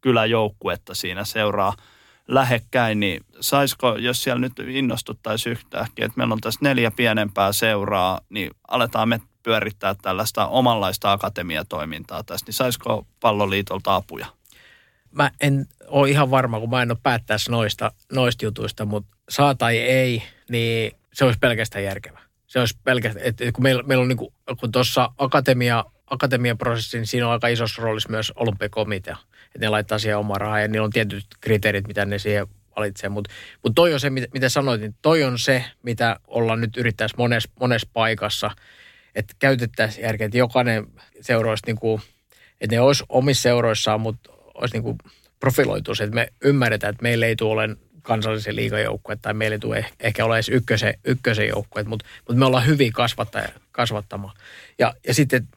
kyläjoukkuetta 0.00 0.94
siinä 0.94 1.24
seuraa 1.24 1.72
lähekkäin, 2.28 3.00
niin 3.00 3.24
saisiko, 3.40 3.96
jos 3.96 4.22
siellä 4.22 4.40
nyt 4.40 4.52
innostuttaisiin 4.68 5.50
yhtäkkiä, 5.50 6.06
että 6.06 6.18
meillä 6.18 6.32
on 6.32 6.40
tässä 6.40 6.60
neljä 6.62 6.90
pienempää 6.90 7.52
seuraa, 7.52 8.20
niin 8.28 8.50
aletaan 8.68 9.08
me 9.08 9.20
pyörittää 9.42 9.94
tällaista 10.02 10.46
omanlaista 10.46 11.12
akatemiatoimintaa 11.12 12.22
tässä, 12.22 12.46
niin 12.46 12.54
saisiko 12.54 13.06
palloliitolta 13.20 13.94
apuja? 13.94 14.26
Mä 15.10 15.30
en 15.40 15.66
ole 15.86 16.10
ihan 16.10 16.30
varma, 16.30 16.60
kun 16.60 16.70
mä 16.70 16.82
en 16.82 16.90
ole 16.90 16.98
päättäessä 17.02 17.52
noista, 17.52 17.92
noista 18.12 18.44
jutuista, 18.44 18.84
mutta 18.84 19.16
saa 19.28 19.54
tai 19.54 19.78
ei, 19.78 20.22
niin 20.48 20.92
se 21.12 21.24
olisi 21.24 21.38
pelkästään 21.38 21.84
järkevä. 21.84 22.20
Se 22.46 22.60
olisi 22.60 22.78
pelkästään, 22.84 23.26
että 23.26 23.52
kun 23.52 23.62
meillä, 23.62 23.82
meillä 23.82 24.02
on 24.02 24.08
niin 24.08 24.16
kuin, 24.16 24.32
kun 24.60 24.72
tuossa 24.72 25.10
akatemia, 25.18 25.84
akatemiaprosessin, 26.10 26.98
niin 26.98 27.06
siinä 27.06 27.26
on 27.26 27.32
aika 27.32 27.48
isossa 27.48 27.82
roolissa 27.82 28.08
myös 28.08 28.32
olympiakomitea. 28.36 29.16
Että 29.54 29.66
ne 29.66 29.68
laittaa 29.68 29.98
siihen 29.98 30.18
omaa 30.18 30.38
rahaa 30.38 30.60
ja 30.60 30.68
niillä 30.68 30.84
on 30.84 30.90
tietyt 30.90 31.26
kriteerit, 31.40 31.88
mitä 31.88 32.04
ne 32.04 32.18
siihen 32.18 32.46
valitsee. 32.76 33.08
Mutta 33.08 33.30
mut 33.62 33.72
toi 33.74 33.94
on 33.94 34.00
se, 34.00 34.10
mitä, 34.10 34.26
mitä 34.34 34.48
sanoit, 34.48 34.80
niin 34.80 34.94
toi 35.02 35.24
on 35.24 35.38
se, 35.38 35.64
mitä 35.82 36.16
ollaan 36.26 36.60
nyt 36.60 36.76
yrittäessä 36.76 37.16
monessa 37.18 37.50
mones 37.60 37.86
paikassa– 37.86 38.50
että 39.14 39.34
käytettäisiin 39.38 40.04
järkeä, 40.04 40.24
että 40.24 40.38
jokainen 40.38 40.86
seura 41.20 41.50
olisi 41.50 41.66
niin 41.66 41.76
kuin, 41.76 42.02
että 42.60 42.76
ne 42.76 42.80
olisi 42.80 43.04
omissa 43.08 43.42
seuroissaan, 43.42 44.00
mutta 44.00 44.30
olisi 44.54 44.74
niin 44.74 44.82
kuin 44.82 44.98
profiloitus, 45.40 46.00
että 46.00 46.14
me 46.14 46.28
ymmärretään, 46.44 46.90
että 46.90 47.02
meillä 47.02 47.26
ei 47.26 47.36
tule 47.36 47.76
kansallisen 48.02 48.56
liigajoukkueet 48.56 49.22
tai 49.22 49.34
meillä 49.34 49.54
ei 49.54 49.58
tule 49.58 49.86
ehkä 50.00 50.24
ole 50.24 50.36
edes 50.36 50.48
ykkösen, 50.48 50.94
ykkösen 51.04 51.48
joukkueet, 51.48 51.86
mutta, 51.86 52.06
mutta 52.18 52.38
me 52.38 52.44
ollaan 52.44 52.66
hyvin 52.66 52.92
kasvattaja, 52.92 53.48
kasvattama. 53.72 54.34
Ja, 54.78 54.94
ja 55.06 55.14
sitten, 55.14 55.48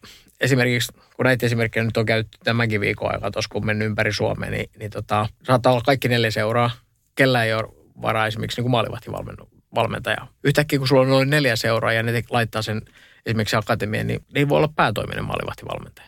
esimerkiksi, 0.42 0.94
kun 1.16 1.26
näitä 1.26 1.46
esimerkkejä 1.46 1.84
nyt 1.84 1.98
on 1.98 2.06
käytetty 2.06 2.38
tämänkin 2.44 2.82
viikon 2.82 3.14
aikaa, 3.14 3.32
tuossa 3.32 3.50
kun 3.50 3.66
mennyt 3.66 3.86
ympäri 3.86 4.14
Suomea, 4.14 4.50
niin, 4.50 4.70
niin 4.80 4.92
tota, 4.92 5.30
saattaa 5.44 5.72
olla 5.72 5.82
kaikki 5.82 6.08
neljä 6.08 6.32
seuraa. 6.32 6.72
Kellä 7.16 7.44
ei 7.44 7.54
ole 7.54 7.74
varaa 8.02 8.28
esimerkiksi 8.28 8.62
niin 8.62 8.72
maalivahtivalmentaja. 8.72 10.28
Yhtäkkiä 10.44 10.80
kun 10.80 10.88
sulla 10.88 11.02
on 11.02 11.10
noin 11.10 11.30
neljä 11.30 11.56
seuraa 11.56 11.94
ja 11.94 12.04
ne 12.04 12.24
laittaa 12.30 12.62
sen 12.62 12.82
esimerkiksi 13.26 13.56
akatemian, 13.56 14.08
niin 14.08 14.20
ne 14.34 14.40
ei 14.40 14.50
voi 14.50 14.58
olla 14.58 14.74
päätoiminen 14.76 15.26
maalivahtivalmentaja. 15.26 16.08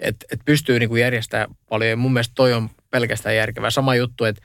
Et, 0.00 0.16
et 0.32 0.40
pystyy 0.44 0.78
niin 0.78 0.88
kuin 0.88 1.00
järjestämään 1.00 1.50
paljon 1.68 1.90
ja 1.90 1.96
mun 1.96 2.12
mielestä 2.12 2.32
toi 2.34 2.52
on 2.52 2.70
pelkästään 2.90 3.36
järkevää. 3.36 3.70
Sama 3.70 3.94
juttu, 3.94 4.24
että 4.24 4.42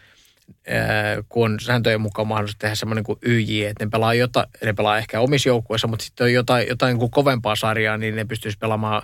kun 1.30 1.52
on 1.52 1.60
sääntöjen 1.60 2.02
mukaan 2.02 2.28
mahdollista 2.28 2.60
tehdä 2.60 2.76
semmoinen 2.76 3.04
kuin 3.04 3.20
YJ, 3.22 3.66
että 3.66 3.86
ne 3.86 3.90
pelaa, 3.90 4.14
jota, 4.14 4.48
ne 4.64 4.74
pelaa 4.74 4.98
ehkä 4.98 5.20
omissa 5.20 5.50
joukkueissa, 5.50 5.88
mutta 5.88 6.06
sitten 6.06 6.26
on 6.26 6.34
jotain, 6.34 6.68
jotain 6.68 6.98
kuin 6.98 7.12
kovempaa 7.12 7.56
sarjaa, 7.56 7.98
niin 7.98 8.16
ne 8.16 8.26
pystyisi 8.26 8.58
pelaamaan 8.58 9.02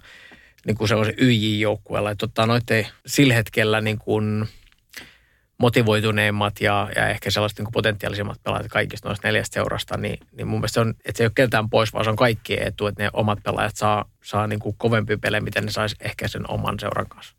niin 0.65 0.77
kuin 0.77 0.87
sellaisen 0.87 1.15
YJ-joukkueella. 1.17 2.11
Että 2.11 2.25
ottaa 2.25 2.45
noiden 2.45 2.87
sillä 3.05 3.33
hetkellä 3.33 3.81
niin 3.81 3.97
kuin 3.97 4.47
motivoituneimmat 5.57 6.61
ja, 6.61 6.89
ja 6.95 7.07
ehkä 7.09 7.31
sellaiset 7.31 7.59
niin 7.59 7.65
kuin 7.65 7.73
potentiaalisimmat 7.73 8.43
pelaajat 8.43 8.67
kaikista 8.67 9.09
noista 9.09 9.27
neljästä 9.27 9.53
seurasta, 9.53 9.97
niin, 9.97 10.19
niin 10.31 10.47
mun 10.47 10.59
mielestä 10.59 10.73
se 10.73 10.79
on, 10.79 10.89
että 10.89 11.17
se 11.17 11.23
ei 11.23 11.25
ole 11.25 11.31
keltään 11.35 11.69
pois, 11.69 11.93
vaan 11.93 12.05
se 12.05 12.09
on 12.09 12.15
kaikkien 12.15 12.67
etu, 12.67 12.87
että 12.87 13.03
ne 13.03 13.09
omat 13.13 13.39
pelaajat 13.43 13.75
saa, 13.75 14.05
saa 14.23 14.47
niin 14.47 14.59
kuin 14.59 14.75
kovempi 14.77 15.17
pelejä, 15.17 15.41
miten 15.41 15.65
ne 15.65 15.71
saisi 15.71 15.95
ehkä 15.99 16.27
sen 16.27 16.51
oman 16.51 16.79
seuran 16.79 17.07
kanssa. 17.07 17.34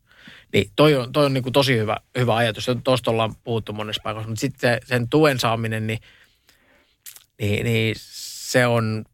Niin 0.53 0.71
toi 0.75 0.95
on, 0.95 1.11
toi 1.11 1.25
on 1.25 1.33
niin 1.33 1.43
kuin 1.43 1.53
tosi 1.53 1.77
hyvä, 1.77 1.97
hyvä 2.17 2.35
ajatus. 2.35 2.67
Tuosta 2.83 3.11
ollaan 3.11 3.35
puhuttu 3.43 3.73
monessa 3.73 4.01
paikassa, 4.03 4.29
mutta 4.29 4.41
sitten 4.41 4.79
sen 4.85 5.09
tuen 5.09 5.39
saaminen, 5.39 5.87
niin, 5.87 5.99
niin, 7.41 7.65
niin 7.65 7.95
se, 7.99 8.67
on, 8.67 9.05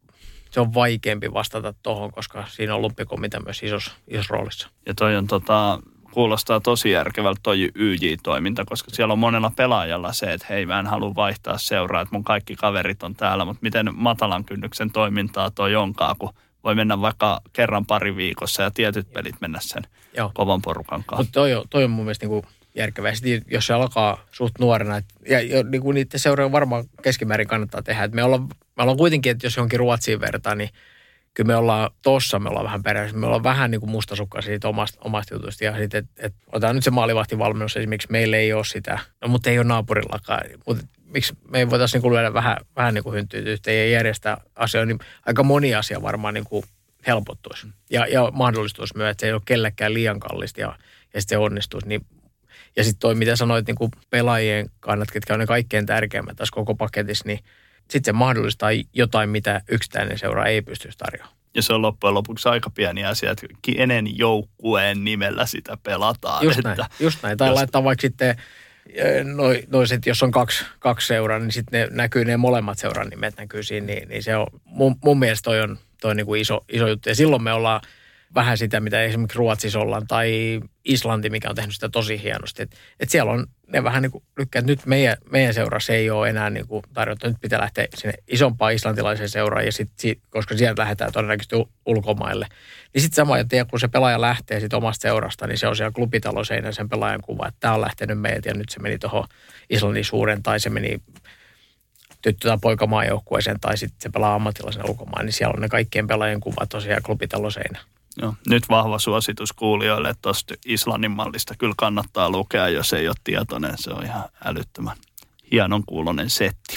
se 0.50 0.60
on 0.60 0.74
vaikeampi 0.74 1.32
vastata 1.32 1.74
tuohon, 1.82 2.12
koska 2.12 2.44
siinä 2.48 2.74
on 2.74 2.82
lumpikomitea 2.82 3.40
myös 3.40 3.62
isossa, 3.62 3.92
isossa 4.08 4.34
roolissa. 4.34 4.68
Ja 4.86 4.94
toi 4.94 5.16
on 5.16 5.26
tota, 5.26 5.78
kuulostaa 6.14 6.60
tosi 6.60 6.90
järkevältä 6.90 7.40
toi 7.42 7.70
YJ-toiminta, 7.74 8.64
koska 8.64 8.90
siellä 8.90 9.12
on 9.12 9.18
monella 9.18 9.52
pelaajalla 9.56 10.12
se, 10.12 10.32
että 10.32 10.46
hei 10.50 10.66
mä 10.66 10.80
en 10.80 10.86
halua 10.86 11.14
vaihtaa 11.14 11.58
seuraa, 11.58 12.02
että 12.02 12.14
mun 12.14 12.24
kaikki 12.24 12.56
kaverit 12.56 13.02
on 13.02 13.14
täällä, 13.14 13.44
mutta 13.44 13.62
miten 13.62 13.90
matalan 13.92 14.44
kynnyksen 14.44 14.90
toimintaa 14.90 15.50
toi 15.50 15.74
onkaan, 15.76 16.16
kun 16.18 16.34
voi 16.64 16.74
mennä 16.74 17.00
vaikka 17.00 17.40
kerran 17.52 17.86
pari 17.86 18.16
viikossa 18.16 18.62
ja 18.62 18.70
tietyt 18.70 19.12
pelit 19.12 19.40
mennä 19.40 19.58
sen 19.62 19.82
Joo. 20.16 20.30
kovan 20.34 20.62
porukan 20.62 21.04
kanssa. 21.06 21.22
Mutta 21.22 21.32
toi, 21.32 21.54
on, 21.54 21.64
toi 21.70 21.84
on 21.84 21.90
mun 21.90 22.04
mielestä 22.04 22.26
niinku 22.26 22.44
järkevää. 22.74 23.14
Sitten 23.14 23.42
jos 23.50 23.66
se 23.66 23.74
alkaa 23.74 24.24
suht 24.32 24.54
nuorena, 24.58 24.96
et, 24.96 25.04
ja, 25.28 25.40
ja 25.40 25.62
niin 25.62 25.82
kuin 25.82 25.94
niiden 25.94 26.20
seuroja 26.20 26.52
varmaan 26.52 26.84
keskimäärin 27.02 27.48
kannattaa 27.48 27.82
tehdä. 27.82 28.04
Et 28.04 28.12
me, 28.12 28.24
ollaan, 28.24 28.42
me 28.76 28.82
ollaan 28.82 28.98
kuitenkin, 28.98 29.32
että 29.32 29.46
jos 29.46 29.56
johonkin 29.56 29.78
Ruotsiin 29.78 30.20
vertaa, 30.20 30.54
niin 30.54 30.70
kyllä 31.34 31.48
me 31.48 31.56
ollaan 31.56 31.90
tossa, 32.02 32.38
me 32.38 32.48
ollaan 32.48 32.64
vähän 32.64 32.82
perässä. 32.82 33.16
Me 33.16 33.26
ollaan 33.26 33.42
vähän 33.42 33.70
niin 33.70 33.80
kuin 33.80 33.90
mustasukkaisia 33.90 34.52
siitä 34.52 34.68
omasta, 34.68 34.98
omasta 35.04 35.34
jutusta. 35.34 35.64
Ja 35.64 35.78
sitten, 35.78 35.98
että 35.98 36.26
et, 36.26 36.34
otetaan 36.52 36.74
nyt 36.74 36.84
se 36.84 36.90
maalivahtivalmennus 36.90 37.76
esimerkiksi, 37.76 38.08
meillä 38.10 38.36
ei 38.36 38.52
ole 38.52 38.64
sitä, 38.64 38.98
no 39.20 39.28
mutta 39.28 39.50
ei 39.50 39.58
ole 39.58 39.66
naapurillakaan. 39.66 40.40
Mutta 40.66 40.86
miksi 41.14 41.34
me 41.48 41.58
ei 41.58 41.70
voitaisiin 41.70 42.02
niin 42.02 42.12
lyödä 42.12 42.34
vähän, 42.34 42.56
vähän 42.76 42.94
niin 42.94 43.04
kuin 43.04 43.14
hynttyyt 43.14 43.46
yhteen 43.46 43.78
ja 43.78 43.96
järjestää 43.96 44.40
asioita, 44.56 44.86
niin 44.86 44.98
aika 45.26 45.42
moni 45.42 45.74
asia 45.74 46.02
varmaan 46.02 46.34
niin 46.34 46.44
kuin 46.44 46.64
helpottuisi. 47.06 47.66
Ja, 47.90 48.06
ja 48.06 48.30
mahdollistuisi 48.32 48.96
myös, 48.96 49.10
että 49.10 49.20
se 49.20 49.26
ei 49.26 49.32
ole 49.32 49.42
kellekään 49.44 49.94
liian 49.94 50.20
kallista 50.20 50.60
ja, 50.60 50.78
ja 51.14 51.20
sitten 51.20 51.36
se 51.36 51.38
onnistuisi. 51.38 51.88
Niin, 51.88 52.06
ja 52.76 52.84
sitten 52.84 53.00
toi, 53.00 53.14
mitä 53.14 53.36
sanoit 53.36 53.66
niin 53.66 53.74
kuin 53.74 53.90
pelaajien 54.10 54.70
kannat, 54.80 55.10
ketkä 55.10 55.34
on 55.34 55.40
ne 55.40 55.46
kaikkein 55.46 55.86
tärkeimmät 55.86 56.36
tässä 56.36 56.54
koko 56.54 56.74
paketissa, 56.74 57.24
niin 57.26 57.38
sitten 57.78 58.04
se 58.04 58.12
mahdollistaa 58.12 58.70
jotain, 58.92 59.30
mitä 59.30 59.60
yksittäinen 59.68 60.18
seura 60.18 60.46
ei 60.46 60.62
pystyisi 60.62 60.98
tarjoamaan. 60.98 61.36
Ja 61.54 61.62
se 61.62 61.72
on 61.72 61.82
loppujen 61.82 62.14
lopuksi 62.14 62.48
aika 62.48 62.70
pieni 62.70 63.04
asia, 63.04 63.30
että 63.30 63.46
kenen 63.62 64.18
joukkueen 64.18 65.04
nimellä 65.04 65.46
sitä 65.46 65.78
pelataan. 65.82 66.44
Just 66.44 66.60
näin, 66.64 66.80
että, 66.80 66.96
just 67.00 67.22
näin. 67.22 67.38
Tai 67.38 67.48
jos... 67.48 67.54
laittaa 67.54 67.84
vaikka 67.84 68.02
sitten 68.02 68.36
noi, 69.24 69.64
noi 69.70 69.86
sit, 69.86 70.06
jos 70.06 70.22
on 70.22 70.30
kaksi, 70.30 70.64
kaksi 70.78 71.06
seuraa, 71.06 71.38
niin 71.38 71.52
sitten 71.52 71.80
ne 71.80 71.88
näkyy 71.90 72.24
ne 72.24 72.36
molemmat 72.36 72.78
seuran 72.78 73.08
nimet 73.08 73.36
näkyy 73.36 73.62
siinä, 73.62 73.86
niin, 73.86 74.08
niin 74.08 74.22
se 74.22 74.36
on, 74.36 74.46
mun, 74.64 74.96
mun 75.04 75.18
mielestä 75.18 75.44
toi 75.44 75.60
on, 75.60 75.78
toi 76.00 76.14
niin 76.14 76.26
kuin 76.26 76.40
iso, 76.40 76.64
iso 76.72 76.88
juttu. 76.88 77.08
Ja 77.08 77.14
silloin 77.14 77.42
me 77.42 77.52
ollaan 77.52 77.80
vähän 78.34 78.58
sitä, 78.58 78.80
mitä 78.80 79.02
esimerkiksi 79.02 79.38
Ruotsissa 79.38 79.80
ollaan, 79.80 80.06
tai 80.06 80.60
Islanti, 80.84 81.30
mikä 81.30 81.50
on 81.50 81.54
tehnyt 81.54 81.74
sitä 81.74 81.88
tosi 81.88 82.22
hienosti. 82.22 82.62
Että 82.62 82.76
et 83.00 83.10
siellä 83.10 83.32
on 83.32 83.46
ne 83.66 83.84
vähän 83.84 84.02
niin 84.02 84.10
kuin 84.10 84.24
lykkää, 84.36 84.60
että 84.60 84.72
nyt 84.72 84.86
meidän, 84.86 85.16
meidän 85.30 85.54
seurassa 85.54 85.92
ei 85.92 86.10
ole 86.10 86.28
enää 86.28 86.50
niin 86.50 86.66
kuin 86.66 86.82
tarjota, 86.94 87.28
nyt 87.28 87.36
pitää 87.40 87.60
lähteä 87.60 87.86
sinne 87.94 88.14
isompaan 88.28 88.74
islantilaiseen 88.74 89.28
seuraan, 89.28 89.66
ja 89.66 89.72
sit, 89.72 89.90
sit, 89.98 90.18
koska 90.30 90.56
sieltä 90.56 90.82
lähdetään 90.82 91.12
todennäköisesti 91.12 91.56
ulkomaille. 91.86 92.46
Niin 92.94 93.02
sitten 93.02 93.16
sama, 93.16 93.38
että 93.38 93.64
kun 93.64 93.80
se 93.80 93.88
pelaaja 93.88 94.20
lähtee 94.20 94.60
sit 94.60 94.74
omasta 94.74 95.02
seurasta, 95.02 95.46
niin 95.46 95.58
se 95.58 95.66
on 95.66 95.76
siellä 95.76 95.92
klubitaloseinä 95.92 96.72
sen 96.72 96.88
pelaajan 96.88 97.20
kuva, 97.22 97.48
että 97.48 97.60
tämä 97.60 97.74
on 97.74 97.80
lähtenyt 97.80 98.20
meiltä, 98.20 98.48
ja 98.48 98.54
nyt 98.54 98.68
se 98.68 98.80
meni 98.80 98.98
tuohon 98.98 99.24
Islannin 99.70 100.04
suuren, 100.04 100.42
tai 100.42 100.60
se 100.60 100.70
meni 100.70 101.02
tyttö- 102.22 102.48
tai 102.48 102.58
poikamaajoukkueeseen, 102.60 103.60
tai 103.60 103.76
sitten 103.76 104.00
se 104.00 104.08
pelaa 104.08 104.34
ammattilaisen 104.34 104.90
ulkomaan, 104.90 105.24
niin 105.24 105.32
siellä 105.32 105.52
on 105.54 105.60
ne 105.60 105.68
kaikkien 105.68 106.06
pelaajien 106.06 106.40
kuvat 106.40 106.68
tosiaan 106.68 107.02
klubitaloseinä. 107.02 107.78
Joo, 108.22 108.34
nyt 108.48 108.68
vahva 108.68 108.98
suositus 108.98 109.52
kuulijoille, 109.52 110.08
että 110.08 110.22
tuosta 110.22 110.54
Islannin 110.66 111.10
mallista 111.10 111.54
kyllä 111.58 111.74
kannattaa 111.76 112.30
lukea, 112.30 112.68
jos 112.68 112.92
ei 112.92 113.08
ole 113.08 113.16
tietoinen. 113.24 113.72
Se 113.76 113.90
on 113.90 114.04
ihan 114.04 114.24
älyttömän 114.44 114.96
hienon 115.52 115.84
kuulonen 115.86 116.30
setti. 116.30 116.76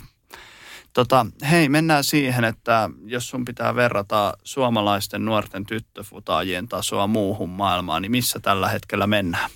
Tota, 0.94 1.26
hei, 1.52 1.70
mennään 1.70 2.04
siihen, 2.04 2.44
että 2.44 2.90
jos 3.06 3.30
sun 3.30 3.46
pitää 3.46 3.76
verrata 3.76 4.34
suomalaisten 4.44 5.26
nuorten 5.26 5.66
tyttöfutaajien 5.66 6.68
tasoa 6.68 7.08
muuhun 7.08 7.50
maailmaan, 7.50 8.02
niin 8.02 8.12
missä 8.12 8.40
tällä 8.40 8.70
hetkellä 8.70 9.08
mennään? 9.08 9.50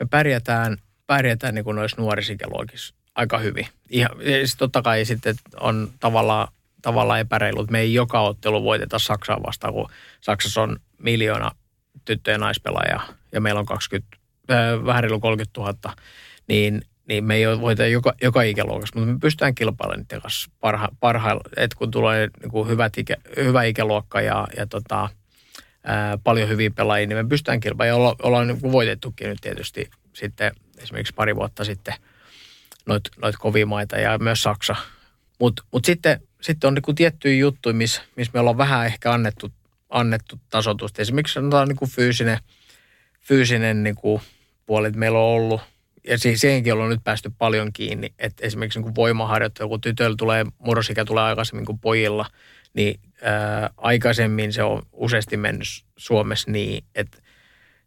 Me 0.00 0.06
pärjätään, 0.10 0.76
pärjätään 1.06 1.54
niin 1.54 1.64
kuin 1.64 1.76
noissa 1.76 2.02
nuorisikäluokissa 2.02 2.94
aika 3.14 3.38
hyvin. 3.38 3.66
Ihan, 3.90 4.10
siis 4.22 4.56
totta 4.56 4.82
kai 4.82 5.04
sitten 5.04 5.34
on 5.60 5.92
tavallaan 6.00 6.48
tavallaan 6.82 7.20
epäreilut. 7.20 7.70
Me 7.70 7.80
ei 7.80 7.94
joka 7.94 8.20
ottelu 8.20 8.64
voiteta 8.64 8.98
Saksaa 8.98 9.42
vastaan, 9.46 9.72
kun 9.72 9.90
Saksassa 10.20 10.62
on 10.62 10.76
miljoona 10.98 11.50
tyttöjä 12.04 12.34
ja 12.34 12.38
naispelaajaa 12.38 13.06
ja 13.32 13.40
meillä 13.40 13.60
on 13.60 13.66
20, 13.66 14.16
äh, 14.50 14.84
vähän 14.84 15.02
reilu 15.02 15.20
30 15.20 15.60
000, 15.60 15.94
niin, 16.48 16.82
niin 17.08 17.24
me 17.24 17.34
ei 17.34 17.60
voiteta 17.60 17.86
joka, 17.86 18.14
joka 18.22 18.42
ikäluokassa, 18.42 18.98
mutta 18.98 19.12
me 19.12 19.18
pystytään 19.18 19.54
kilpailemaan 19.54 20.00
niiden 20.00 20.20
kanssa 20.20 20.50
parha, 20.60 20.88
parhailla, 21.00 21.42
että 21.56 21.76
kun 21.76 21.90
tulee 21.90 22.28
niin 22.40 22.50
kuin 22.50 22.68
hyvät 22.68 22.98
ikä, 22.98 23.16
hyvä 23.36 23.62
ikäluokka 23.62 24.20
ja, 24.20 24.48
ja 24.56 24.66
tota, 24.66 25.08
ää, 25.84 26.18
paljon 26.24 26.48
hyviä 26.48 26.70
pelaajia, 26.70 27.06
niin 27.06 27.18
me 27.18 27.28
pystytään 27.28 27.60
kilpailemaan 27.60 28.02
ja 28.02 28.08
olla, 28.08 28.16
ollaan 28.22 28.46
niin 28.46 28.60
kuin 28.60 28.72
voitettukin 28.72 29.28
nyt 29.28 29.38
tietysti 29.40 29.90
sitten 30.12 30.52
esimerkiksi 30.78 31.14
pari 31.14 31.36
vuotta 31.36 31.64
sitten 31.64 31.94
noit 32.86 33.36
kovia 33.38 33.66
maita 33.66 33.96
ja 33.96 34.18
myös 34.18 34.42
Saksa. 34.42 34.76
Mutta 35.40 35.62
mut 35.72 35.84
sitten 35.84 36.20
sitten 36.40 36.68
on 36.68 36.74
niin 36.74 36.96
tiettyjä 36.96 37.34
juttuja, 37.34 37.74
missä 37.74 38.02
miss 38.16 38.32
me 38.32 38.40
ollaan 38.40 38.58
vähän 38.58 38.86
ehkä 38.86 39.12
annettu, 39.12 39.52
annettu 39.90 40.40
tasotusta. 40.50 41.02
Esimerkiksi 41.02 41.34
sanotaan 41.34 41.68
niin 41.68 41.76
kuin 41.76 41.90
fyysinen, 41.90 42.38
fyysinen 43.20 43.82
niin 43.82 43.94
kuin 43.94 44.22
puoli, 44.66 44.86
että 44.86 44.98
meillä 44.98 45.18
on 45.18 45.24
ollut, 45.24 45.60
ja 46.06 46.18
siihenkin 46.18 46.72
ollaan 46.72 46.90
nyt 46.90 47.04
päästy 47.04 47.32
paljon 47.38 47.72
kiinni, 47.72 48.14
että 48.18 48.46
esimerkiksi 48.46 48.78
niin 48.78 48.84
kuin 48.84 48.94
voimaharjoittelu, 48.94 49.68
kun 49.68 49.80
tytöllä 49.80 50.16
tulee, 50.18 50.46
murrosikä 50.58 51.04
tulee 51.04 51.24
aikaisemmin 51.24 51.66
kuin 51.66 51.78
pojilla, 51.78 52.26
niin 52.74 53.00
ää, 53.22 53.70
aikaisemmin 53.76 54.52
se 54.52 54.62
on 54.62 54.82
useasti 54.92 55.36
mennyt 55.36 55.66
Suomessa 55.96 56.50
niin, 56.50 56.84
että 56.94 57.18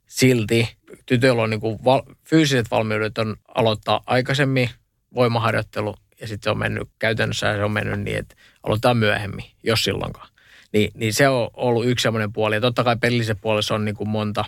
silti 0.05 0.75
tytöllä 1.05 1.41
on 1.41 1.49
niin 1.49 1.59
kuin 1.59 1.79
val, 1.85 2.01
fyysiset 2.29 2.71
valmiudet 2.71 3.17
on 3.17 3.35
aloittaa 3.55 4.03
aikaisemmin 4.05 4.69
voimaharjoittelu 5.15 5.95
ja 6.23 6.27
sitten 6.27 6.43
se 6.43 6.49
on 6.49 6.57
mennyt 6.57 6.89
käytännössä 6.99 7.55
se 7.55 7.63
on 7.63 7.71
mennyt 7.71 7.99
niin, 7.99 8.17
että 8.17 8.35
aloitetaan 8.63 8.97
myöhemmin, 8.97 9.45
jos 9.63 9.83
silloinkaan. 9.83 10.29
Niin, 10.73 10.91
niin 10.93 11.13
se 11.13 11.27
on 11.27 11.49
ollut 11.53 11.85
yksi 11.85 12.03
semmoinen 12.03 12.33
puoli. 12.33 12.55
Ja 12.55 12.61
totta 12.61 12.83
kai 12.83 12.95
pelillisen 13.01 13.39
puolessa 13.39 13.75
on 13.75 13.85
niin 13.85 13.95
kuin 13.95 14.09
monta, 14.09 14.45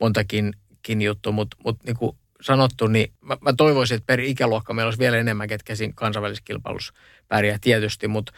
montakin 0.00 0.54
juttu, 1.00 1.32
mutta, 1.32 1.56
mutta 1.64 1.84
niin 1.86 1.96
kuin 1.96 2.16
sanottu, 2.40 2.86
niin 2.86 3.12
mä, 3.20 3.36
mä 3.40 3.52
toivoisin, 3.52 3.94
että 3.94 4.06
per 4.06 4.20
ikäluokka 4.20 4.74
meillä 4.74 4.86
olisi 4.86 4.98
vielä 4.98 5.16
enemmän, 5.16 5.48
ketkä 5.48 5.74
siinä 5.74 5.92
kansainvälisessä 5.96 6.44
kilpailussa 6.44 6.94
pärjää 7.28 7.58
tietysti, 7.60 8.08
mutta 8.08 8.32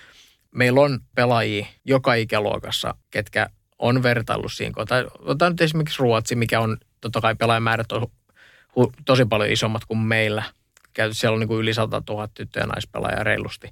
meillä 0.54 0.80
on 0.80 1.00
pelaajia 1.14 1.66
joka 1.84 2.14
ikäluokassa, 2.14 2.94
ketkä 3.10 3.50
on 3.78 4.02
vertaillut 4.02 4.52
siinä. 4.52 4.74
Otetaan 5.18 5.52
nyt 5.52 5.60
esimerkiksi 5.60 5.98
Ruotsi, 5.98 6.36
mikä 6.36 6.60
on 6.60 6.76
totta 7.00 7.20
kai 7.20 7.34
pelaajamäärät 7.34 7.92
on 7.92 8.06
tosi 9.04 9.24
paljon 9.24 9.50
isommat 9.50 9.84
kuin 9.84 9.98
meillä– 9.98 10.42
käytössä 10.96 11.20
siellä 11.20 11.34
on 11.34 11.40
niin 11.40 11.48
kuin 11.48 11.60
yli 11.60 11.74
100 11.74 12.02
000 12.08 12.28
tyttöjä 12.34 12.62
ja 12.62 12.66
naispelaajaa 12.66 13.24
reilusti. 13.24 13.70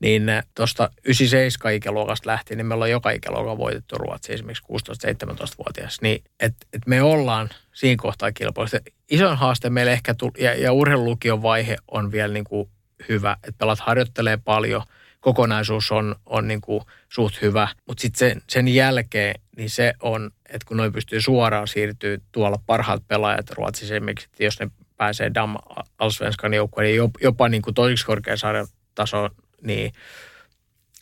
Niin 0.00 0.22
tuosta 0.54 0.90
97 1.04 1.74
ikäluokasta 1.74 2.30
lähtien, 2.30 2.58
niin 2.58 2.66
me 2.66 2.74
ollaan 2.74 2.90
joka 2.90 3.10
ikäluokan 3.10 3.58
voitettu 3.58 3.96
Ruotsi, 3.96 4.32
esimerkiksi 4.32 4.64
16-17-vuotias. 4.72 6.00
Niin, 6.00 6.24
että 6.40 6.66
et 6.72 6.86
me 6.86 7.02
ollaan 7.02 7.48
siinä 7.72 8.02
kohtaa 8.02 8.32
kilpailussa. 8.32 8.78
Isoin 9.10 9.38
haaste 9.38 9.70
meille 9.70 9.92
ehkä, 9.92 10.14
tuli, 10.14 10.32
ja, 10.38 10.54
ja 10.54 10.72
urheilulukion 10.72 11.42
vaihe 11.42 11.76
on 11.90 12.12
vielä 12.12 12.32
niin 12.32 12.44
kuin 12.44 12.68
hyvä, 13.08 13.36
että 13.42 13.58
pelat 13.58 13.80
harjoittelee 13.80 14.36
paljon, 14.36 14.82
kokonaisuus 15.20 15.92
on, 15.92 16.14
on 16.26 16.48
niin 16.48 16.60
kuin 16.60 16.84
suht 17.08 17.42
hyvä. 17.42 17.68
Mutta 17.86 18.02
sitten 18.02 18.18
sen, 18.18 18.42
sen 18.48 18.68
jälkeen, 18.68 19.34
niin 19.56 19.70
se 19.70 19.94
on, 20.02 20.30
että 20.48 20.66
kun 20.68 20.76
noin 20.76 20.92
pystyy 20.92 21.20
suoraan 21.20 21.68
siirtyä 21.68 22.18
tuolla 22.32 22.58
parhaat 22.66 23.02
pelaajat 23.08 23.50
Ruotsissa 23.50 23.94
esimerkiksi, 23.94 24.28
että 24.32 24.44
jos 24.44 24.60
ne 24.60 24.70
pääsee 24.96 25.30
Dam 25.34 25.56
Allsvenskan 25.98 26.54
joukkueen, 26.54 26.86
niin 26.86 26.96
jopa, 26.96 27.18
jopa 27.22 27.48
niin 27.48 27.62
kuin 27.62 27.74
toisiksi 27.74 28.06
korkean 28.06 28.38
sarjan 28.38 28.66
taso, 28.94 29.28
niin 29.62 29.92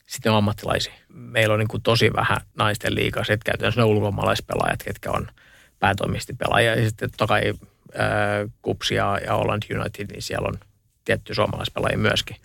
sitten 0.06 0.32
on 0.32 0.38
ammattilaisia. 0.38 0.92
Meillä 1.08 1.52
on 1.52 1.58
niin 1.58 1.68
kuin 1.68 1.82
tosi 1.82 2.12
vähän 2.12 2.40
naisten 2.58 2.94
liikaa, 2.94 3.22
että 3.28 3.44
käytännössä 3.50 3.80
ne 3.80 3.84
ulkomaalaispelaajat, 3.84 4.82
ketkä 4.82 5.10
on 5.10 5.28
päätoimistipelaajia. 5.78 6.74
Ja 6.74 6.88
sitten 6.88 7.10
totta 7.10 7.26
kai 7.26 7.52
Kups 8.62 8.90
ja, 8.90 9.18
ja 9.26 9.34
Holland 9.34 9.62
United, 9.78 10.06
niin 10.06 10.22
siellä 10.22 10.48
on 10.48 10.58
tietty 11.04 11.34
suomalaispelaajia 11.34 11.98
myöskin 11.98 12.36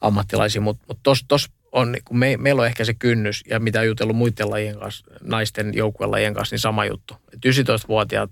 ammattilaisia, 0.00 0.60
mutta 0.60 0.84
mut 0.88 0.98
tuossa 1.02 1.24
tos 1.28 1.50
on, 1.72 1.96
kun 2.04 2.18
me, 2.18 2.36
meillä 2.36 2.60
on 2.60 2.66
ehkä 2.66 2.84
se 2.84 2.94
kynnys, 2.94 3.44
ja 3.50 3.60
mitä 3.60 3.82
jutellut 3.82 4.16
muiden 4.16 4.50
lajien 4.50 4.78
kanssa, 4.78 5.06
naisten 5.22 5.74
joukkueen 5.74 6.10
lajien 6.10 6.34
kanssa, 6.34 6.54
niin 6.54 6.60
sama 6.60 6.84
juttu. 6.84 7.14
Et 7.14 7.40
19-vuotiaat 7.46 8.30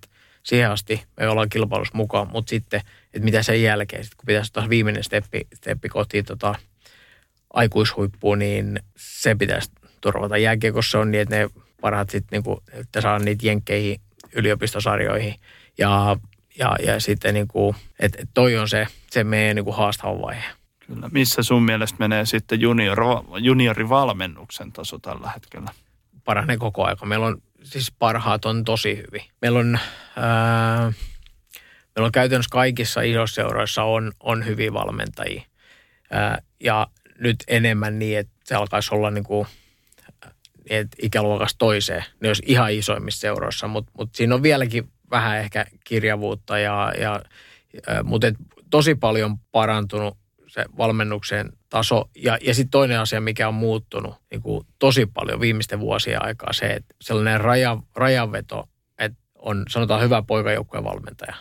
siihen 0.48 0.70
asti 0.70 1.04
me 1.16 1.28
ollaan 1.28 1.48
kilpailussa 1.48 1.96
mukaan, 1.96 2.28
mutta 2.32 2.50
sitten, 2.50 2.80
että 3.14 3.24
mitä 3.24 3.42
sen 3.42 3.62
jälkeen, 3.62 4.04
sit 4.04 4.14
kun 4.14 4.26
pitäisi 4.26 4.52
taas 4.52 4.68
viimeinen 4.68 5.04
steppi, 5.04 5.46
steppi 5.54 5.88
kohti 5.88 6.22
tota, 6.22 6.54
aikuishuippuun, 7.52 8.38
niin 8.38 8.80
se 8.96 9.34
pitäisi 9.34 9.70
turvata. 10.00 10.36
Jääkiekossa 10.36 10.98
on 10.98 11.10
niin, 11.10 11.20
että 11.20 11.36
ne 11.36 11.50
parhaat 11.80 12.10
sitten, 12.10 12.36
niin 12.36 12.44
kuin, 12.44 12.58
että 12.72 13.00
saa 13.00 13.18
niitä 13.18 13.46
jenkkeihin 13.46 14.00
yliopistosarjoihin. 14.32 15.34
Ja, 15.78 16.16
ja, 16.58 16.76
ja 16.86 17.00
sitten, 17.00 17.34
niin 17.34 17.48
kuin, 17.48 17.76
että 18.00 18.18
toi 18.34 18.56
on 18.56 18.68
se, 18.68 18.86
se 19.10 19.24
meidän 19.24 19.56
niin 19.56 19.64
kuin 19.64 19.76
haastava 19.76 20.22
vaihe. 20.22 20.44
Kyllä. 20.86 21.08
Missä 21.12 21.42
sun 21.42 21.62
mielestä 21.62 21.96
menee 21.98 22.26
sitten 22.26 22.60
junior, 22.60 22.98
juniorivalmennuksen 23.40 24.72
taso 24.72 24.98
tällä 24.98 25.30
hetkellä? 25.34 25.70
Paranee 26.24 26.56
koko 26.56 26.84
aika. 26.84 27.06
Meillä 27.06 27.26
on 27.26 27.42
siis 27.62 27.92
parhaat 27.98 28.44
on 28.44 28.64
tosi 28.64 28.96
hyvin. 28.96 29.22
Meillä 29.42 29.58
on, 29.58 29.78
ää, 30.16 30.92
meillä 31.96 32.06
on 32.06 32.12
käytännössä 32.12 32.50
kaikissa 32.52 33.00
isoissa 33.00 33.34
seuroissa 33.34 33.82
on, 33.82 34.12
on 34.20 34.46
hyviä 34.46 34.72
valmentajia. 34.72 35.42
Ää, 36.10 36.42
ja 36.60 36.86
nyt 37.18 37.36
enemmän 37.48 37.98
niin, 37.98 38.18
että 38.18 38.32
se 38.44 38.54
alkaisi 38.54 38.94
olla 38.94 39.10
niin 39.10 39.24
kuin, 39.24 39.46
että 40.70 40.96
ikäluokasta 41.02 41.58
toiseen. 41.58 42.04
Ne 42.20 42.28
olisi 42.28 42.42
ihan 42.46 42.72
isoimmissa 42.72 43.20
seuroissa, 43.20 43.68
mutta, 43.68 43.92
mutta 43.98 44.16
siinä 44.16 44.34
on 44.34 44.42
vieläkin 44.42 44.92
vähän 45.10 45.38
ehkä 45.38 45.66
kirjavuutta, 45.84 46.58
ja, 46.58 46.92
ja, 47.00 47.22
mutta 48.04 48.26
et 48.26 48.34
tosi 48.70 48.94
paljon 48.94 49.38
parantunut 49.38 50.18
se 50.46 50.64
valmennuksen 50.78 51.52
taso. 51.68 52.10
Ja, 52.16 52.38
ja 52.40 52.54
sitten 52.54 52.70
toinen 52.70 53.00
asia, 53.00 53.20
mikä 53.20 53.48
on 53.48 53.54
muuttunut 53.54 54.14
niin 54.30 54.42
kuin 54.42 54.66
tosi 54.78 55.06
paljon 55.06 55.40
viimeisten 55.40 55.80
vuosien 55.80 56.24
aikaa, 56.24 56.52
se, 56.52 56.66
että 56.66 56.94
sellainen 57.00 57.40
raja, 57.40 57.76
rajanveto, 57.94 58.68
että 58.98 59.18
on 59.34 59.64
sanotaan 59.68 60.02
hyvä 60.02 60.22
poikajoukkueen 60.22 60.84
valmentaja. 60.84 61.34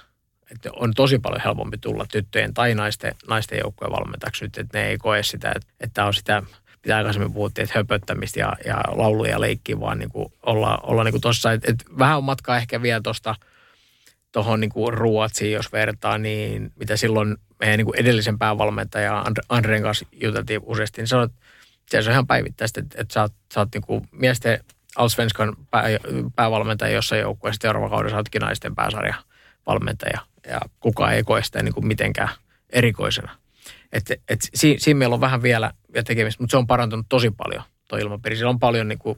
Että 0.52 0.70
on 0.76 0.94
tosi 0.96 1.20
paljon 1.20 1.42
helpompi 1.42 1.78
tulla 1.78 2.06
tyttöjen 2.12 2.54
tai 2.54 2.76
naisten, 2.76 3.16
naisten 3.30 3.60
joukkueen 3.64 3.92
valmentajaksi 3.92 4.46
nyt, 4.46 4.58
että 4.58 4.78
ne 4.78 4.88
ei 4.88 4.98
koe 4.98 5.24
sitä, 5.24 5.52
että, 5.56 5.74
että 5.80 6.06
on 6.06 6.14
sitä 6.14 6.44
mitä 6.84 6.98
aikaisemmin 6.98 7.34
puhuttiin, 7.34 7.64
että 7.64 7.80
höpöttämistä 7.80 8.40
ja, 8.40 8.54
ja 8.66 8.84
lauluja 8.88 9.32
ja 9.32 9.42
leikkiä, 9.42 9.80
vaan 9.80 10.00
niin 10.00 10.10
kuin 10.10 10.34
olla, 10.44 10.78
olla 10.84 11.04
niin 11.04 11.12
kuin 11.12 11.22
tossa, 11.22 11.52
että, 11.52 11.72
että 11.72 11.86
vähän 11.98 12.18
on 12.18 12.24
matkaa 12.24 12.58
ehkä 12.58 12.82
vielä 12.82 13.02
tuosta 13.02 13.36
tuohon 14.32 14.60
niin 14.60 14.72
Ruotsiin, 14.88 15.52
jos 15.52 15.72
vertaa, 15.72 16.18
niin 16.18 16.72
mitä 16.80 16.98
silloin 16.98 17.38
meidän 17.60 17.78
niin 17.78 17.96
edellisen 17.96 18.40
päävalmentaja 18.40 19.26
Andreen 19.50 19.84
kanssa 19.84 20.06
juteltiin 20.12 20.62
useasti, 20.66 21.02
niin 21.02 21.08
sanoi, 21.08 21.26
että 21.26 22.02
se 22.02 22.10
on 22.10 22.12
ihan 22.12 22.28
päivittäistä, 22.28 22.82
että, 22.82 23.02
että 23.02 23.14
sä 23.14 23.22
oot, 23.22 23.34
sä 23.54 23.60
oot 23.60 23.70
niin 23.74 23.82
kuin 23.82 24.10
miesten 24.12 24.60
Allsvenskan 24.96 25.56
pää, 25.72 25.84
päävalmentaja 26.36 26.94
jossain 26.94 27.22
joukkueessa, 27.22 27.62
seuraava 27.62 27.90
kauden 27.90 28.12
sä 28.12 28.18
ootkin 28.18 28.42
naisten 28.42 28.76
pääsarjavalmentaja 28.76 30.20
ja 30.48 30.60
kukaan 30.80 31.14
ei 31.14 31.24
koe 31.24 31.44
sitä 31.44 31.64
niin 31.64 31.74
kuin 31.74 31.88
mitenkään 31.88 32.30
erikoisena. 32.70 33.36
Et, 33.94 34.12
et, 34.30 34.40
siinä, 34.54 34.80
siinä 34.80 34.98
meillä 34.98 35.14
on 35.14 35.22
vähän 35.22 35.42
vielä, 35.42 35.72
vielä 35.94 36.04
tekemistä, 36.04 36.44
mutta 36.44 36.52
se 36.52 36.58
on 36.58 36.68
parantunut 36.68 37.06
tosi 37.10 37.32
paljon 37.32 37.64
tuo 37.88 38.00
ilmapiiri. 38.00 38.36
Siellä 38.36 38.50
on 38.50 38.60
paljon 38.60 38.88
niin 38.88 39.00
kuin, 39.00 39.18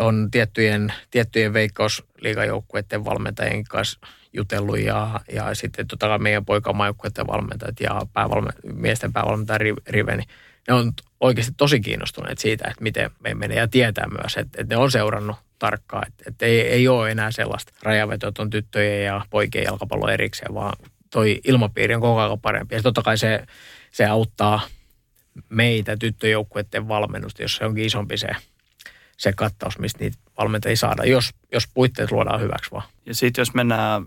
on 0.00 0.28
tiettyjen, 0.30 0.92
tiettyjen 1.10 1.52
veikkausliigajoukkueiden 1.52 3.04
valmentajien 3.04 3.64
kanssa 3.64 4.00
jutellut 4.32 4.78
ja, 4.78 5.20
ja 5.32 5.54
sitten 5.54 5.86
tota 5.86 6.08
kai 6.08 6.18
meidän 6.18 6.44
poikamaajoukkueiden 6.44 7.26
valmentajat 7.26 7.80
ja 7.80 8.00
päävalme, 8.12 8.50
miesten 8.72 9.12
päävalmentaja 9.12 9.58
Rive, 9.88 10.16
niin 10.16 10.28
ne 10.68 10.74
on 10.74 10.92
oikeasti 11.20 11.54
tosi 11.56 11.80
kiinnostuneet 11.80 12.38
siitä, 12.38 12.68
että 12.70 12.82
miten 12.82 13.10
me 13.20 13.34
menee 13.34 13.56
ja 13.56 13.68
tietää 13.68 14.06
myös, 14.22 14.36
että, 14.36 14.60
että 14.60 14.74
ne 14.74 14.80
on 14.80 14.90
seurannut 14.90 15.36
tarkkaan, 15.58 16.08
että, 16.08 16.24
että 16.26 16.46
ei, 16.46 16.60
ei 16.60 16.88
ole 16.88 17.10
enää 17.10 17.30
sellaista 17.30 17.72
rajavetoa, 17.82 18.32
on 18.38 18.50
tyttöjen 18.50 19.04
ja 19.04 19.26
poikien 19.30 19.64
jalkapallo 19.64 20.08
erikseen, 20.08 20.54
vaan 20.54 20.76
toi 21.10 21.40
ilmapiiri 21.44 21.94
on 21.94 22.00
koko 22.00 22.20
ajan 22.20 22.40
parempi. 22.40 22.74
Ja 22.74 22.82
totta 22.82 23.02
kai 23.02 23.18
se, 23.18 23.46
se 23.90 24.06
auttaa 24.06 24.60
meitä 25.48 25.96
tyttöjoukkueiden 25.96 26.88
valmennusta, 26.88 27.42
jos 27.42 27.56
se 27.56 27.64
onkin 27.64 27.84
isompi 27.84 28.16
se, 28.16 28.28
se 29.20 29.32
kattaus, 29.32 29.78
mistä 29.78 29.98
niitä 29.98 30.18
valmentajia 30.38 30.76
saada, 30.76 31.04
jos, 31.04 31.30
jos 31.52 31.68
puitteet 31.74 32.10
luodaan 32.10 32.40
hyväksi 32.40 32.70
vaan. 32.70 32.88
Ja 33.06 33.14
sitten 33.14 33.42
jos 33.42 33.54
mennään 33.54 34.02
äh, 34.02 34.06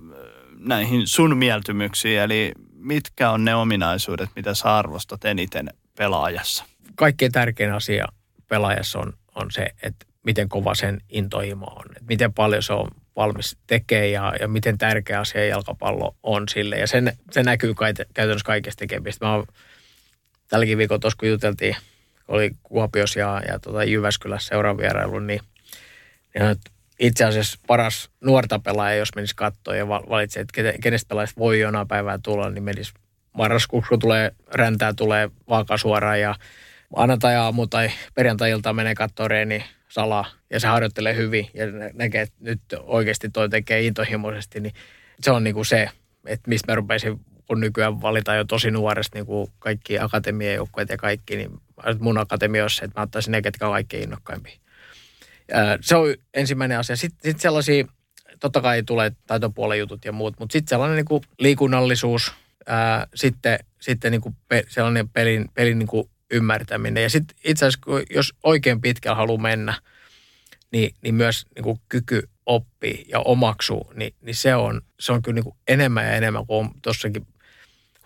näihin 0.60 1.08
sun 1.08 1.38
mieltymyksiin, 1.38 2.20
eli 2.20 2.52
mitkä 2.76 3.30
on 3.30 3.46
ne 3.46 3.56
ominaisuudet, 3.56 4.30
mitä 4.36 4.54
sä 4.54 4.78
arvostat 4.78 5.26
eniten 5.26 5.70
pelaajassa? 5.98 6.66
Kaikkein 6.96 7.32
tärkein 7.32 7.74
asia 7.74 8.06
pelaajassa 8.48 9.00
on, 9.00 9.14
on 9.36 9.52
se, 9.52 9.68
että 9.84 10.06
miten 10.24 10.50
kova 10.50 10.76
sen 10.76 11.02
intohimo 11.10 11.66
on. 11.66 11.86
Että 11.92 12.06
miten 12.10 12.34
paljon 12.34 12.64
se 12.64 12.74
on 12.74 12.88
valmis 13.16 13.58
tekee 13.68 14.10
ja, 14.10 14.34
ja 14.40 14.48
miten 14.48 14.78
tärkeä 14.78 15.20
asia 15.20 15.46
jalkapallo 15.46 16.16
on 16.24 16.50
sille. 16.50 16.76
Ja 16.76 16.88
sen, 16.88 17.18
se 17.32 17.44
näkyy 17.44 17.74
kai, 17.74 17.94
käytännössä 18.14 18.46
kaikesta 18.46 18.80
tekemistä. 18.80 19.26
Mä 19.26 19.34
oon, 19.34 19.46
tälläkin 20.48 20.78
viikolla 20.78 21.00
tuossa 21.00 21.18
kun 21.20 21.30
juteltiin, 21.30 21.76
oli 22.28 22.52
Kuopios 22.64 23.16
ja, 23.16 23.42
ja 23.48 23.60
tota 23.60 23.84
Jyväskylässä 23.84 24.48
seuraan 24.48 24.78
vierailu, 24.78 25.20
niin, 25.20 25.42
niin 26.36 26.58
itse 27.00 27.26
asiassa 27.26 27.60
paras 27.68 28.10
nuorta 28.22 28.60
pelaaja, 28.60 28.98
jos 28.98 29.16
menisi 29.16 29.36
katsoa 29.36 29.76
ja 29.76 29.88
valitsee, 29.88 30.42
että 30.42 30.74
kenestä 30.82 31.10
pelaajista 31.10 31.40
voi 31.40 31.60
jonain 31.60 31.88
päivää 31.88 32.20
tulla, 32.24 32.50
niin 32.50 32.64
menisi 32.64 32.94
marraskuussa, 33.34 33.90
kun 33.90 34.00
tulee 34.00 34.32
räntää, 34.54 34.94
tulee 34.94 35.30
vaaka 35.50 35.78
suoraan 35.78 36.22
ja 36.22 36.36
maanantai 36.96 37.36
aamu 37.36 37.68
tai 37.68 37.92
perjantai-ilta 38.16 38.74
menee 38.74 38.96
katsoa 38.96 39.28
reeni 39.28 39.66
salaa 39.90 40.26
ja 40.50 40.60
se 40.60 40.68
harjoittelee 40.68 41.16
hyvin 41.16 41.50
ja 41.54 41.66
näkee, 41.94 42.22
että 42.22 42.36
nyt 42.40 42.62
oikeasti 42.80 43.30
toi 43.30 43.50
tekee 43.50 43.82
intohimoisesti, 43.82 44.60
niin 44.60 44.74
se 45.22 45.32
on 45.32 45.44
niin 45.44 45.54
kuin 45.54 45.66
se, 45.66 45.90
että 46.26 46.50
mistä 46.50 46.72
mä 46.72 46.76
rupeisin, 46.76 47.20
kun 47.48 47.60
nykyään 47.60 48.02
valitaan 48.02 48.38
jo 48.38 48.44
tosi 48.44 48.72
nuoresta 48.72 49.18
niin 49.18 49.26
kuin 49.26 49.52
kaikki 49.60 50.00
akatemiajoukkueet 50.00 50.90
ja 50.90 50.98
kaikki, 50.98 51.36
niin 51.36 51.52
mun 52.00 52.16
se, 52.68 52.86
että 52.86 53.00
mä 53.00 53.04
ottaisin 53.04 53.32
ne, 53.32 53.42
ketkä 53.42 53.66
on 53.68 53.72
kaikkein 53.72 54.04
innokkaimpia. 54.04 54.58
Se 55.82 55.96
on 55.96 56.16
ensimmäinen 56.34 56.80
asia. 56.80 56.96
Sitten 56.96 57.32
sit 57.32 57.40
sellaisia, 57.40 57.86
totta 58.40 58.62
kai 58.62 58.84
tulee 58.84 59.12
taitopuolen 59.28 59.80
jutut 59.80 60.06
ja 60.06 60.12
muut, 60.12 60.40
mutta 60.40 60.54
sitten 60.54 60.70
sellainen 60.70 60.96
niin 60.96 61.06
kuin 61.06 61.24
liikunnallisuus, 61.40 62.34
ää, 62.68 63.08
sitten, 63.16 63.60
sitten 63.82 64.12
niin 64.12 64.22
kuin 64.22 64.36
pe, 64.48 64.64
sellainen 64.68 65.10
pelin, 65.10 65.50
pelin 65.54 65.80
niin 65.80 65.88
kuin 65.88 66.10
ymmärtäminen. 66.32 67.04
Ja 67.04 67.10
sitten 67.10 67.38
itse 67.44 67.66
asiassa, 67.66 68.14
jos 68.16 68.34
oikein 68.44 68.82
pitkällä 68.82 69.16
haluaa 69.16 69.42
mennä, 69.42 69.74
niin, 70.72 70.96
niin 71.02 71.16
myös 71.16 71.46
niin 71.56 71.64
kuin 71.64 71.80
kyky 71.90 72.30
oppii 72.46 73.06
ja 73.08 73.20
omaksuu, 73.20 73.94
niin, 73.96 74.14
niin 74.22 74.36
se, 74.36 74.56
on, 74.56 74.82
se 75.00 75.12
on 75.12 75.22
kyllä 75.22 75.36
niin 75.36 75.44
kuin 75.44 75.56
enemmän 75.68 76.06
ja 76.06 76.12
enemmän 76.12 76.46
kuin 76.46 76.66
on 76.66 76.72
tuossakin 76.82 77.28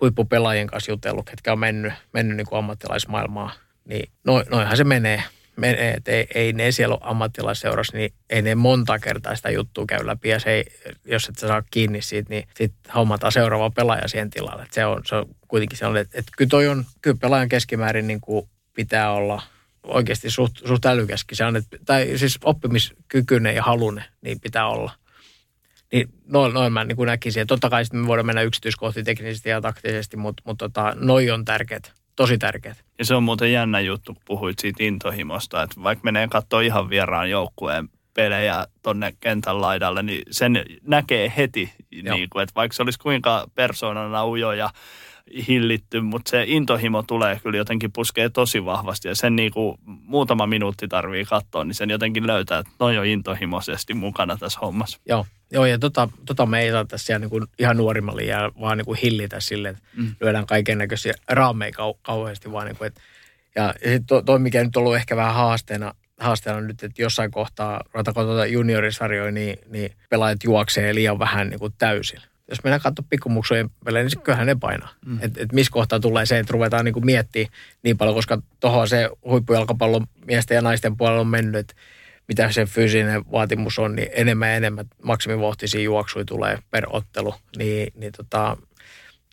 huippupelaajien 0.01 0.67
kanssa 0.67 0.91
jutellut, 0.91 1.29
ketkä 1.29 1.51
on 1.51 1.59
mennyt, 1.59 1.93
mennyt 2.13 2.37
niin 2.37 2.47
kuin 2.47 2.59
ammattilaismaailmaan. 2.59 3.51
Niin 3.85 4.11
no, 4.23 4.43
noinhan 4.49 4.77
se 4.77 4.83
menee 4.83 5.23
menee, 5.57 5.91
että 5.91 6.11
ei, 6.11 6.27
ei 6.35 6.53
ne 6.53 6.71
siellä 6.71 6.95
ole 6.95 7.01
ammattilaisseurassa, 7.03 7.97
niin 7.97 8.13
ei 8.29 8.41
ne 8.41 8.55
monta 8.55 8.99
kertaa 8.99 9.35
sitä 9.35 9.49
juttua 9.49 9.85
käy 9.87 10.07
läpi. 10.07 10.29
Ja 10.29 10.39
se 10.39 10.51
ei, 10.51 10.65
jos 11.05 11.29
et 11.29 11.37
saa 11.37 11.63
kiinni 11.71 12.01
siitä, 12.01 12.29
niin 12.29 12.47
sitten 12.55 12.93
hommataan 12.93 13.31
seuraava 13.31 13.69
pelaaja 13.69 14.07
siihen 14.07 14.29
tilalle. 14.29 14.63
Et 14.63 14.73
se, 14.73 14.85
on, 14.85 15.01
se 15.05 15.15
on 15.15 15.25
kuitenkin 15.47 15.77
sellainen, 15.77 16.01
että, 16.01 16.19
että 16.19 16.31
kyllä 16.37 16.49
toi 16.49 16.67
on, 16.67 16.85
kyllä 17.01 17.17
pelaajan 17.21 17.49
keskimäärin 17.49 18.07
niin 18.07 18.21
kuin 18.21 18.49
pitää 18.73 19.11
olla 19.11 19.41
oikeasti 19.83 20.29
suht, 20.29 20.57
suht 20.67 20.85
älykäskin. 20.85 21.37
Se 21.37 21.45
on, 21.45 21.55
että, 21.55 21.77
tai 21.85 22.17
siis 22.17 22.39
oppimiskykyinen 22.43 23.55
ja 23.55 23.63
halunen, 23.63 24.05
niin 24.21 24.39
pitää 24.39 24.67
olla. 24.67 24.91
Niin 25.93 26.09
noin, 26.27 26.53
noin 26.53 26.73
mä 26.73 26.83
niin 26.83 26.95
kuin 26.95 27.07
näkisin. 27.07 27.39
Ja 27.39 27.45
totta 27.45 27.69
kai 27.69 27.85
sitten 27.85 27.99
me 27.99 28.07
voidaan 28.07 28.25
mennä 28.25 28.41
yksityiskohtiin 28.41 29.05
teknisesti 29.05 29.49
ja 29.49 29.61
taktisesti, 29.61 30.17
mutta, 30.17 30.43
mutta 30.45 30.69
tota, 30.69 30.93
noin 30.95 31.33
on 31.33 31.45
tärkeät 31.45 31.93
tosi 32.17 32.37
tärkeät. 32.37 32.83
Ja 32.99 33.05
se 33.05 33.15
on 33.15 33.23
muuten 33.23 33.51
jännä 33.51 33.79
juttu, 33.79 34.13
kun 34.13 34.23
puhuit 34.25 34.59
siitä 34.59 34.83
intohimosta, 34.83 35.63
että 35.63 35.83
vaikka 35.83 36.03
menee 36.03 36.27
katsoa 36.27 36.61
ihan 36.61 36.89
vieraan 36.89 37.29
joukkueen 37.29 37.89
pelejä 38.13 38.65
tonne 38.81 39.13
kentän 39.19 39.61
laidalle, 39.61 40.03
niin 40.03 40.21
sen 40.31 40.65
näkee 40.81 41.33
heti, 41.37 41.73
niin 41.91 42.29
kuin, 42.29 42.43
että 42.43 42.55
vaikka 42.55 42.75
se 42.75 42.83
olisi 42.83 42.99
kuinka 42.99 43.47
persoonana 43.55 44.25
ujo 44.25 44.51
ja 44.51 44.69
hillitty, 45.47 46.01
mutta 46.01 46.29
se 46.29 46.43
intohimo 46.47 47.03
tulee 47.03 47.39
kyllä 47.43 47.57
jotenkin 47.57 47.91
puskee 47.91 48.29
tosi 48.29 48.65
vahvasti 48.65 49.07
ja 49.07 49.15
sen 49.15 49.35
niin 49.35 49.51
kuin 49.51 49.77
muutama 49.85 50.47
minuutti 50.47 50.87
tarvii 50.87 51.25
katsoa, 51.25 51.63
niin 51.63 51.75
sen 51.75 51.89
jotenkin 51.89 52.27
löytää, 52.27 52.59
että 52.59 52.71
noi 52.79 52.97
on 52.97 53.05
intohimoisesti 53.05 53.93
mukana 53.93 54.37
tässä 54.37 54.59
hommassa. 54.59 54.99
Joo, 55.05 55.25
Joo 55.51 55.65
ja 55.65 55.79
tota, 55.79 56.09
tota 56.25 56.45
me 56.45 56.61
ei 56.61 56.71
saa 56.71 56.85
tässä 56.85 57.19
niin 57.19 57.29
kuin 57.29 57.43
ihan 57.59 57.77
nuorimmalle 57.77 58.23
jää, 58.23 58.51
vaan 58.61 58.77
niin 58.77 58.85
kuin 58.85 58.99
hillitä 59.03 59.39
silleen, 59.39 59.75
että 59.75 59.89
mm. 59.95 60.15
lyödään 60.21 60.45
kaiken 60.45 60.77
näköisiä 60.77 61.13
raameja 61.29 61.71
kau- 61.71 61.99
kauheasti 62.01 62.51
vaan 62.51 62.67
niin 62.67 62.77
kuin, 62.77 62.87
että 62.87 63.01
ja, 63.55 63.63
ja 63.63 63.73
sitten 63.91 64.05
to, 64.05 64.21
toi, 64.21 64.39
mikä 64.39 64.63
nyt 64.63 64.75
on 64.75 64.79
ollut 64.79 64.95
ehkä 64.95 65.15
vähän 65.15 65.33
haasteena, 65.33 65.93
haasteena 66.19 66.61
nyt, 66.61 66.83
että 66.83 67.01
jossain 67.01 67.31
kohtaa, 67.31 67.81
ruvetaanko 67.93 68.23
tuota 68.23 68.45
juniorisarjoja, 68.45 69.31
niin, 69.31 69.59
niin 69.69 69.91
pelaajat 70.09 70.43
juoksee 70.43 70.95
liian 70.95 71.19
vähän 71.19 71.49
niin 71.49 71.59
kuin 71.59 71.73
täysillä 71.77 72.27
jos 72.49 72.63
mennään 72.63 72.81
katsomaan 72.81 73.09
pikkumuksujen 73.09 73.69
pelejä, 73.85 74.03
niin 74.03 74.21
kyllähän 74.23 74.47
ne 74.47 74.55
painaa. 74.55 74.93
Mm. 75.05 75.19
Että 75.21 75.43
et 75.43 75.53
missä 75.53 75.71
kohtaa 75.71 75.99
tulee 75.99 76.25
se, 76.25 76.39
että 76.39 76.53
ruvetaan 76.53 76.85
niin 76.85 77.05
miettimään 77.05 77.51
niin 77.83 77.97
paljon, 77.97 78.15
koska 78.15 78.41
tuohon 78.59 78.87
se 78.87 79.09
huippujalkapallon 79.25 80.07
miesten 80.25 80.55
ja 80.55 80.61
naisten 80.61 80.97
puolella 80.97 81.21
on 81.21 81.27
mennyt, 81.27 81.55
että 81.55 81.73
mitä 82.27 82.51
se 82.51 82.65
fyysinen 82.65 83.31
vaatimus 83.31 83.79
on, 83.79 83.95
niin 83.95 84.09
enemmän 84.13 84.49
ja 84.49 84.55
enemmän 84.55 84.85
maksimivohtisia 85.03 85.81
juoksuja 85.81 86.25
tulee 86.25 86.59
per 86.71 86.85
ottelu. 86.89 87.35
Niin, 87.57 87.93
niin 87.95 88.11
tota, 88.17 88.57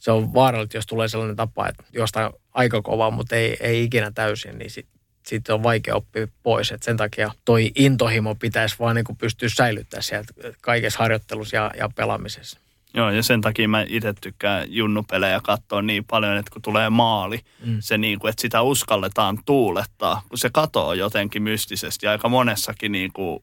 se 0.01 0.11
on 0.11 0.35
vaarallista, 0.35 0.77
jos 0.77 0.87
tulee 0.87 1.09
sellainen 1.09 1.37
tapa, 1.37 1.69
että 1.69 1.85
jostain 1.93 2.33
aika 2.53 2.83
kovaa, 2.83 3.11
mutta 3.11 3.37
ei, 3.37 3.57
ei 3.61 3.85
ikinä 3.85 4.11
täysin, 4.11 4.59
niin 4.59 4.71
sit, 4.71 4.87
siitä 5.27 5.55
on 5.55 5.63
vaikea 5.63 5.95
oppia 5.95 6.29
pois. 6.43 6.73
Et 6.73 6.83
sen 6.83 6.97
takia 6.97 7.33
toi 7.45 7.73
intohimo 7.75 8.35
pitäisi 8.35 8.77
vaan 8.79 8.97
niin 8.97 9.17
pystyä 9.19 9.49
säilyttämään 9.49 10.03
sieltä 10.03 10.33
kaikessa 10.61 10.99
harjoittelussa 10.99 11.57
ja, 11.57 11.71
ja 11.79 11.89
pelaamisessa. 11.97 12.64
Joo, 12.95 13.11
ja 13.11 13.23
sen 13.23 13.41
takia 13.41 13.69
mä 13.69 13.85
itse 13.89 14.15
tykkään 14.21 14.75
junnupelejä 14.75 15.41
katsoa 15.45 15.83
niin 15.83 16.05
paljon, 16.05 16.37
että 16.37 16.51
kun 16.53 16.63
tulee 16.63 16.91
maali, 16.91 17.41
mm. 17.67 17.77
se 17.81 17.99
niin 17.99 18.19
kuin, 18.19 18.29
että 18.29 18.43
sitä 18.43 18.63
uskalletaan 18.63 19.39
tuulettaa, 19.47 20.23
kun 20.29 20.39
se 20.39 20.51
katoo 20.53 20.93
jotenkin 20.93 21.43
mystisesti. 21.43 22.07
Aika 22.07 22.29
monessakin 22.29 22.93
niin 22.93 23.13
kuin 23.13 23.41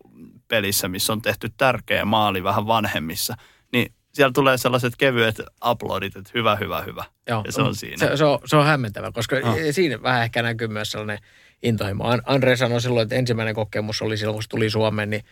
pelissä, 0.47 0.88
missä 0.88 1.14
on 1.14 1.22
tehty 1.22 1.49
tärkeä 1.58 2.06
maali 2.06 2.43
vähän 2.43 2.68
vanhemmissa, 2.68 3.36
niin 3.74 3.93
siellä 4.14 4.32
tulee 4.34 4.58
sellaiset 4.58 4.93
kevyet 4.97 5.41
uploadit, 5.70 6.16
että 6.16 6.32
hyvä, 6.34 6.56
hyvä, 6.56 6.82
hyvä. 6.82 7.04
Joo, 7.28 7.43
ja 7.45 7.52
se 7.52 7.62
on 7.62 7.76
siinä. 7.76 7.97
Se, 7.97 8.18
se, 8.18 8.26
on, 8.26 8.39
se 8.45 8.56
on 8.56 8.66
hämmentävä, 8.66 9.12
koska 9.12 9.36
oh. 9.36 9.56
siinä 9.72 10.02
vähän 10.04 10.24
ehkä 10.24 10.41
näkyy 10.41 10.68
myös 10.68 10.91
sellainen 10.91 11.18
intohimo. 11.64 12.04
Andre 12.26 12.56
sanoi 12.56 12.82
silloin, 12.82 13.04
että 13.04 13.16
ensimmäinen 13.16 13.56
kokemus 13.56 14.02
oli 14.02 14.18
silloin, 14.18 14.36
kun 14.36 14.43
se 14.43 14.49
tuli 14.49 14.70
Suomeen, 14.70 15.10
niin 15.10 15.24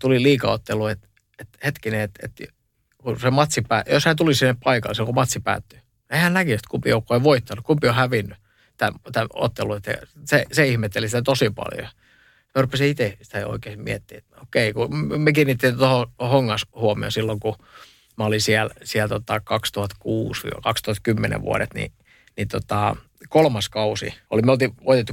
tuli 0.00 0.22
liikaottelu, 0.22 0.86
että, 0.86 1.08
että 1.38 1.58
hetkinen, 1.64 2.00
että, 2.00 2.26
että 2.26 2.59
kun 3.02 3.20
se 3.20 3.30
matsi 3.30 3.62
pää, 3.62 3.84
jos 3.86 4.04
hän 4.04 4.16
tuli 4.16 4.34
sinne 4.34 4.56
paikalle, 4.64 4.94
se 4.94 5.04
kun 5.04 5.14
matsi 5.14 5.40
päättyy, 5.40 5.78
eihän 6.10 6.34
näki, 6.34 6.52
että 6.52 6.68
kumpi 6.70 6.90
joukko 6.90 7.14
on 7.14 7.22
voittanut, 7.22 7.64
kumpi 7.64 7.88
on 7.88 7.94
hävinnyt 7.94 8.38
tämän, 8.76 9.00
tämän 9.12 9.28
ottelun. 9.34 9.80
Se, 10.24 10.44
se 10.52 10.66
ihmetteli 10.66 11.08
sitä 11.08 11.22
tosi 11.22 11.50
paljon. 11.50 11.88
Mä 12.54 12.62
rupesin 12.62 12.88
itse 12.88 13.16
sitä 13.22 13.46
oikein 13.46 13.80
miettimään, 13.80 14.18
että 14.18 14.36
okei, 14.42 14.72
kun 14.72 15.20
me 15.20 15.32
kiinnitin 15.32 15.76
tuohon 15.76 16.06
hongas 16.20 16.66
huomioon 16.74 17.12
silloin, 17.12 17.40
kun 17.40 17.56
mä 18.18 18.24
olin 18.24 18.40
siellä, 18.40 18.74
siellä 18.84 19.08
tota 19.08 19.40
2006-2010 21.38 21.42
vuodet, 21.42 21.74
niin, 21.74 21.92
niin 22.36 22.48
tota, 22.48 22.96
kolmas 23.28 23.68
kausi, 23.68 24.14
oli, 24.30 24.42
me 24.42 24.52
oltiin 24.52 24.74
voitettu 24.84 25.12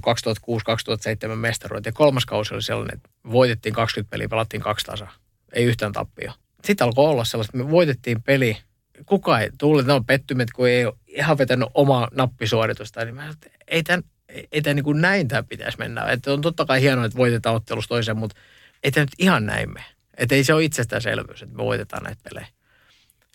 2006-2007 1.32 1.36
mestaruudet, 1.36 1.86
ja 1.86 1.92
kolmas 1.92 2.26
kausi 2.26 2.54
oli 2.54 2.62
sellainen, 2.62 2.96
että 2.96 3.10
voitettiin 3.32 3.76
20 3.76 4.12
peliä, 4.12 4.30
pelattiin 4.30 4.62
kaksi 4.62 4.86
tasaa, 4.86 5.14
ei 5.54 5.66
yhtään 5.66 5.94
tappia 5.94 6.34
sitten 6.66 6.88
alkoi 6.88 7.06
olla 7.06 7.24
sellaista, 7.24 7.58
me 7.58 7.70
voitettiin 7.70 8.22
peli. 8.22 8.58
Kuka 9.06 9.40
ei 9.40 9.50
tullut, 9.58 9.86
ne 9.86 9.94
on 9.94 10.06
pettymet, 10.06 10.52
kun 10.52 10.68
ei 10.68 10.86
ole 10.86 10.94
ihan 11.08 11.38
vetänyt 11.38 11.70
omaa 11.74 12.08
nappisuoritusta. 12.16 13.06
Niin 13.06 13.16
mä 13.16 13.30
että 13.30 13.50
ei 13.68 13.84
tämän, 13.84 14.04
ei 14.52 14.62
tämän 14.62 14.76
niin 14.76 14.84
kuin 14.84 15.02
näin 15.02 15.28
tämä 15.28 15.44
pitäisi 15.44 15.78
mennä. 15.78 16.02
Että 16.02 16.34
on 16.34 16.42
totta 16.42 16.66
kai 16.66 16.82
hienoa, 16.82 17.06
että 17.06 17.18
voitetaan 17.18 17.56
ottelusta 17.56 17.90
toiseen, 17.90 18.18
mutta 18.18 18.36
ei 18.84 18.92
tämä 18.92 19.04
nyt 19.04 19.16
ihan 19.20 19.46
näin 19.46 19.74
mene. 19.74 19.86
Että 20.18 20.36
ei 20.36 20.44
se 20.44 20.54
ole 20.54 20.64
itsestäänselvyys, 20.64 21.42
että 21.42 21.56
me 21.56 21.64
voitetaan 21.64 22.04
näitä 22.04 22.22
pelejä. 22.24 22.48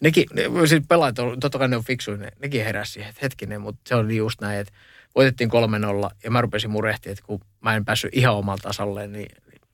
Nekin, 0.03 0.27
ne, 0.35 0.43
siis 0.67 0.83
pelaajat, 0.89 1.19
on, 1.19 1.41
totta 1.41 1.59
kai 1.59 1.69
ne 1.69 1.77
on 1.77 1.85
fiksuja, 1.85 2.17
ne, 2.17 2.29
nekin 2.39 2.65
heräsi 2.65 2.93
siihen, 2.93 3.11
että 3.11 3.21
hetkinen, 3.23 3.61
mutta 3.61 3.81
se 3.89 3.95
on 3.95 4.13
just 4.13 4.41
näin, 4.41 4.61
että 4.61 4.73
voitettiin 5.15 5.51
3-0 5.51 6.11
ja 6.25 6.31
mä 6.31 6.41
rupesin 6.41 6.71
murehtimaan, 6.71 7.13
että 7.13 7.25
kun 7.27 7.41
mä 7.61 7.77
en 7.77 7.85
päässyt 7.85 8.11
ihan 8.15 8.35
omalta 8.35 8.63
tasalle, 8.63 9.07
niin 9.07 9.29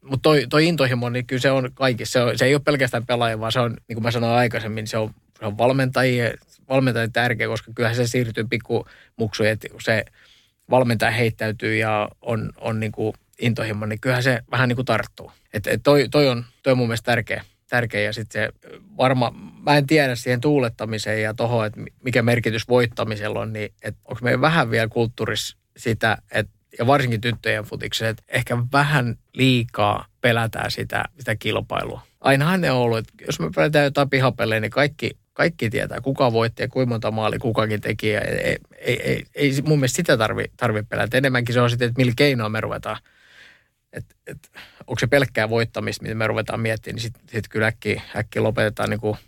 mutta 0.08 0.22
toi, 0.22 0.46
toi 0.50 0.66
intohimo, 0.66 1.08
niin 1.08 1.26
kyllä 1.26 1.40
se 1.40 1.50
on 1.50 1.70
kaikissa. 1.74 2.12
Se, 2.12 2.22
on, 2.22 2.38
se 2.38 2.44
ei 2.44 2.54
ole 2.54 2.62
pelkästään 2.64 3.06
pelaaja, 3.06 3.40
vaan 3.40 3.52
se 3.52 3.60
on, 3.60 3.76
niin 3.88 3.96
kuin 3.96 4.02
mä 4.02 4.10
sanoin 4.10 4.38
aikaisemmin, 4.38 4.86
se 4.86 4.98
on, 4.98 5.10
se 5.38 5.46
on 5.46 5.58
valmentajien, 5.58 6.34
valmentajien 6.68 7.12
tärkeä, 7.12 7.46
koska 7.46 7.72
kyllähän 7.74 7.96
se 7.96 8.06
siirtyy 8.06 8.44
pikkumuksuun, 8.50 9.48
että 9.48 9.68
kun 9.68 9.82
se 9.82 10.04
valmentaja 10.70 11.10
heittäytyy 11.10 11.76
ja 11.76 12.08
on, 12.22 12.52
on 12.56 12.80
niin 12.80 12.92
kuin 12.92 13.14
intohimo, 13.40 13.86
niin 13.86 14.00
kyllähän 14.00 14.22
se 14.22 14.42
vähän 14.50 14.68
niin 14.68 14.76
kuin 14.76 14.86
tarttuu. 14.86 15.32
Et, 15.52 15.66
et 15.66 15.80
toi, 15.82 16.08
toi, 16.08 16.28
on, 16.28 16.44
toi 16.62 16.70
on 16.70 16.78
mun 16.78 16.88
mielestä 16.88 17.12
tärkeä. 17.12 17.44
tärkeä. 17.68 18.00
Ja 18.00 18.12
sitten 18.12 18.42
se 18.42 18.70
varma, 18.96 19.34
mä 19.62 19.76
en 19.76 19.86
tiedä 19.86 20.14
siihen 20.14 20.40
tuulettamiseen 20.40 21.22
ja 21.22 21.34
tuohon, 21.34 21.66
että 21.66 21.80
mikä 22.04 22.22
merkitys 22.22 22.68
voittamisella 22.68 23.40
on, 23.40 23.52
niin 23.52 23.74
onko 24.04 24.18
meidän 24.22 24.40
vähän 24.40 24.70
vielä 24.70 24.88
kulttuurissa 24.88 25.56
sitä, 25.76 26.18
että 26.30 26.57
ja 26.78 26.86
varsinkin 26.86 27.20
tyttöjen 27.20 27.64
futiksen, 27.64 28.08
että 28.08 28.22
ehkä 28.28 28.58
vähän 28.72 29.18
liikaa 29.32 30.06
pelätään 30.20 30.70
sitä, 30.70 31.04
sitä 31.18 31.36
kilpailua. 31.36 32.02
Ainahan 32.20 32.60
ne 32.60 32.70
on 32.70 32.78
ollut, 32.78 32.98
että 32.98 33.12
jos 33.26 33.40
me 33.40 33.50
pelätään 33.54 33.84
jotain 33.84 34.10
pihapelejä, 34.10 34.60
niin 34.60 34.70
kaikki, 34.70 35.10
kaikki 35.32 35.70
tietää, 35.70 36.00
kuka 36.00 36.32
voitti 36.32 36.62
ja 36.62 36.68
kuinka 36.68 36.88
monta 36.88 37.10
maali 37.10 37.38
kukakin 37.38 37.80
teki. 37.80 38.08
Ja 38.08 38.20
ei, 38.20 38.58
ei, 38.78 39.00
ei, 39.02 39.26
ei 39.34 39.62
mun 39.64 39.78
mielestä 39.78 39.96
sitä 39.96 40.16
tarvi, 40.16 40.44
tarvi 40.56 40.82
pelätä. 40.82 41.16
Enemmänkin 41.16 41.52
se 41.52 41.60
on 41.60 41.70
sitten, 41.70 41.88
että 41.88 41.98
millä 41.98 42.12
keinoa 42.16 42.48
me 42.48 42.60
ruvetaan. 42.60 42.96
Et, 43.92 44.04
et, 44.26 44.50
onko 44.86 44.98
se 44.98 45.06
pelkkää 45.06 45.50
voittamista, 45.50 46.02
mitä 46.02 46.14
me 46.14 46.26
ruvetaan 46.26 46.60
miettimään, 46.60 46.94
niin 46.94 47.02
sitten 47.02 47.22
sit 47.32 47.48
kyllä 47.48 47.66
äkkiä, 47.66 48.02
äkkiä 48.16 48.42
lopetetaan 48.42 48.90
niin 48.90 49.00
kuin 49.00 49.18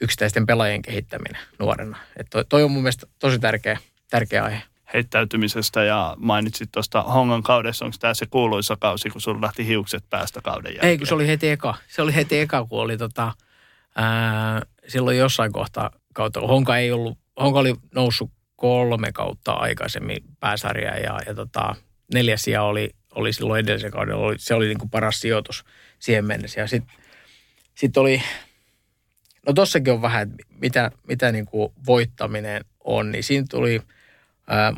yksittäisten 0.00 0.46
pelaajien 0.46 0.82
kehittäminen 0.82 1.42
nuorena. 1.58 1.98
Et 2.16 2.26
toi, 2.30 2.44
toi 2.48 2.62
on 2.62 2.70
mun 2.70 2.82
mielestä 2.82 3.06
tosi 3.18 3.38
tärkeä, 3.38 3.78
tärkeä 4.10 4.44
aihe 4.44 4.62
heittäytymisestä 4.94 5.84
ja 5.84 6.16
mainitsit 6.18 6.72
tuosta 6.72 7.02
Hongan 7.02 7.42
kaudessa, 7.42 7.84
onko 7.84 7.96
tämä 8.00 8.14
se 8.14 8.26
kuuluisa 8.26 8.76
kausi, 8.80 9.10
kun 9.10 9.20
sulla 9.20 9.40
lähti 9.40 9.66
hiukset 9.66 10.04
päästä 10.10 10.40
kauden 10.40 10.70
jälkeen? 10.70 10.90
Ei, 10.90 10.98
kun 10.98 11.06
se 11.06 11.14
oli 11.14 11.26
heti 11.26 11.48
eka. 11.48 11.74
Se 11.88 12.02
oli 12.02 12.14
heti 12.14 12.38
eka, 12.38 12.66
kun 12.66 12.80
oli 12.80 12.96
tota, 12.96 13.32
ää, 13.96 14.62
silloin 14.88 15.18
jossain 15.18 15.52
kohtaa 15.52 15.90
kautta. 16.14 16.40
Honka 16.40 16.76
ei 16.76 16.92
ollut, 16.92 17.18
Honka 17.40 17.58
oli 17.58 17.74
noussut 17.94 18.30
kolme 18.56 19.12
kautta 19.12 19.52
aikaisemmin 19.52 20.16
pääsarjaa 20.40 20.96
ja, 20.96 21.20
ja 21.26 21.34
tota, 21.34 21.74
neljäs 22.14 22.42
sija 22.42 22.62
oli, 22.62 22.90
oli 23.14 23.32
silloin 23.32 23.60
edellisen 23.60 23.90
kauden, 23.90 24.14
oli, 24.14 24.38
se 24.38 24.54
oli 24.54 24.66
niin 24.66 24.78
kuin 24.78 24.90
paras 24.90 25.20
sijoitus 25.20 25.64
siihen 25.98 26.24
mennessä. 26.24 26.60
Ja 26.60 26.66
sitten 26.66 26.96
sit 27.74 27.96
oli, 27.96 28.22
no 29.46 29.52
tossakin 29.52 29.92
on 29.92 30.02
vähän, 30.02 30.32
mitä, 30.58 30.90
mitä 31.08 31.32
niin 31.32 31.46
kuin 31.46 31.72
voittaminen 31.86 32.64
on, 32.84 33.12
niin 33.12 33.24
siinä 33.24 33.46
tuli– 33.50 33.82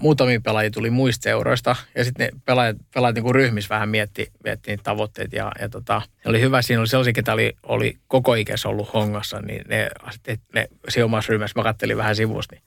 muutamia 0.01 0.41
pelaajia 0.41 0.71
tuli 0.71 0.91
muista 0.91 1.23
seuroista 1.23 1.77
ja 1.95 2.05
sitten 2.05 2.27
ne 2.27 2.41
pelaajat, 2.45 2.77
pelaajat 2.95 3.15
niin 3.17 3.35
ryhmissä 3.35 3.75
vähän 3.75 3.89
mietti, 3.89 4.31
mietti 4.45 4.71
niitä 4.71 4.83
tavoitteita 4.83 5.37
ja, 5.37 5.53
ja 5.61 5.69
tota, 5.69 6.03
oli 6.27 6.41
hyvä, 6.41 6.63
siinä 6.63 6.81
oli 6.81 6.89
sellaisia, 6.89 7.13
ketä 7.13 7.33
oli, 7.33 7.57
oli 7.63 7.99
koko 8.09 8.35
ikässä 8.35 8.69
ollut 8.69 8.95
hongassa, 8.95 9.41
niin 9.41 9.65
ne, 9.69 9.91
ne 10.55 10.69
siinä 10.89 11.05
omassa 11.05 11.31
ryhmässä, 11.31 11.61
mä 11.61 11.63
kattelin 11.63 11.97
vähän 11.97 12.17
sivusta, 12.17 12.55
niin 12.55 12.65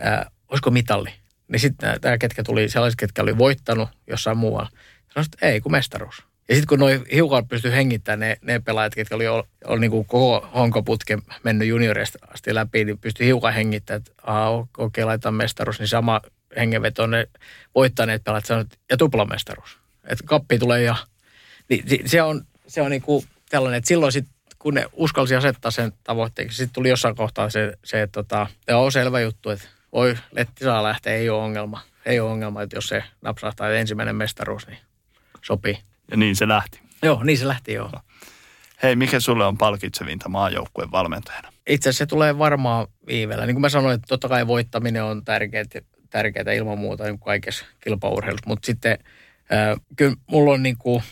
ää, 0.00 0.30
olisiko 0.48 0.70
mitalli? 0.70 1.10
Niin 1.48 1.60
sitten 1.60 1.98
nämä, 2.02 2.18
ketkä 2.18 2.42
tuli, 2.42 2.68
sellaiset, 2.68 3.00
ketkä 3.00 3.22
oli 3.22 3.38
voittanut 3.38 3.88
jossain 4.06 4.38
muualla, 4.38 4.68
sanoivat, 5.14 5.34
että 5.34 5.46
ei, 5.46 5.60
kun 5.60 5.72
mestaruus. 5.72 6.33
Ja 6.48 6.54
sitten 6.54 6.66
kun 6.66 6.78
noin 6.78 7.04
hiukan 7.12 7.48
pystyi 7.48 7.72
hengittämään 7.72 8.20
ne, 8.20 8.36
ne 8.42 8.60
pelaajat, 8.60 8.94
ketkä 8.94 9.14
oli, 9.14 9.28
oli, 9.28 9.42
oli 9.64 9.80
niin 9.80 9.90
kuin 9.90 10.04
koko 10.04 10.48
honkoputken 10.54 11.22
mennyt 11.42 11.68
juniorista 11.68 12.18
asti 12.34 12.54
läpi, 12.54 12.84
niin 12.84 12.98
pystyi 12.98 13.26
hiukan 13.26 13.52
hengittämään, 13.52 13.98
että 13.98 14.12
okei, 14.18 14.64
okay, 14.78 15.04
laitetaan 15.04 15.34
mestaruus, 15.34 15.78
niin 15.78 15.88
sama 15.88 16.20
hengenveto 16.56 17.06
ne 17.06 17.28
voittaneet 17.74 18.24
pelaajat 18.24 18.46
sanoivat, 18.46 18.78
ja 18.90 18.96
tuplamestaruus. 18.96 19.78
Että 20.04 20.24
kappi 20.26 20.58
tulee 20.58 20.82
ja 20.82 20.96
niin, 21.68 22.08
se 22.08 22.22
on, 22.22 22.46
se 22.66 22.82
on 22.82 22.90
niin 22.90 23.02
kuin 23.02 23.26
tällainen, 23.50 23.78
että 23.78 23.88
silloin 23.88 24.12
sit, 24.12 24.26
kun 24.58 24.74
ne 24.74 24.86
uskalsi 24.92 25.34
asettaa 25.34 25.70
sen 25.70 25.92
tavoitteeksi, 26.04 26.56
sitten 26.56 26.74
tuli 26.74 26.88
jossain 26.88 27.16
kohtaa 27.16 27.50
se, 27.50 27.72
se 27.84 28.02
että 28.02 28.12
tota, 28.12 28.46
on 28.72 28.92
selvä 28.92 29.20
juttu, 29.20 29.50
että 29.50 29.68
voi, 29.92 30.18
letti 30.30 30.64
saa 30.64 30.82
lähteä, 30.82 31.14
ei 31.14 31.30
ole 31.30 31.42
ongelma. 31.42 31.80
Ei 32.06 32.20
ole 32.20 32.30
ongelma, 32.30 32.62
että 32.62 32.76
jos 32.76 32.86
se 32.86 33.04
napsahtaa 33.22 33.70
ensimmäinen 33.70 34.16
mestaruus, 34.16 34.66
niin 34.66 34.78
sopii. 35.42 35.78
Ja 36.10 36.16
niin 36.16 36.36
se 36.36 36.48
lähti. 36.48 36.80
Joo, 37.02 37.24
niin 37.24 37.38
se 37.38 37.48
lähti, 37.48 37.72
joo. 37.72 37.90
Hei, 38.82 38.96
mikä 38.96 39.20
sulle 39.20 39.46
on 39.46 39.58
palkitsevinta 39.58 40.28
maajoukkueen 40.28 40.90
valmentajana? 40.90 41.52
Itse 41.66 41.88
asiassa 41.88 42.04
se 42.04 42.06
tulee 42.06 42.38
varmaan 42.38 42.86
viivellä. 43.06 43.46
Niin 43.46 43.54
kuin 43.54 43.60
mä 43.60 43.68
sanoin, 43.68 43.94
että 43.94 44.06
totta 44.08 44.28
kai 44.28 44.46
voittaminen 44.46 45.04
on 45.04 45.24
tärkeää, 45.24 45.64
tärkeää 46.10 46.52
ilman 46.52 46.78
muuta 46.78 47.04
niin 47.04 47.18
kaikessa 47.18 47.64
kilpaurheilussa. 47.80 48.48
Mutta 48.48 48.66
sitten 48.66 48.98
äh, 49.52 49.80
kyllä 49.96 50.16
mulla 50.26 50.54
on 50.54 50.62
niin 50.62 50.78
kuin 50.78 51.02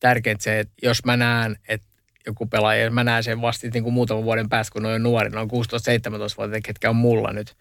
tärkeää 0.00 0.36
se, 0.38 0.60
että 0.60 0.74
jos 0.82 1.04
mä 1.04 1.16
näen, 1.16 1.56
että 1.68 1.86
joku 2.26 2.46
pelaaja, 2.46 2.90
mä 2.90 3.04
näen 3.04 3.24
sen 3.24 3.40
vasta 3.40 3.68
niin 3.72 3.84
kuin 3.84 3.94
muutaman 3.94 4.24
vuoden 4.24 4.48
päästä, 4.48 4.72
kun 4.72 4.86
on 4.86 5.02
nuori, 5.02 5.30
noin 5.30 5.50
16-17 5.50 5.52
vuotta, 6.36 6.60
ketkä 6.60 6.90
on 6.90 6.96
mulla 6.96 7.32
nyt 7.32 7.56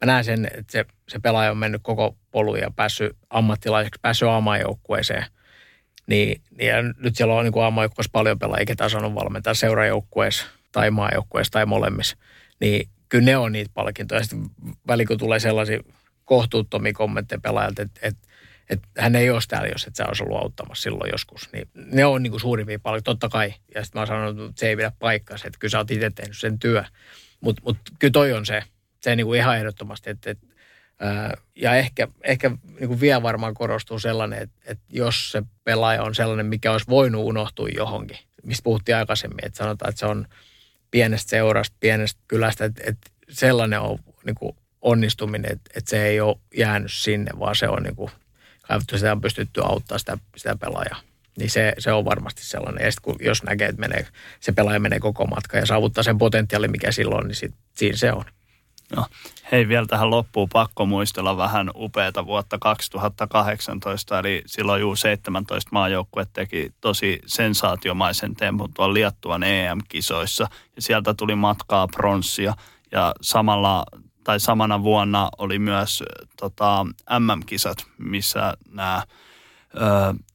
mä 0.00 0.12
näen 0.12 0.24
sen, 0.24 0.44
että 0.44 0.72
se, 0.72 0.84
se 1.08 1.18
pelaaja 1.18 1.50
on 1.50 1.58
mennyt 1.58 1.80
koko 1.84 2.16
polun 2.30 2.58
ja 2.58 2.70
päässyt 2.70 3.16
ammattilaiseksi, 3.30 4.00
päässyt 4.02 4.28
aamajoukkueeseen. 4.28 5.24
Niin, 6.06 6.42
niin 6.58 6.68
ja 6.68 6.76
nyt 6.82 7.16
siellä 7.16 7.34
on 7.34 7.44
niin 7.44 7.62
aamajoukkueessa 7.62 8.10
paljon 8.12 8.38
pelaajia, 8.38 8.66
ketä 8.66 8.88
saanut 8.88 9.14
valmentaa 9.14 9.54
seurajoukkueessa 9.54 10.46
tai 10.72 10.90
maajoukkueessa 10.90 11.50
tai 11.50 11.66
molemmissa. 11.66 12.16
Niin 12.60 12.88
kyllä 13.08 13.24
ne 13.24 13.36
on 13.36 13.52
niitä 13.52 13.70
palkintoja. 13.74 14.22
Sitten 14.22 14.50
väliin 14.86 15.06
kun 15.06 15.18
tulee 15.18 15.40
sellaisia 15.40 15.80
kohtuuttomia 16.24 16.92
kommentteja 16.92 17.40
pelaajalta, 17.40 17.82
että, 17.82 18.00
että, 18.02 18.28
että 18.70 18.88
hän 18.98 19.16
ei 19.16 19.30
olisi 19.30 19.48
täällä, 19.48 19.68
jos 19.68 19.84
et 19.84 19.96
sä 19.96 20.06
olisi 20.06 20.22
ollut 20.22 20.42
auttamassa 20.42 20.82
silloin 20.82 21.10
joskus. 21.12 21.52
Niin 21.52 21.68
ne 21.74 22.04
on 22.04 22.22
niin 22.22 22.30
kuin 22.30 22.40
suurimpia 22.40 22.78
paljon, 22.78 23.02
totta 23.02 23.28
kai. 23.28 23.54
Ja 23.74 23.84
sitten 23.84 23.98
mä 23.98 24.00
oon 24.00 24.06
sanonut, 24.06 24.50
että 24.50 24.60
se 24.60 24.68
ei 24.68 24.76
pidä 24.76 24.92
paikkaa, 24.98 25.36
että 25.44 25.58
kyllä 25.58 25.72
sä 25.72 25.78
oot 25.78 25.90
itse 25.90 26.10
tehnyt 26.10 26.38
sen 26.38 26.58
työ. 26.58 26.84
Mutta 27.40 27.62
mut, 27.64 27.78
kyllä 27.98 28.12
toi 28.12 28.32
on 28.32 28.46
se, 28.46 28.62
se 29.00 29.16
niin 29.16 29.26
kuin 29.26 29.38
ihan 29.38 29.56
ehdottomasti, 29.56 30.10
että, 30.10 30.30
että 30.30 30.46
ja 31.54 31.74
ehkä, 31.74 32.08
ehkä 32.24 32.50
niin 32.80 32.88
kuin 32.88 33.00
vielä 33.00 33.22
varmaan 33.22 33.54
korostuu 33.54 33.98
sellainen, 33.98 34.42
että, 34.42 34.56
että 34.66 34.84
jos 34.88 35.32
se 35.32 35.42
pelaaja 35.64 36.02
on 36.02 36.14
sellainen, 36.14 36.46
mikä 36.46 36.72
olisi 36.72 36.86
voinut 36.88 37.24
unohtua 37.24 37.68
johonkin, 37.68 38.18
mistä 38.42 38.64
puhuttiin 38.64 38.96
aikaisemmin, 38.96 39.46
että 39.46 39.58
sanotaan, 39.58 39.88
että 39.88 39.98
se 39.98 40.06
on 40.06 40.26
pienestä 40.90 41.30
seurasta, 41.30 41.76
pienestä 41.80 42.20
kylästä, 42.28 42.64
että, 42.64 42.82
että 42.86 43.10
sellainen 43.30 43.80
on 43.80 43.98
niin 44.24 44.34
kuin 44.34 44.56
onnistuminen, 44.82 45.52
että, 45.52 45.70
että 45.76 45.90
se 45.90 46.06
ei 46.06 46.20
ole 46.20 46.36
jäänyt 46.56 46.92
sinne, 46.92 47.30
vaan 47.38 47.56
se 47.56 47.68
on 47.68 47.82
niin 47.82 47.96
kuin 47.96 48.10
kaivattu, 48.62 48.98
sitä 48.98 49.12
on 49.12 49.20
pystytty 49.20 49.60
auttamaan 49.64 50.00
sitä, 50.00 50.18
sitä 50.36 50.56
pelaajaa. 50.56 51.00
Niin 51.38 51.50
se, 51.50 51.72
se 51.78 51.92
on 51.92 52.04
varmasti 52.04 52.44
sellainen. 52.44 52.84
Ja 52.84 52.92
sitten 52.92 53.14
jos 53.20 53.42
näkee, 53.42 53.68
että 53.68 53.80
menee, 53.80 54.06
se 54.40 54.52
pelaaja 54.52 54.80
menee 54.80 54.98
koko 54.98 55.26
matka 55.26 55.58
ja 55.58 55.66
saavuttaa 55.66 56.04
sen 56.04 56.18
potentiaalin, 56.18 56.70
mikä 56.70 56.92
silloin, 56.92 57.26
niin 57.26 57.36
sit, 57.36 57.54
siinä 57.74 57.96
se 57.96 58.12
on. 58.12 58.24
No, 58.96 59.06
hei 59.52 59.68
vielä 59.68 59.86
tähän 59.86 60.10
loppuun 60.10 60.48
pakko 60.52 60.86
muistella 60.86 61.36
vähän 61.36 61.70
upeata 61.74 62.26
vuotta 62.26 62.58
2018, 62.58 64.18
eli 64.18 64.42
silloin 64.46 64.80
juu 64.80 64.96
17 64.96 65.68
maajoukkue 65.72 66.26
teki 66.32 66.70
tosi 66.80 67.20
sensaatiomaisen 67.26 68.34
tempun 68.34 68.72
tuolla 68.74 68.94
Liettuan 68.94 69.42
EM-kisoissa, 69.42 70.48
ja 70.76 70.82
sieltä 70.82 71.14
tuli 71.14 71.34
matkaa 71.34 71.88
pronssia, 71.88 72.54
ja 72.92 73.14
samalla 73.20 73.84
tai 74.24 74.40
samana 74.40 74.82
vuonna 74.82 75.28
oli 75.38 75.58
myös 75.58 76.02
tota, 76.40 76.86
MM-kisat, 77.18 77.78
missä 77.98 78.54
nämä, 78.70 79.02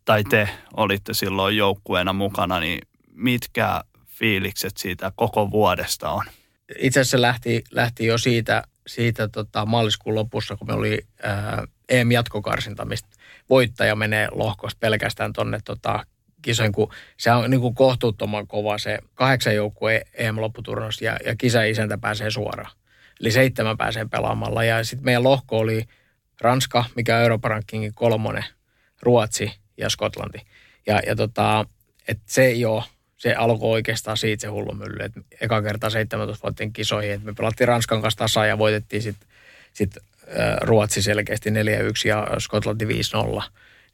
tai 0.06 0.24
te 0.24 0.50
olitte 0.74 1.14
silloin 1.14 1.58
joukkueena 1.58 2.14
mukana, 2.14 2.60
niin 2.60 2.82
mitkä 3.14 3.84
fiilikset 4.08 4.78
siitä 4.78 5.12
koko 5.16 5.52
vuodesta 5.52 6.10
on? 6.10 6.26
Itse 6.78 7.00
asiassa 7.00 7.22
lähti, 7.22 7.64
lähti 7.72 8.06
jo 8.06 8.18
siitä, 8.18 8.64
siitä 8.88 9.28
tota, 9.28 9.66
maaliskuun 9.66 10.16
lopussa, 10.16 10.56
kun 10.56 10.68
me 10.68 10.74
oli 10.74 11.00
ää, 11.24 11.68
EM-jatkokarsinta, 11.90 12.86
mistä 12.86 13.10
voittaja 13.50 13.96
menee 13.96 14.28
lohkosta 14.32 14.80
pelkästään 14.80 15.34
tuonne 15.34 15.60
tota, 15.66 16.06
kisoihin, 16.42 16.72
kun 16.72 16.94
se 17.18 17.32
on 17.32 17.50
niin 17.50 17.62
kuin 17.62 17.76
kohtuuttoman 17.76 18.48
kova 18.48 18.78
se 18.78 19.00
kahdeksan 19.16 19.56
joukkue 19.56 20.02
EM-lopputurnos 20.14 21.02
ja, 21.02 21.18
ja 21.26 21.36
kisa-isäntä 21.36 21.98
pääsee 21.98 22.32
suoraan. 22.32 22.72
Eli 23.22 23.32
seitsemän 23.32 23.78
pääsee 23.78 24.06
pelaamalla. 24.12 24.64
Ja 24.64 24.84
sitten 24.84 25.06
meidän 25.06 25.24
lohko 25.24 25.58
oli 25.58 25.86
Ranska, 26.42 26.86
mikä 26.96 27.16
on 27.16 27.22
Euroopan 27.22 27.52
rankingin 27.52 27.94
kolmonen, 27.94 28.46
Ruotsi 29.02 29.52
ja 29.78 29.90
Skotlanti. 29.90 30.42
Ja, 30.88 31.00
ja 31.08 31.16
tota, 31.16 31.66
et 32.08 32.20
se 32.26 32.46
ei 32.46 32.66
ole, 32.66 32.84
se 33.22 33.34
alkoi 33.34 33.70
oikeastaan 33.70 34.18
siitä 34.18 34.42
se 34.42 34.48
hullumylly, 34.48 35.06
että 35.06 35.22
eka 35.42 35.62
kertaa 35.62 35.90
17 35.90 36.44
vuotten 36.44 36.74
kisoihin, 36.74 37.12
että 37.12 37.26
me 37.26 37.34
pelattiin 37.34 37.68
Ranskan 37.68 38.02
kanssa 38.02 38.18
tasaan 38.18 38.48
ja 38.48 38.58
voitettiin 38.58 39.02
sitten 39.02 39.28
sit, 39.74 39.98
Ruotsi 40.62 41.02
selkeästi 41.02 41.50
4-1 41.50 41.54
ja 42.08 42.28
Skotlanti 42.40 42.86
5-0. 42.86 43.44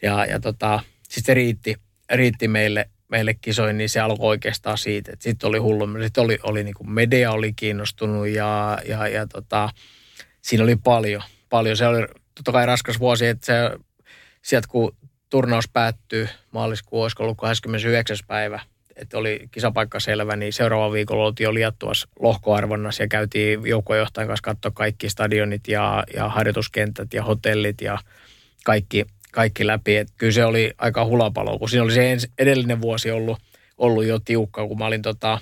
Ja, 0.02 0.26
ja 0.26 0.40
tota, 0.40 0.80
sitten 1.04 1.26
se 1.26 1.34
riitti, 1.34 1.76
riitti 2.12 2.48
meille 2.48 2.90
meille 3.08 3.34
kisoihin, 3.34 3.78
niin 3.78 3.90
se 3.90 4.00
alkoi 4.00 4.28
oikeastaan 4.28 4.78
siitä, 4.78 5.12
sitten 5.20 5.48
oli 5.48 5.58
hullu. 5.58 6.02
Sitten 6.02 6.24
oli, 6.24 6.38
oli 6.44 6.64
niin 6.64 6.76
kuin 6.76 6.92
media 6.92 7.32
oli 7.32 7.54
kiinnostunut 7.54 8.28
ja, 8.28 8.78
ja, 8.88 9.08
ja 9.08 9.28
tota, 9.28 9.70
siinä 10.42 10.64
oli 10.64 10.76
paljon, 10.76 11.22
paljon. 11.50 11.78
Se 11.78 11.88
oli 11.88 12.08
totta 12.36 12.52
kai 12.52 12.66
raskas 12.66 13.00
vuosi, 13.00 13.28
että 13.28 13.46
se, 13.46 13.54
sieltä 14.42 14.68
kun 14.68 14.96
turnaus 15.30 15.70
päättyy, 15.70 16.30
maaliskuun 16.52 17.04
olisiko 17.04 17.24
ollut 17.24 17.38
29. 17.38 18.18
päivä, 18.28 18.60
että 19.02 19.18
oli 19.18 19.48
kisapaikka 19.52 20.00
selvä, 20.00 20.36
niin 20.36 20.54
seuraava 20.54 20.92
viikolla 20.92 21.24
oltiin 21.24 21.46
jo 21.46 21.54
Liettuassa 21.54 22.08
lohkoarvonnassa 22.20 23.04
ja 23.04 23.08
käytiin 23.08 23.60
joukkojohtajan 23.66 24.28
kanssa 24.28 24.44
katsoa 24.44 24.72
kaikki 24.72 25.10
stadionit 25.10 25.68
ja, 25.68 26.04
ja 26.14 26.30
harjoituskentät 26.30 27.14
ja 27.14 27.24
hotellit 27.24 27.82
ja 27.82 27.98
kaikki– 28.64 29.06
kaikki 29.38 29.68
läpi. 29.68 29.98
Et 29.98 30.08
kyllä 30.18 30.32
se 30.32 30.46
oli 30.46 30.74
aika 30.78 31.06
hulapalo, 31.06 31.60
kun 31.60 31.70
siinä 31.70 31.84
oli 31.84 31.94
se 31.94 32.18
edellinen 32.40 32.82
vuosi 32.82 33.12
ollut, 33.12 33.40
ollut 33.78 34.06
jo 34.06 34.20
tiukka, 34.20 34.68
kun 34.68 34.78
mä 34.78 34.86
olin 34.86 35.02
tota, 35.02 35.40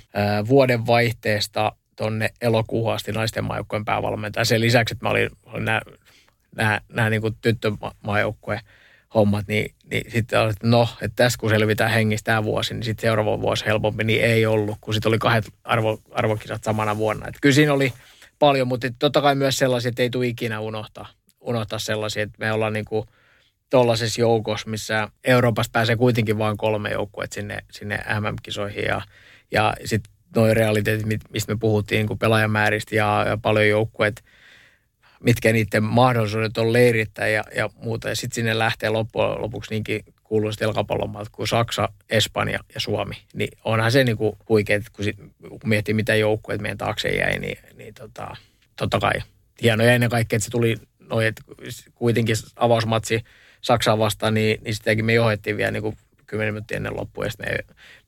vuoden 0.47 0.87
vaihteesta 0.87 1.71
tonne 1.95 2.29
elokuuhun 2.41 2.93
asti 2.93 3.11
naisten 3.11 3.43
maajoukkueen 3.43 3.85
päävalmentaja. 3.85 4.45
Sen 4.45 4.61
lisäksi, 4.61 4.93
että 4.93 5.05
mä 5.05 5.09
olin, 5.09 5.29
olin 5.45 5.65
nämä, 5.65 7.09
niin 7.09 7.21
tyttömaajoukkueen 7.41 8.59
hommat, 9.15 9.47
niin, 9.47 9.75
niin 9.91 10.11
sitten 10.11 10.39
oli, 10.39 10.49
että 10.49 10.67
no, 10.67 10.87
että 11.01 11.15
tässä 11.15 11.39
kun 11.39 11.49
selvitään 11.49 11.91
hengistä 11.91 12.25
tämä 12.25 12.43
vuosi, 12.43 12.73
niin 12.73 12.83
sitten 12.83 13.01
seuraava 13.01 13.41
vuosi 13.41 13.65
helpompi, 13.65 14.03
niin 14.03 14.23
ei 14.23 14.45
ollut, 14.45 14.77
kun 14.81 14.93
sitten 14.93 15.09
oli 15.09 15.19
kahdet 15.19 15.45
arvo, 15.63 16.01
arvokisat 16.11 16.63
samana 16.63 16.97
vuonna. 16.97 17.27
Et 17.27 17.35
kyllä 17.41 17.55
siinä 17.55 17.73
oli 17.73 17.93
paljon, 18.39 18.67
mutta 18.67 18.87
totta 18.99 19.21
kai 19.21 19.35
myös 19.35 19.57
sellaisia, 19.57 19.89
että 19.89 20.01
ei 20.01 20.09
tule 20.09 20.27
ikinä 20.27 20.59
unohtaa, 20.59 21.07
unohtaa 21.41 21.79
sellaisia, 21.79 22.23
että 22.23 22.37
me 22.39 22.51
ollaan 22.51 22.73
niin 22.73 22.85
kuin– 22.85 23.05
tuollaisessa 23.69 24.21
joukossa, 24.21 24.69
missä 24.69 25.07
Euroopasta 25.23 25.71
pääsee 25.71 25.95
kuitenkin 25.95 26.37
vain 26.37 26.57
kolme 26.57 26.89
joukkuetta 26.89 27.33
sinne, 27.33 27.57
sinne 27.71 27.95
MM-kisoihin 27.95 28.85
ja, 28.85 29.01
ja 29.51 29.73
sitten 29.85 30.13
nuo 30.35 30.53
realiteetit, 30.53 31.05
mistä 31.29 31.53
me 31.53 31.57
puhuttiin, 31.59 32.05
niin 32.05 32.19
pelaajamääristä 32.19 32.95
ja, 32.95 33.25
ja 33.27 33.37
paljon 33.37 33.67
joukkueet, 33.67 34.23
mitkä 35.23 35.53
niiden 35.53 35.83
mahdollisuudet 35.83 36.57
on 36.57 36.73
leirittää 36.73 37.27
ja, 37.27 37.43
ja 37.55 37.69
muuta. 37.75 38.09
Ja 38.09 38.15
sitten 38.15 38.35
sinne 38.35 38.59
lähtee 38.59 38.89
loppujen 38.89 39.41
lopuksi 39.41 39.71
niinkin 39.71 40.05
kuuluiset 40.23 40.61
jalkapallon 40.61 41.25
kuin 41.31 41.47
Saksa, 41.47 41.89
Espanja 42.09 42.59
ja 42.75 42.79
Suomi. 42.79 43.15
Niin 43.33 43.57
onhan 43.63 43.91
se 43.91 44.03
niin 44.03 44.17
kuin 44.17 44.37
huikea, 44.49 44.79
kun, 44.95 45.05
sit, 45.05 45.17
kun 45.49 45.69
miettii 45.69 45.93
mitä 45.93 46.15
joukkueet 46.15 46.61
meidän 46.61 46.77
taakse 46.77 47.09
jäi, 47.09 47.39
niin, 47.39 47.57
niin 47.75 47.93
tota, 47.93 48.35
totta 48.75 48.99
kai 48.99 49.21
hienoja 49.61 49.91
ennen 49.91 50.09
kaikkea, 50.09 50.37
että 50.37 50.45
se 50.45 50.51
tuli 50.51 50.75
noin, 50.99 51.27
että 51.27 51.41
kuitenkin 51.95 52.35
avausmatsi– 52.55 53.21
Saksaa 53.65 53.97
vastaan, 53.97 54.33
niin, 54.33 54.63
niin 54.63 54.75
sitäkin 54.75 55.05
me 55.05 55.13
johdettiin 55.13 55.57
vielä 55.57 55.71
niin 55.71 55.83
kuin 55.83 55.97
10 56.25 56.53
minuuttia 56.53 56.77
ennen 56.77 56.95
loppua. 56.95 57.25
Ja 57.25 57.31
me, 57.39 57.57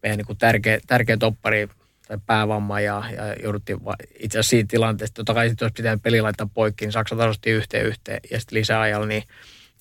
meidän 0.03 0.17
niin 0.17 0.25
kuin 0.25 0.37
tärkeä, 0.37 0.79
tärkeä 0.87 1.17
toppari 1.17 1.69
tai 2.07 2.17
päävamma 2.25 2.79
ja, 2.79 3.03
ja 3.15 3.33
jouduttiin 3.43 3.79
itse 4.19 4.39
asiassa 4.39 4.49
siitä 4.49 4.67
tilanteesta, 4.67 5.15
totta 5.15 5.33
kai 5.33 5.49
sitten 5.49 5.65
jos 5.65 5.73
pitää 5.73 5.97
peli 5.97 6.21
laittaa 6.21 6.49
poikki, 6.53 6.85
niin 6.85 6.91
Saksa 6.91 7.15
tasoitti 7.15 7.49
yhteen 7.49 7.85
yhteen 7.85 8.19
ja 8.31 8.39
sitten 8.39 8.57
lisäajalla 8.59 9.07
niin, 9.07 9.23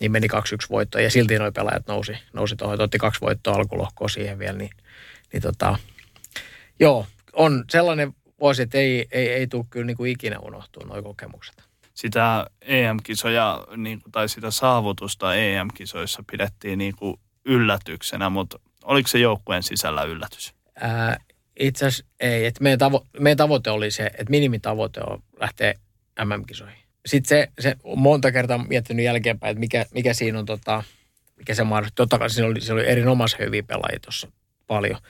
niin 0.01 0.13
meni 0.13 0.27
2-1 0.27 0.37
voittoa 0.71 1.01
ja 1.01 1.11
silti 1.11 1.39
nuo 1.39 1.53
pelaajat 1.53 1.87
nousi, 1.87 2.13
nousi 2.33 2.57
tuohon, 2.57 2.81
otti 2.81 2.99
kaksi 2.99 3.21
voittoa 3.21 3.55
alkulohkoa 3.55 4.09
siihen 4.09 4.39
vielä, 4.39 4.59
niin, 4.59 4.71
niin 5.33 5.43
tota, 5.43 5.79
joo, 6.81 7.07
on 7.33 7.65
sellainen 7.71 8.15
vuosi, 8.41 8.63
että 8.63 8.79
ei, 8.79 9.07
ei, 9.11 9.29
ei 9.29 9.47
tule 9.47 9.65
kyllä 9.71 9.87
niin 9.87 9.97
kuin 9.97 10.11
ikinä 10.11 10.39
unohtua 10.39 10.87
nuo 10.87 11.03
kokemukset 11.03 11.67
sitä 11.97 12.47
EM-kisoja 12.61 13.67
niin, 13.77 14.03
tai 14.13 14.29
sitä 14.29 14.51
saavutusta 14.51 15.35
EM-kisoissa 15.35 16.25
pidettiin 16.31 16.79
niin 16.79 16.97
kuin 16.97 17.21
yllätyksenä, 17.45 18.31
mutta 18.31 18.59
oliko 18.85 19.09
se 19.09 19.19
joukkueen 19.19 19.63
sisällä 19.63 20.03
yllätys? 20.03 20.55
Ää, 20.81 21.17
itse 21.61 21.87
asiassa 21.87 22.07
ei. 22.21 22.47
Että 22.47 22.63
meidän, 22.63 22.79
tavo- 22.81 23.07
meidän 23.21 23.37
tavoite 23.37 23.71
oli 23.71 23.91
se, 23.91 24.07
että 24.07 24.31
minimitavoite 24.31 25.01
on 25.01 25.23
lähteä 25.41 25.75
MM-kisoihin. 26.25 26.79
Sitten 27.07 27.29
se, 27.29 27.49
se 27.61 27.77
monta 27.97 28.33
kertaa 28.33 28.67
miettinyt 28.69 29.05
jälkeenpäin, 29.05 29.51
että 29.51 29.61
mikä, 29.61 29.87
mikä 29.95 30.15
siinä 30.15 30.39
on, 30.39 30.47
tota, 30.47 30.85
mikä 31.37 31.55
se 31.55 31.65
mahdollisuus. 31.65 31.95
Totta 31.95 32.19
kai 32.19 32.31
siinä 32.31 32.49
oli, 32.49 32.61
siinä 32.61 32.75
oli 32.75 32.87
erinomaisen 32.87 33.41
hyviä 33.41 33.63
pelaajia 33.63 34.01
tuossa 34.01 34.29
paljon. 34.67 35.01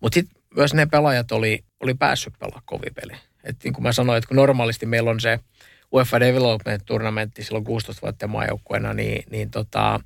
Mutta 0.00 0.14
sitten 0.14 0.42
myös 0.56 0.74
ne 0.74 0.86
pelaajat 0.86 1.32
oli, 1.32 1.64
oli 1.80 1.94
päässyt 1.94 2.34
pelaamaan 2.38 2.62
kovin 2.66 2.94
peli. 2.94 3.12
Et 3.44 3.56
niin 3.64 3.74
kuin 3.74 3.82
mä 3.82 3.92
sanoin, 3.92 4.18
että 4.18 4.28
kun 4.28 4.36
normaalisti 4.36 4.86
meillä 4.86 5.10
on 5.10 5.20
se– 5.20 5.38
UEFA 5.92 6.20
Development 6.20 6.82
Tournamentti 6.86 7.44
silloin 7.44 7.64
16 7.64 8.02
vuotta 8.02 8.26
maajoukkueena, 8.26 8.94
niin, 8.94 9.24
niin 9.30 9.50
tota, 9.50 10.00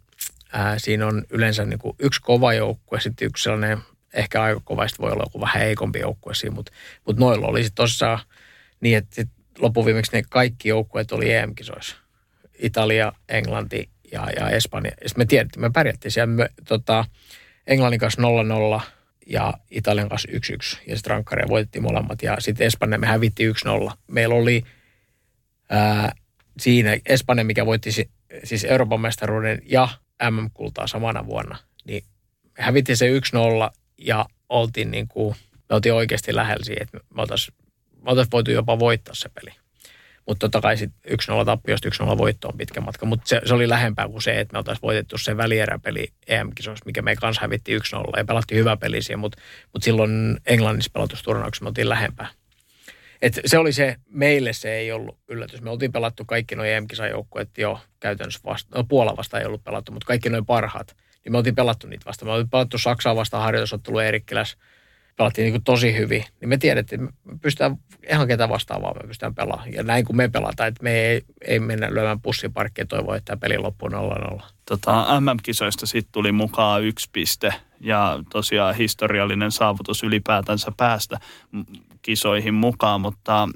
ää, 0.53 0.79
siinä 0.79 1.07
on 1.07 1.25
yleensä 1.31 1.65
niin 1.65 1.79
kuin 1.79 1.97
yksi 1.99 2.21
kova 2.23 2.55
joukkue, 2.55 3.01
sitten 3.01 3.27
yksi 3.27 3.43
sellainen 3.43 3.79
ehkä 4.17 4.43
aika 4.43 4.61
kova, 4.65 4.87
voi 4.99 5.13
olla 5.13 5.25
joku 5.27 5.41
vähän 5.41 5.63
heikompi 5.63 5.99
joukkue 5.99 6.35
siinä, 6.35 6.55
mutta, 6.55 6.73
mutta 7.07 7.21
noilla 7.21 7.47
oli 7.47 7.63
sitten 7.63 7.77
tuossa 7.77 8.19
niin, 8.81 8.99
että 8.99 9.15
sit 9.15 9.29
loppuviimeksi 9.59 10.13
ne 10.13 10.23
kaikki 10.31 10.69
joukkueet 10.69 11.13
oli 11.13 11.33
EM-kisoissa. 11.33 11.97
Italia, 12.59 13.13
Englanti 13.29 13.91
ja, 14.13 14.29
ja 14.37 14.51
Espanja. 14.51 14.91
Ja 15.03 15.09
me 15.17 15.25
tiedettiin, 15.25 15.61
me 15.61 15.71
pärjättiin 15.71 16.13
siellä 16.13 16.27
me, 16.27 16.49
tota, 16.69 17.05
Englannin 17.67 18.01
kanssa 18.01 18.23
0-0 18.79 18.81
ja 19.27 19.55
Italian 19.71 20.09
kanssa 20.09 20.29
1-1 20.33 20.35
ja 20.87 20.97
sitten 20.97 21.11
rankkaria 21.11 21.49
voitettiin 21.49 21.83
molemmat 21.83 22.23
ja 22.23 22.37
sitten 22.39 22.67
Espanja 22.67 22.99
me 22.99 23.07
hävittiin 23.07 23.55
1-0. 23.91 23.93
Meillä 24.07 24.35
oli 24.35 24.63
ää, 25.71 26.13
siinä 26.61 26.97
Espanja, 27.07 27.45
mikä 27.45 27.67
voitti 27.67 27.91
siis 28.45 28.65
Euroopan 28.65 29.01
mestaruuden 29.01 29.63
ja 29.65 29.89
MM-kultaa 30.31 30.87
samana 30.87 31.27
vuonna, 31.27 31.57
niin 31.85 32.05
hävitti 32.59 32.97
se 32.97 33.07
1-0 33.09 33.21
ja 33.99 34.27
oltiin 34.49 34.91
niin 34.91 35.09
kuin, 35.09 35.37
me 35.69 35.75
oltiin 35.75 35.95
oikeasti 35.95 36.35
lähellä 36.35 36.65
siihen, 36.65 36.83
että 36.83 36.99
me 37.15 37.23
oltaisiin 37.23 37.55
me 38.07 38.11
oltais 38.11 38.29
voitu 38.33 38.51
jopa 38.51 38.79
voittaa 38.79 39.15
se 39.15 39.29
peli. 39.29 39.51
Mutta 40.27 40.41
totta 40.41 40.61
kai 40.61 40.77
sitten 40.77 41.13
1-0 41.41 41.45
tappiosta 41.45 41.89
1-0 42.05 42.19
voitto 42.19 42.49
on 42.49 42.59
pitkä 42.59 42.81
matka. 42.81 43.07
Mutta 43.07 43.29
se, 43.29 43.41
se, 43.45 43.55
oli 43.55 43.69
lähempää 43.69 44.09
kuin 44.09 44.23
se, 44.23 44.41
että 44.41 44.53
me 44.53 44.59
oltaisiin 44.59 44.83
voitettu 44.83 45.19
se 45.19 45.37
välieräpeli 45.37 46.09
EM-kisoissa, 46.27 46.87
mikä 46.87 47.03
me 47.03 47.17
kanssa 47.17 47.43
hävitti 47.43 47.79
1-0 47.79 47.83
ja 48.17 48.25
pelattiin 48.25 48.59
hyvä 48.59 48.77
peli 48.77 49.03
siihen, 49.03 49.19
mutta 49.19 49.39
mut 49.73 49.83
silloin 49.83 50.37
Englannissa 50.47 50.91
pelatusturnauksessa 50.95 51.65
me 51.65 51.69
oltiin 51.69 51.89
lähempää. 51.89 52.29
Et 53.23 53.41
se 53.47 53.59
oli 53.59 53.73
se, 53.73 53.97
meille 54.09 54.53
se 54.53 54.75
ei 54.75 54.93
ollut 54.93 55.19
yllätys. 55.29 55.63
Me 55.63 55.71
oltiin 55.71 55.93
pelattu 55.93 56.25
kaikki 56.25 56.55
nuo 56.55 56.65
EM-kisajoukkueet 56.65 57.59
jo 57.59 57.81
käytännössä 58.01 58.41
vasta, 58.45 58.79
no 58.79 58.85
Puola 58.85 59.17
vasta 59.17 59.41
ei 59.41 59.47
ollut 59.47 59.65
pelattu, 59.65 59.93
mutta 59.93 60.07
kaikki 60.07 60.29
noin 60.29 60.47
parhaat, 60.47 60.97
niin 61.27 61.33
me 61.33 61.39
oltiin 61.39 61.55
pelattu 61.55 61.87
niitä 61.87 62.05
vasta. 62.05 62.25
Me 62.25 62.31
oltiin 62.31 62.51
pelattu 62.51 62.79
Saksaa 62.79 63.17
vasta 63.17 63.39
harjoitusottelu 63.39 63.99
Eerikkiläs, 63.99 64.57
pelattiin 65.17 65.53
niin 65.53 65.65
tosi 65.65 65.97
hyvin, 65.97 66.25
niin 66.41 66.49
me 66.49 66.57
tiedettiin, 66.57 67.03
että 67.03 67.15
me 67.25 67.39
pystytään 67.43 67.77
ihan 68.11 68.29
ketä 68.29 68.49
vastaavaa 68.49 68.95
me 68.95 69.07
pystytään 69.07 69.35
pelaamaan. 69.35 69.73
Ja 69.73 69.83
näin 69.83 70.05
kuin 70.05 70.17
me 70.17 70.29
pelataan, 70.29 70.69
että 70.69 70.83
me 70.83 70.93
ei, 70.93 71.23
ei 71.47 71.61
mennä 71.61 71.95
lyömään 71.95 72.21
pussiparkkia 72.21 72.83
ja 72.83 72.87
toivoa, 72.87 73.17
että 73.17 73.25
tämä 73.25 73.41
peli 73.41 73.59
loppuu 73.59 73.89
0-0. 73.89 74.43
Tota, 74.69 75.21
MM-kisoista 75.21 75.87
sitten 75.87 76.13
tuli 76.13 76.33
mukaan 76.33 76.83
yksi 76.83 77.09
piste 77.13 77.55
ja 77.81 78.19
tosiaan 78.31 78.75
historiallinen 78.75 79.53
saavutus 79.53 80.03
ylipäätänsä 80.03 80.73
päästä 80.77 81.19
kisoihin 82.03 82.55
mukaan, 82.55 83.01
mutta 83.01 83.49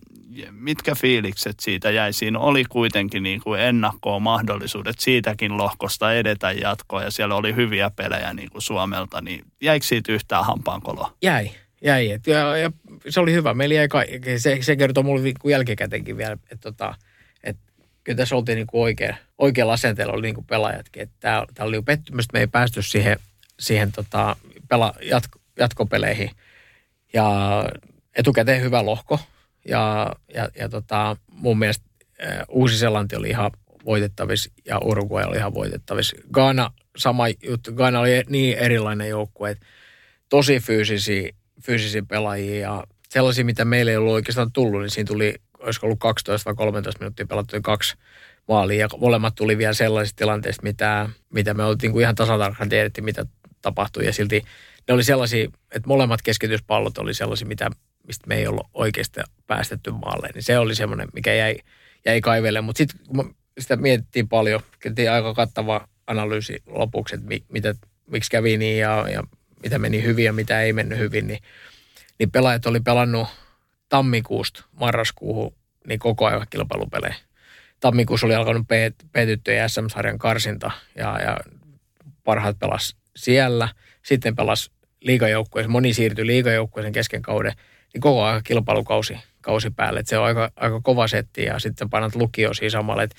mitkä 0.51 0.95
fiilikset 0.95 1.61
siitä 1.61 1.91
jäi? 1.91 2.12
Siinä 2.12 2.39
oli 2.39 2.64
kuitenkin 2.64 3.22
niin 3.22 3.41
kuin 3.41 3.61
ennakkoon 3.61 4.22
mahdollisuudet 4.22 4.99
siitäkin 4.99 5.57
lohkosta 5.57 6.14
edetä 6.14 6.53
jatkoa 6.53 7.03
ja 7.03 7.11
siellä 7.11 7.35
oli 7.35 7.55
hyviä 7.55 7.91
pelejä 7.97 8.35
niin 8.35 8.51
kuin 8.51 8.62
Suomelta, 8.62 9.20
niin 9.20 9.45
jäikö 9.61 9.87
siitä 9.87 10.12
yhtään 10.12 10.45
hampaankoloa? 10.45 11.16
Jäi, 11.22 11.51
jäi. 11.85 12.11
Et, 12.11 12.26
ja, 12.26 12.57
ja, 12.57 12.72
se 13.09 13.20
oli 13.20 13.33
hyvä. 13.33 13.55
Meillä 13.55 13.74
jäi 13.74 13.89
kaikki. 13.89 14.39
Se, 14.39 14.59
se 14.61 14.76
kertoo 14.76 15.03
mulle 15.03 15.33
jälkikäteenkin 15.45 16.16
vielä, 16.16 16.33
että 16.33 16.57
tota, 16.61 16.95
et, 17.45 17.57
kyllä 18.05 18.16
tässä 18.16 18.37
oltiin 18.37 18.57
niin 18.57 18.66
kuin 18.66 18.83
oikein, 18.83 19.14
oikealla 19.39 19.72
asenteella 19.72 20.12
oli 20.12 20.22
niin 20.22 20.35
kuin 20.35 20.47
pelaajatkin. 20.47 21.11
Tämä 21.20 21.47
oli 21.61 21.83
pettymys, 21.83 22.24
että 22.24 22.37
me 22.37 22.41
ei 22.41 22.47
päästy 22.47 22.83
siihen, 22.83 23.16
siihen 23.61 23.93
tota, 23.93 24.37
pela, 24.68 24.95
jatko, 25.03 25.39
jatkopeleihin. 25.59 26.31
Ja 27.12 27.64
etukäteen 28.16 28.62
hyvä 28.62 28.87
lohko. 28.87 29.20
Ja, 29.68 30.12
ja, 30.34 30.48
ja 30.58 30.68
tota, 30.68 31.16
mun 31.32 31.58
mielestä 31.58 31.86
Uusi-Seelanti 32.48 33.16
oli 33.16 33.28
ihan 33.28 33.50
voitettavissa 33.84 34.50
ja 34.64 34.78
Uruguay 34.78 35.24
oli 35.24 35.36
ihan 35.36 35.54
voitettavissa. 35.54 36.16
Ghana, 36.32 36.70
sama 36.96 37.24
juttu. 37.28 37.72
Ghana 37.72 38.00
oli 38.00 38.22
niin 38.28 38.58
erilainen 38.58 39.08
joukkue, 39.08 39.50
että 39.50 39.66
tosi 40.28 40.61
fyysisiä, 40.61 41.30
fyysisiä 41.62 42.02
pelaajia 42.08 42.61
ja 42.61 42.84
sellaisia, 43.08 43.44
mitä 43.44 43.64
meille 43.64 43.90
ei 43.90 43.96
ollut 43.96 44.12
oikeastaan 44.12 44.52
tullut, 44.52 44.80
niin 44.80 44.90
siinä 44.90 45.06
tuli, 45.06 45.34
olisiko 45.58 45.86
ollut 45.86 45.98
12 45.98 46.48
vai 46.50 46.54
13 46.54 47.00
minuuttia 47.00 47.26
pelattu 47.26 47.56
kaksi 47.62 47.96
maalia 48.48 48.80
ja 48.80 48.88
molemmat 48.98 49.34
tuli 49.34 49.58
vielä 49.58 49.72
sellaisista 49.72 50.18
tilanteista, 50.18 50.62
mitä, 50.62 51.08
mitä 51.30 51.54
me 51.54 51.64
oltiin 51.64 51.92
kuin 51.92 52.02
ihan 52.02 52.14
tasatarkkaan 52.14 52.68
tiedettiin, 52.68 53.04
mitä 53.04 53.26
tapahtui 53.62 54.06
ja 54.06 54.12
silti 54.12 54.42
ne 54.88 54.94
oli 54.94 55.04
sellaisia, 55.04 55.44
että 55.44 55.86
molemmat 55.88 56.22
keskityspallot 56.22 56.98
oli 56.98 57.14
sellaisia, 57.14 57.48
mitä, 57.48 57.70
mistä 58.07 58.26
me 58.26 58.36
ei 58.36 58.46
ollut 58.46 58.66
oikeasti 58.74 59.20
päästetty 59.46 59.90
maalle. 59.90 60.28
Niin 60.34 60.42
se 60.42 60.59
oli 60.59 60.74
semmoinen, 60.74 61.09
mikä 61.14 61.34
jäi, 61.34 61.57
jäi 62.07 62.20
kaivelle. 62.20 62.61
Mutta 62.61 62.78
sitten 62.78 63.01
kun 63.07 63.34
sitä 63.59 63.76
mietittiin 63.76 64.28
paljon, 64.28 64.61
tehtiin 64.82 65.11
aika 65.11 65.34
kattava 65.34 65.88
analyysi 66.07 66.62
lopuksi, 66.66 67.14
että 67.14 67.26
mi, 67.26 67.44
mitä, 67.48 67.74
miksi 68.07 68.30
kävi 68.30 68.57
niin 68.57 68.78
ja, 68.78 69.07
ja 69.12 69.22
mitä 69.62 69.78
meni 69.78 70.03
hyvin 70.03 70.24
ja 70.24 70.32
mitä 70.32 70.61
ei 70.61 70.72
mennyt 70.72 70.98
hyvin, 70.98 71.26
niin, 71.26 71.38
niin 72.18 72.30
pelaajat 72.30 72.66
oli 72.66 72.80
pelannut 72.80 73.28
tammikuusta 73.88 74.64
marraskuuhun 74.72 75.55
niin 75.86 75.98
koko 75.98 76.26
ajan 76.26 76.46
kilpailupelejä. 76.51 77.14
Tammikuussa 77.80 78.26
oli 78.26 78.34
alkanut 78.34 78.68
P-tyttöjen 79.12 79.70
SM-sarjan 79.70 80.18
karsinta 80.18 80.70
ja, 80.96 81.20
ja 81.20 81.36
parhaat 82.24 82.59
pelas 82.59 82.96
siellä. 83.16 83.68
Sitten 84.03 84.36
pelas 84.36 84.70
liigajoukkueeseen, 85.01 85.70
moni 85.70 85.94
siirtyi 85.94 86.26
liigajoukkueeseen 86.26 86.92
kesken 86.92 87.22
kauden, 87.22 87.53
niin 87.95 88.01
koko 88.01 88.24
ajan 88.24 88.43
kilpailukausi 88.45 89.18
kausi 89.41 89.70
päälle. 89.70 90.01
Et 90.01 90.07
se 90.07 90.18
on 90.18 90.24
aika, 90.24 90.51
aika 90.57 90.80
kova 90.80 91.09
setti 91.09 91.45
ja 91.45 91.59
sitten 91.59 91.91
painat 91.91 92.14
lukio 92.14 92.55
siinä 92.55 92.70
samalla. 92.70 93.03
Et 93.03 93.14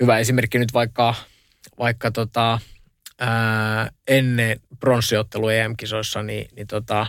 hyvä 0.00 0.18
esimerkki 0.18 0.58
nyt 0.58 0.72
vaikka, 0.74 1.14
vaikka 1.78 2.10
tota, 2.10 2.58
ää, 3.18 3.90
ennen 4.08 4.60
pronssiottelu 4.80 5.48
EM-kisoissa, 5.48 6.22
niin, 6.22 6.48
niin 6.56 6.66
tota, 6.66 7.06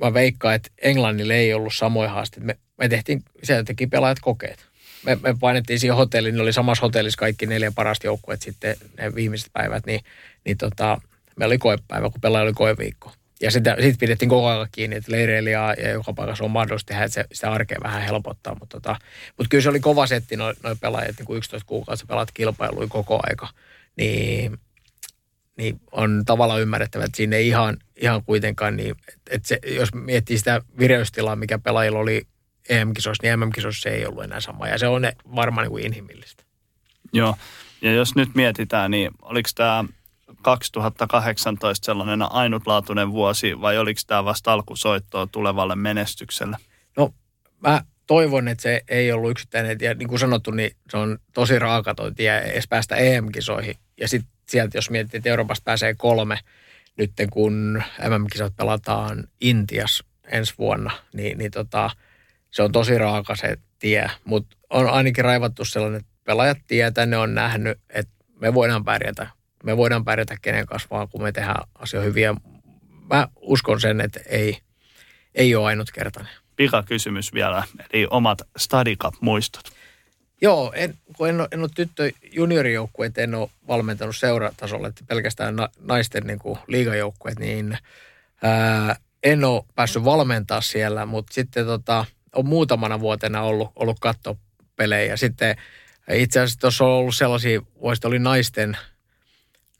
mä 0.00 0.14
veikkaan, 0.14 0.54
että 0.54 0.70
Englannille 0.82 1.34
ei 1.34 1.54
ollut 1.54 1.74
samoja 1.74 2.10
haasteita. 2.10 2.46
Me, 2.46 2.58
me 2.78 2.88
tehtiin, 2.88 3.22
sieltä 3.42 3.64
teki 3.64 3.86
pelaajat 3.86 4.18
kokeet. 4.20 4.66
Me, 5.04 5.18
me 5.22 5.34
painettiin 5.40 5.80
siihen 5.80 5.96
hotelliin, 5.96 6.32
niin 6.32 6.42
oli 6.42 6.52
samassa 6.52 6.86
hotellissa 6.86 7.18
kaikki 7.18 7.46
neljä 7.46 7.72
parasta 7.74 8.06
joukkueet 8.06 8.42
sitten 8.42 8.76
ne 8.98 9.14
viimeiset 9.14 9.50
päivät, 9.52 9.86
niin, 9.86 10.00
niin 10.44 10.56
tota, 10.56 11.00
meillä 11.36 11.52
oli 11.52 11.58
koepäivä, 11.58 12.10
kun 12.10 12.20
pelaaja 12.20 12.44
oli 12.44 12.52
koeviikko. 12.52 13.12
Ja 13.40 13.50
sitä, 13.50 13.76
siitä 13.80 13.98
pidettiin 14.00 14.28
koko 14.28 14.48
ajan 14.48 14.68
kiinni, 14.72 14.96
että 14.96 15.12
leireillä 15.12 15.50
ja, 15.50 15.74
ja 15.78 15.90
joka 15.90 16.12
paikassa 16.12 16.44
on 16.44 16.50
mahdollista 16.50 16.88
tehdä, 16.88 17.04
että 17.04 17.14
se, 17.14 17.24
sitä 17.32 17.52
arkea 17.52 17.78
vähän 17.82 18.02
helpottaa. 18.02 18.54
Mutta, 18.54 18.80
tota, 18.80 18.96
mutta 19.36 19.48
kyllä 19.48 19.62
se 19.62 19.68
oli 19.68 19.80
kova 19.80 20.06
setti, 20.06 20.36
noin 20.36 20.56
noi 20.62 20.76
pelaajat, 20.80 21.16
niin 21.18 21.26
kuin 21.26 21.38
11 21.38 21.66
kuukautta 21.66 22.06
pelaat 22.06 22.32
kilpailuja 22.34 22.88
koko 22.88 23.20
aika. 23.22 23.48
Niin, 23.96 24.58
niin 25.56 25.80
on 25.92 26.22
tavallaan 26.26 26.60
ymmärrettävä, 26.60 27.04
että 27.04 27.16
siinä 27.16 27.36
ei 27.36 27.48
ihan, 27.48 27.76
ihan 27.96 28.24
kuitenkaan, 28.24 28.76
niin, 28.76 28.94
että 29.30 29.48
se, 29.48 29.58
jos 29.66 29.94
miettii 29.94 30.38
sitä 30.38 30.62
vireystilaa, 30.78 31.36
mikä 31.36 31.58
pelaajilla 31.58 31.98
oli 31.98 32.26
EM-kisoissa, 32.68 33.22
niin 33.22 33.38
MM-kisoissa 33.38 33.82
se 33.82 33.96
ei 33.96 34.06
ollut 34.06 34.24
enää 34.24 34.40
sama. 34.40 34.68
Ja 34.68 34.78
se 34.78 34.86
on 34.86 35.02
varmaan 35.34 35.64
niin 35.64 35.70
kuin 35.70 35.86
inhimillistä. 35.86 36.44
Joo, 37.12 37.36
ja 37.82 37.92
jos 37.92 38.14
nyt 38.14 38.34
mietitään, 38.34 38.90
niin 38.90 39.10
oliko 39.22 39.48
tämä 39.54 39.84
2018 40.46 41.86
sellainen 41.86 42.32
ainutlaatuinen 42.32 43.12
vuosi 43.12 43.60
vai 43.60 43.78
oliko 43.78 44.00
tämä 44.06 44.24
vasta 44.24 44.52
alkusoittoa 44.52 45.26
tulevalle 45.26 45.76
menestykselle? 45.76 46.56
No 46.96 47.14
mä 47.60 47.82
toivon, 48.06 48.48
että 48.48 48.62
se 48.62 48.82
ei 48.88 49.12
ollut 49.12 49.30
yksittäinen. 49.30 49.76
Ja 49.80 49.94
niin 49.94 50.08
kuin 50.08 50.18
sanottu, 50.18 50.50
niin 50.50 50.70
se 50.90 50.96
on 50.96 51.18
tosi 51.34 51.58
raaka 51.58 51.94
toi 51.94 52.14
tie 52.14 52.38
edes 52.38 52.68
päästä 52.68 52.96
EM-kisoihin. 52.96 53.74
Ja 54.00 54.08
sitten 54.08 54.32
sieltä, 54.48 54.78
jos 54.78 54.90
miettii, 54.90 55.18
että 55.18 55.30
Euroopasta 55.30 55.64
pääsee 55.64 55.94
kolme, 55.94 56.38
nyt 56.96 57.12
kun 57.30 57.82
MM-kisat 58.08 58.56
pelataan 58.56 59.24
Intias 59.40 60.04
ensi 60.24 60.54
vuonna, 60.58 60.90
niin, 61.12 61.38
niin 61.38 61.50
tota, 61.50 61.90
se 62.50 62.62
on 62.62 62.72
tosi 62.72 62.98
raaka 62.98 63.36
se 63.36 63.56
tie. 63.78 64.10
Mutta 64.24 64.56
on 64.70 64.88
ainakin 64.88 65.24
raivattu 65.24 65.64
sellainen, 65.64 66.00
että 66.00 66.12
pelaajat 66.24 66.58
tietää, 66.66 67.06
ne 67.06 67.16
on 67.16 67.34
nähnyt, 67.34 67.78
että 67.90 68.12
me 68.40 68.54
voidaan 68.54 68.84
pärjätä 68.84 69.36
me 69.66 69.76
voidaan 69.76 70.04
pärjätä 70.04 70.36
kenen 70.42 70.66
kasvaa, 70.66 71.06
kun 71.06 71.22
me 71.22 71.32
tehdään 71.32 71.64
asioita 71.74 72.06
hyviä. 72.06 72.34
Mä 73.10 73.28
uskon 73.36 73.80
sen, 73.80 74.00
että 74.00 74.20
ei, 74.26 74.58
ei 75.34 75.54
ole 75.54 75.66
ainutkertainen. 75.66 76.32
Pika 76.56 76.82
kysymys 76.82 77.34
vielä, 77.34 77.64
eli 77.92 78.06
omat 78.10 78.42
Study 78.56 78.94
muistot 79.20 79.76
Joo, 80.40 80.72
en, 80.74 80.94
kun 81.16 81.28
en 81.28 81.40
ole, 81.40 81.48
en 81.52 81.60
ole 81.60 81.68
tyttö 81.74 82.10
juniorijoukkueet, 82.32 83.18
en 83.18 83.34
ole 83.34 83.50
valmentanut 83.68 84.16
seuratasolle, 84.16 84.88
että 84.88 85.04
pelkästään 85.06 85.56
na, 85.56 85.68
naisten 85.80 86.26
niin 86.26 86.38
kuin 86.38 86.58
liigajoukkueet, 86.66 87.38
niin 87.38 87.78
ää, 88.42 88.96
en 89.22 89.44
ole 89.44 89.64
päässyt 89.74 90.04
valmentaa 90.04 90.60
siellä, 90.60 91.06
mutta 91.06 91.34
sitten 91.34 91.66
tota, 91.66 92.04
on 92.34 92.46
muutamana 92.46 93.00
vuotena 93.00 93.42
ollut, 93.42 93.72
ollut 93.76 94.00
kattopelejä. 94.00 95.16
Sitten 95.16 95.56
itse 96.12 96.40
asiassa 96.40 96.60
tuossa 96.60 96.84
on 96.84 96.90
ollut 96.90 97.14
sellaisia, 97.14 97.62
vuosia 97.80 98.08
oli 98.08 98.18
naisten– 98.18 98.76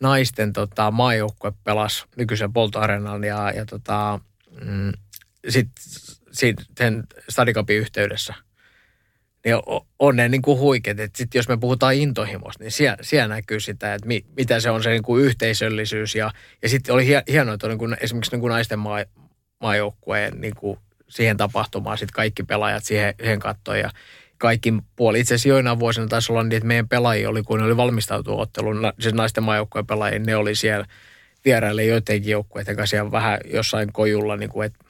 naisten 0.02 0.52
tota, 0.52 0.90
maajoukkue 0.90 1.52
pelasi 1.64 2.04
nykyisen 2.16 2.52
poltoarenan 2.52 3.24
ja, 3.24 3.50
ja 3.50 3.66
tota, 3.66 4.20
mm, 4.64 4.92
sitten 5.48 5.84
sit, 6.32 6.56
sen 6.78 7.04
Stadikapin 7.28 7.76
yhteydessä. 7.76 8.34
Niin 9.44 9.56
on 9.98 10.16
ne 10.16 10.28
niin 10.28 10.42
kuin 10.42 10.58
huikeat, 10.58 11.00
että 11.00 11.18
sit 11.18 11.34
jos 11.34 11.48
me 11.48 11.56
puhutaan 11.56 11.94
intohimosta, 11.94 12.64
niin 12.64 12.72
siellä, 12.72 12.96
siellä 13.00 13.34
näkyy 13.34 13.60
sitä, 13.60 13.94
että 13.94 14.06
mi, 14.06 14.24
mitä 14.36 14.60
se 14.60 14.70
on 14.70 14.82
se 14.82 14.90
niin 14.90 15.02
kuin 15.02 15.24
yhteisöllisyys. 15.24 16.14
Ja, 16.14 16.30
ja 16.62 16.68
sitten 16.68 16.94
oli 16.94 17.06
hienoa, 17.28 17.54
että 17.54 17.68
niin 17.68 17.78
kuin, 17.78 17.96
esimerkiksi 18.00 18.32
niin 18.32 18.40
kuin 18.40 18.50
naisten 18.50 18.78
maa, 18.78 19.04
maajoukkueen 19.60 20.40
niin 20.40 20.54
kuin 20.54 20.78
siihen 21.08 21.36
tapahtumaan 21.36 21.98
sitten 21.98 22.14
kaikki 22.14 22.42
pelaajat 22.42 22.84
siihen, 22.84 23.14
siihen 23.20 23.38
kattoon. 23.38 23.78
Ja, 23.78 23.90
kaikki 24.38 24.74
puoli. 24.96 25.20
Itse 25.20 25.34
asiassa 25.34 25.48
joina 25.48 25.78
vuosina 25.78 26.06
taisi 26.06 26.32
olla 26.32 26.42
niin, 26.42 26.56
että 26.56 26.66
meidän 26.66 26.88
pelaajia 26.88 27.28
oli, 27.28 27.42
kun 27.42 27.58
ne 27.58 27.64
oli 27.64 27.76
valmistautunut 27.76 28.40
otteluun, 28.40 28.92
siis 29.00 29.14
naisten 29.14 29.44
maajoukkojen 29.44 29.86
pelaajia, 29.86 30.18
ne 30.18 30.36
oli 30.36 30.54
siellä 30.54 30.86
vieraille 31.44 31.84
joidenkin 31.84 32.30
joukkueiden 32.30 32.76
kanssa 32.76 32.96
ja 32.96 33.10
vähän 33.10 33.40
jossain 33.52 33.92
kojulla, 33.92 34.36
niin 34.36 34.50
kuin, 34.50 34.66
että 34.66 34.84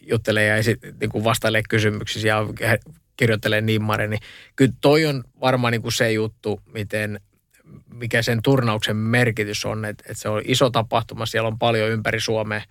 juttelee 0.00 0.46
ja 0.46 0.54
niin 1.00 1.10
kuin 1.10 1.24
vastailee 1.24 1.62
kysymyksiä 1.68 2.34
ja 2.34 2.46
kirjoittelee 3.16 3.60
nimmari, 3.60 4.08
niin 4.08 4.20
kyllä 4.56 4.72
toi 4.80 5.06
on 5.06 5.24
varmaan 5.40 5.72
niin 5.72 5.82
kuin 5.82 5.92
se 5.92 6.12
juttu, 6.12 6.60
miten, 6.72 7.20
mikä 7.94 8.22
sen 8.22 8.42
turnauksen 8.42 8.96
merkitys 8.96 9.64
on, 9.64 9.84
että, 9.84 10.04
että 10.08 10.22
se 10.22 10.28
on 10.28 10.42
iso 10.44 10.70
tapahtuma, 10.70 11.26
siellä 11.26 11.48
on 11.48 11.58
paljon 11.58 11.90
ympäri 11.90 12.20
Suomea, 12.20 12.62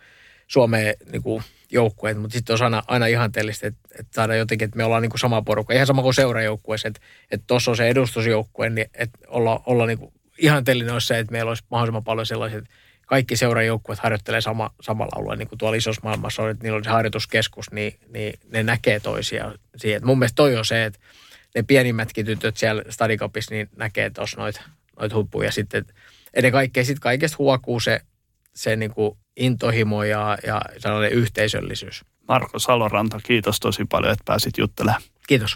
Suomea 0.48 0.94
niin 1.12 1.24
kuin 1.24 1.44
joukkueet, 1.72 2.18
mutta 2.18 2.34
sitten 2.34 2.54
on 2.54 2.62
aina, 2.62 2.84
aina 2.88 3.06
ihanteellista, 3.06 3.68
että, 3.68 3.90
että 4.00 4.16
saadaan 4.16 4.40
jotenkin, 4.40 4.66
että 4.66 4.78
me 4.78 4.84
ollaan 4.84 5.02
niin 5.02 5.10
kuin 5.10 5.20
sama 5.20 5.42
porukka. 5.42 5.74
Ihan 5.74 5.88
sama 5.88 6.02
kuin 6.02 6.14
seurajoukkueessa, 6.14 6.88
että, 6.88 7.00
että 7.32 7.44
tuossa 7.48 7.72
on 7.72 7.78
se 7.78 7.88
edustusjoukkue, 7.88 8.70
niin 8.70 8.88
että 8.94 9.20
olla, 9.28 9.64
olla 9.66 9.86
niin 9.86 9.98
kuin 9.98 10.14
ihanteellinen 10.38 10.94
olisi 10.94 11.08
se, 11.08 11.20
että 11.20 11.32
meillä 11.32 11.50
olisi 11.50 11.64
mahdollisimman 11.72 12.04
paljon 12.04 12.26
sellaiset, 12.26 12.66
kaikki 13.06 13.38
seurajoukkueet 13.38 14.00
harjoittelee 14.00 14.42
sama, 14.42 14.74
samalla 14.82 15.12
alueella, 15.16 15.36
niin 15.36 15.48
kuin 15.48 15.60
tuolla 15.60 15.78
isossa 15.78 16.02
maailmassa 16.04 16.44
on, 16.44 16.50
että 16.50 16.64
niillä 16.64 16.78
on 16.78 16.84
se 16.84 16.90
harjoituskeskus, 16.90 17.72
niin, 17.72 18.00
niin 18.10 18.40
ne 18.50 18.64
näkee 18.64 19.00
toisiaan 19.00 19.60
siihen. 19.76 20.06
mun 20.06 20.20
mielestä 20.20 20.36
toi 20.36 20.56
on 20.56 20.66
se, 20.66 20.86
että 20.86 21.00
ne 21.56 21.64
pienimmätkin 21.64 22.26
tytöt 22.26 22.58
siellä 22.58 22.84
Stadikopissa 22.90 23.56
niin 23.56 23.70
näkee 23.76 24.10
tuossa 24.10 24.42
noita 24.42 24.62
noit 25.00 25.14
huppuja. 25.14 25.52
Sitten 25.52 25.86
ennen 26.34 26.52
kaikkea 26.52 26.84
sitten 26.84 27.02
kaikesta 27.02 27.36
huokuu 27.40 27.80
se, 27.80 28.02
se 28.56 28.76
niin 28.76 28.92
kuin 28.94 29.18
intohimo 29.38 30.04
ja, 30.04 30.38
ja 30.48 30.62
sellainen 30.78 31.12
yhteisöllisyys. 31.12 32.06
Marko 32.28 32.60
Saloranta, 32.60 33.20
kiitos 33.24 33.60
tosi 33.60 33.86
paljon, 33.86 34.14
että 34.14 34.24
pääsit 34.26 34.58
juttelemaan. 34.58 35.02
Kiitos. 35.28 35.56